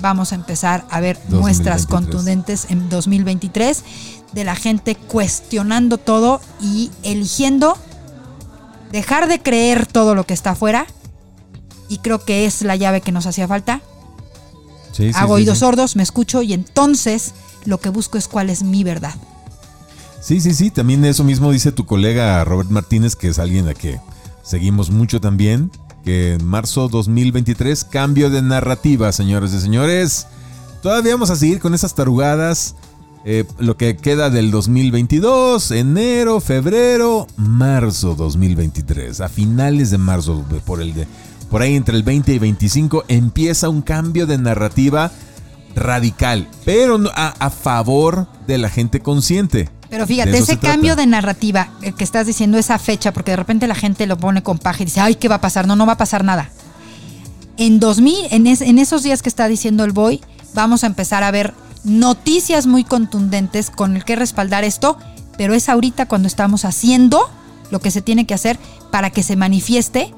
vamos 0.01 0.32
a 0.32 0.34
empezar 0.34 0.84
a 0.90 1.01
ver 1.01 1.18
muestras 1.28 1.86
contundentes 1.86 2.66
en 2.70 2.88
2023 2.88 3.84
de 4.32 4.45
la 4.45 4.55
gente 4.57 4.97
cuestionando 4.97 5.99
todo 5.99 6.40
y 6.61 6.90
eligiendo 7.03 7.78
dejar 8.92 9.28
de 9.28 9.40
creer 9.40 9.86
todo 9.86 10.14
lo 10.14 10.24
que 10.24 10.34
está 10.34 10.51
afuera. 10.51 10.86
Y 11.88 11.99
creo 11.99 12.24
que 12.24 12.47
es 12.47 12.62
la 12.62 12.76
llave 12.76 13.01
que 13.01 13.12
nos 13.12 13.26
hacía 13.26 13.47
falta. 13.47 13.80
Hago 15.14 15.34
oídos 15.34 15.59
sordos, 15.59 15.97
me 15.97 16.03
escucho 16.03 16.42
y 16.42 16.53
entonces 16.53 17.34
lo 17.64 17.78
que 17.78 17.88
busco 17.88 18.18
es 18.18 18.28
cuál 18.28 18.51
es 18.51 18.62
mi 18.62 18.84
verdad. 18.84 19.14
Sí, 20.20 20.40
sí, 20.40 20.55
sí, 20.55 20.70
también 20.70 21.05
eso 21.05 21.24
mismo 21.24 21.53
dice 21.53 21.72
tu 21.72 21.84
colega 21.84 22.42
Robert 22.45 22.70
Martínez, 22.70 23.14
que 23.14 23.28
es 23.28 23.38
alguien 23.38 23.68
a 23.68 23.74
que 23.74 24.01
seguimos 24.42 24.90
mucho 24.90 25.20
también 25.20 25.70
que 26.05 26.34
en 26.34 26.44
marzo 26.44 26.88
2023, 26.88 27.84
cambio 27.84 28.30
de 28.30 28.42
narrativa, 28.42 29.11
señores 29.12 29.55
y 29.55 29.61
señores. 29.61 30.26
Todavía 30.82 31.14
vamos 31.14 31.30
a 31.30 31.36
seguir 31.36 31.61
con 31.61 31.74
esas 31.74 31.94
tarugadas. 31.94 32.76
Eh, 33.24 33.44
lo 33.59 33.78
que 33.78 33.96
queda 33.96 34.28
del 34.28 34.50
2022, 34.50 35.70
enero, 35.70 36.40
febrero, 36.40 37.26
marzo 37.38 38.14
2023. 38.14 39.22
A 39.22 39.30
finales 39.30 39.90
de 39.90 39.96
marzo, 39.96 40.44
por, 40.66 40.82
el 40.82 41.07
por 41.50 41.62
ahí 41.62 41.74
entre 41.74 41.96
el 41.96 42.02
20 42.02 42.34
y 42.34 42.38
25, 42.38 43.05
empieza 43.09 43.70
un 43.70 43.80
cambio 43.80 44.26
de 44.26 44.36
narrativa 44.36 45.11
radical, 45.74 46.46
pero 46.66 47.00
a 47.14 47.50
favor 47.50 48.26
de 48.46 48.59
la 48.59 48.68
gente 48.68 49.00
consciente. 49.00 49.70
Pero 49.95 50.09
fíjate, 50.09 50.36
ese 50.36 50.59
cambio 50.59 50.97
de 50.97 51.07
narrativa 51.07 51.68
eh, 51.80 51.92
que 51.92 52.03
estás 52.03 52.26
diciendo, 52.26 52.59
esa 52.59 52.80
fecha, 52.80 53.12
porque 53.12 53.30
de 53.30 53.36
repente 53.36 53.68
la 53.68 53.76
gente 53.76 54.09
lo 54.09 54.18
pone 54.18 54.42
con 54.42 54.59
paja 54.59 54.82
y 54.82 54.86
dice, 54.86 55.01
ay, 55.01 55.14
¿qué 55.14 55.28
va 55.28 55.36
a 55.36 55.40
pasar? 55.40 55.68
No, 55.68 55.76
no 55.76 55.86
va 55.86 55.92
a 55.92 55.97
pasar 55.97 56.24
nada. 56.24 56.51
En 57.59 57.78
2000, 57.78 58.26
en, 58.32 58.49
en 58.49 58.78
esos 58.80 59.05
días 59.05 59.22
que 59.22 59.28
está 59.28 59.47
diciendo 59.47 59.84
el 59.84 59.92
Boy, 59.92 60.20
vamos 60.53 60.82
a 60.82 60.88
empezar 60.88 61.22
a 61.22 61.30
ver 61.30 61.55
noticias 61.84 62.66
muy 62.66 62.82
contundentes 62.82 63.70
con 63.70 63.95
el 63.95 64.05
que 64.05 64.16
respaldar 64.16 64.64
esto, 64.64 64.99
pero 65.38 65.55
es 65.55 65.68
ahorita 65.68 66.07
cuando 66.07 66.26
estamos 66.26 66.64
haciendo 66.64 67.30
lo 67.70 67.78
que 67.78 67.92
se 67.92 68.03
tiene 68.03 68.26
que 68.26 68.34
hacer 68.34 68.59
para 68.90 69.11
que 69.11 69.22
se 69.22 69.36
manifieste 69.36 70.12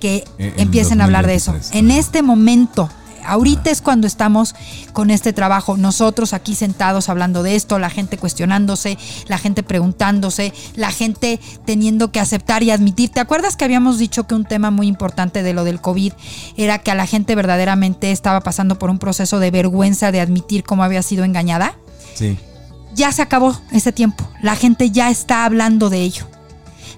que 0.00 0.24
empiecen 0.38 1.00
a 1.00 1.04
hablar 1.04 1.26
de 1.26 1.36
eso. 1.36 1.54
En 1.70 1.90
este 1.90 2.20
momento, 2.20 2.90
Ahorita 3.24 3.70
es 3.70 3.82
cuando 3.82 4.06
estamos 4.06 4.54
con 4.92 5.10
este 5.10 5.32
trabajo, 5.32 5.76
nosotros 5.76 6.32
aquí 6.32 6.54
sentados 6.54 7.08
hablando 7.08 7.42
de 7.42 7.56
esto, 7.56 7.78
la 7.78 7.90
gente 7.90 8.18
cuestionándose, 8.18 8.98
la 9.28 9.38
gente 9.38 9.62
preguntándose, 9.62 10.52
la 10.76 10.90
gente 10.90 11.40
teniendo 11.64 12.12
que 12.12 12.20
aceptar 12.20 12.62
y 12.62 12.70
admitir. 12.70 13.10
¿Te 13.10 13.20
acuerdas 13.20 13.56
que 13.56 13.64
habíamos 13.64 13.98
dicho 13.98 14.26
que 14.26 14.34
un 14.34 14.44
tema 14.44 14.70
muy 14.70 14.86
importante 14.86 15.42
de 15.42 15.52
lo 15.52 15.64
del 15.64 15.80
COVID 15.80 16.12
era 16.56 16.78
que 16.78 16.90
a 16.90 16.94
la 16.94 17.06
gente 17.06 17.34
verdaderamente 17.34 18.12
estaba 18.12 18.40
pasando 18.40 18.78
por 18.78 18.90
un 18.90 18.98
proceso 18.98 19.38
de 19.38 19.50
vergüenza 19.50 20.12
de 20.12 20.20
admitir 20.20 20.64
cómo 20.64 20.84
había 20.84 21.02
sido 21.02 21.24
engañada? 21.24 21.74
Sí. 22.14 22.38
Ya 22.94 23.10
se 23.12 23.22
acabó 23.22 23.58
ese 23.70 23.92
tiempo, 23.92 24.28
la 24.42 24.56
gente 24.56 24.90
ya 24.90 25.10
está 25.10 25.44
hablando 25.44 25.88
de 25.88 26.02
ello. 26.02 26.26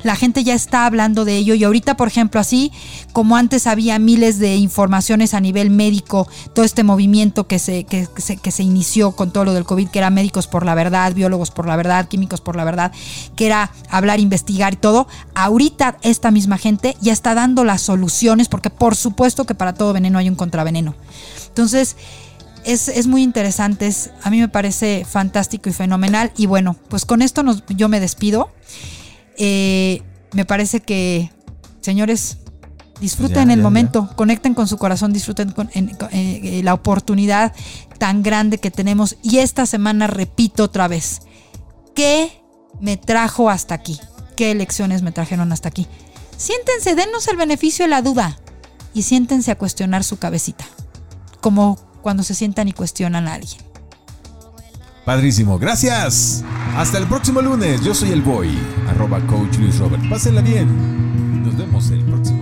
La 0.05 0.15
gente 0.17 0.45
ya 0.45 0.55
está 0.55 0.87
hablando 0.87 1.25
de 1.25 1.37
ello 1.37 1.55
y 1.55 1.65
ahorita, 1.65 1.97
por 1.97 2.09
ejemplo, 2.09 2.41
así 2.41 2.71
como 3.13 3.37
antes 3.37 3.67
había 3.67 3.99
miles 3.99 4.39
de 4.39 4.57
informaciones 4.57 5.35
a 5.35 5.41
nivel 5.41 5.71
médico, 5.71 6.29
todo 6.55 6.65
este 6.65 6.85
movimiento 6.85 7.47
que 7.47 7.59
se, 7.59 7.85
que, 7.85 8.07
se, 8.19 8.37
que 8.37 8.51
se 8.51 8.63
inició 8.63 9.13
con 9.13 9.33
todo 9.33 9.45
lo 9.45 9.55
del 9.55 9.65
COVID, 9.65 9.89
que 9.89 9.99
era 9.99 10.11
médicos 10.11 10.47
por 10.47 10.65
la 10.65 10.75
verdad, 10.75 11.13
biólogos 11.15 11.51
por 11.51 11.67
la 11.67 11.77
verdad, 11.77 12.07
químicos 12.07 12.41
por 12.41 12.55
la 12.55 12.65
verdad, 12.65 12.93
que 13.35 13.47
era 13.47 13.73
hablar, 13.89 14.21
investigar 14.21 14.75
y 14.75 14.77
todo, 14.77 15.09
ahorita 15.35 15.97
esta 16.03 16.31
misma 16.31 16.59
gente 16.59 16.97
ya 17.01 17.13
está 17.13 17.35
dando 17.35 17.65
las 17.65 17.83
soluciones, 17.83 18.49
porque 18.49 18.71
por 18.71 18.97
supuesto 18.97 19.45
que 19.47 19.55
para 19.55 19.75
todo 19.75 19.93
veneno 19.93 20.19
hay 20.19 20.29
un 20.29 20.37
contraveneno. 20.37 20.95
Entonces, 21.49 21.97
es, 22.65 23.07
muy 23.07 23.23
interesante, 23.23 23.93
a 24.23 24.31
mí 24.31 24.41
me 24.41 24.49
parece 24.49 25.07
fantástico 25.09 25.69
y 25.69 25.73
fenomenal. 25.73 26.33
Y 26.37 26.47
bueno, 26.47 26.77
pues 26.89 27.05
con 27.05 27.23
esto 27.23 27.43
yo 27.69 27.89
me 27.89 28.01
despido. 28.01 28.51
Eh, 29.37 30.03
me 30.33 30.45
parece 30.45 30.81
que, 30.81 31.31
señores, 31.81 32.39
disfruten 33.01 33.51
el 33.51 33.61
momento, 33.61 34.09
conecten 34.17 34.55
con 34.55 34.69
su 34.69 34.79
corazón, 34.79 35.13
disfruten 35.13 35.53
con, 35.53 35.71
eh, 35.75 36.61
la 36.63 36.75
oportunidad 36.75 37.53
tan 37.99 38.23
grande 38.23 38.59
que 38.59 38.71
tenemos. 38.71 39.17
Y 39.23 39.39
esta 39.39 39.67
semana 39.67 40.07
repito 40.07 40.65
otra 40.65 40.89
vez, 40.89 41.23
¿qué 41.95 42.41
me 42.81 42.97
trajo 42.97 43.51
hasta 43.51 43.75
aquí? 43.75 44.01
¿Qué 44.37 44.51
elecciones 44.51 45.03
me 45.03 45.13
trajeron 45.13 45.53
hasta 45.53 45.69
aquí? 45.69 45.87
Siéntense, 46.37 46.95
denos 46.95 47.29
el 47.29 47.37
beneficio 47.37 47.85
de 47.85 47.91
la 47.91 48.03
duda 48.03 48.39
y 48.93 49.03
siéntense 49.03 49.51
a 49.51 49.59
cuestionar 49.59 50.03
su 50.05 50.19
cabecita. 50.19 50.65
Como 51.41 51.79
cuando 52.03 52.23
se 52.23 52.35
sientan 52.35 52.69
y 52.69 52.73
cuestionan 52.73 53.29
a 53.29 53.35
alguien. 53.35 53.61
Padrísimo, 55.05 55.59
gracias. 55.59 56.43
Hasta 56.77 56.99
el 56.99 57.07
próximo 57.07 57.43
lunes. 57.43 57.83
Yo 57.85 57.95
soy 57.95 58.13
el 58.13 58.23
boy, 58.23 58.49
arroba 58.89 59.21
coach 59.27 59.59
Luis 59.59 59.79
Robert. 59.79 60.03
Pásenla 60.09 60.41
bien. 60.41 61.45
Nos 61.45 61.57
vemos 61.57 61.91
el 61.91 62.03
próximo. 62.05 62.34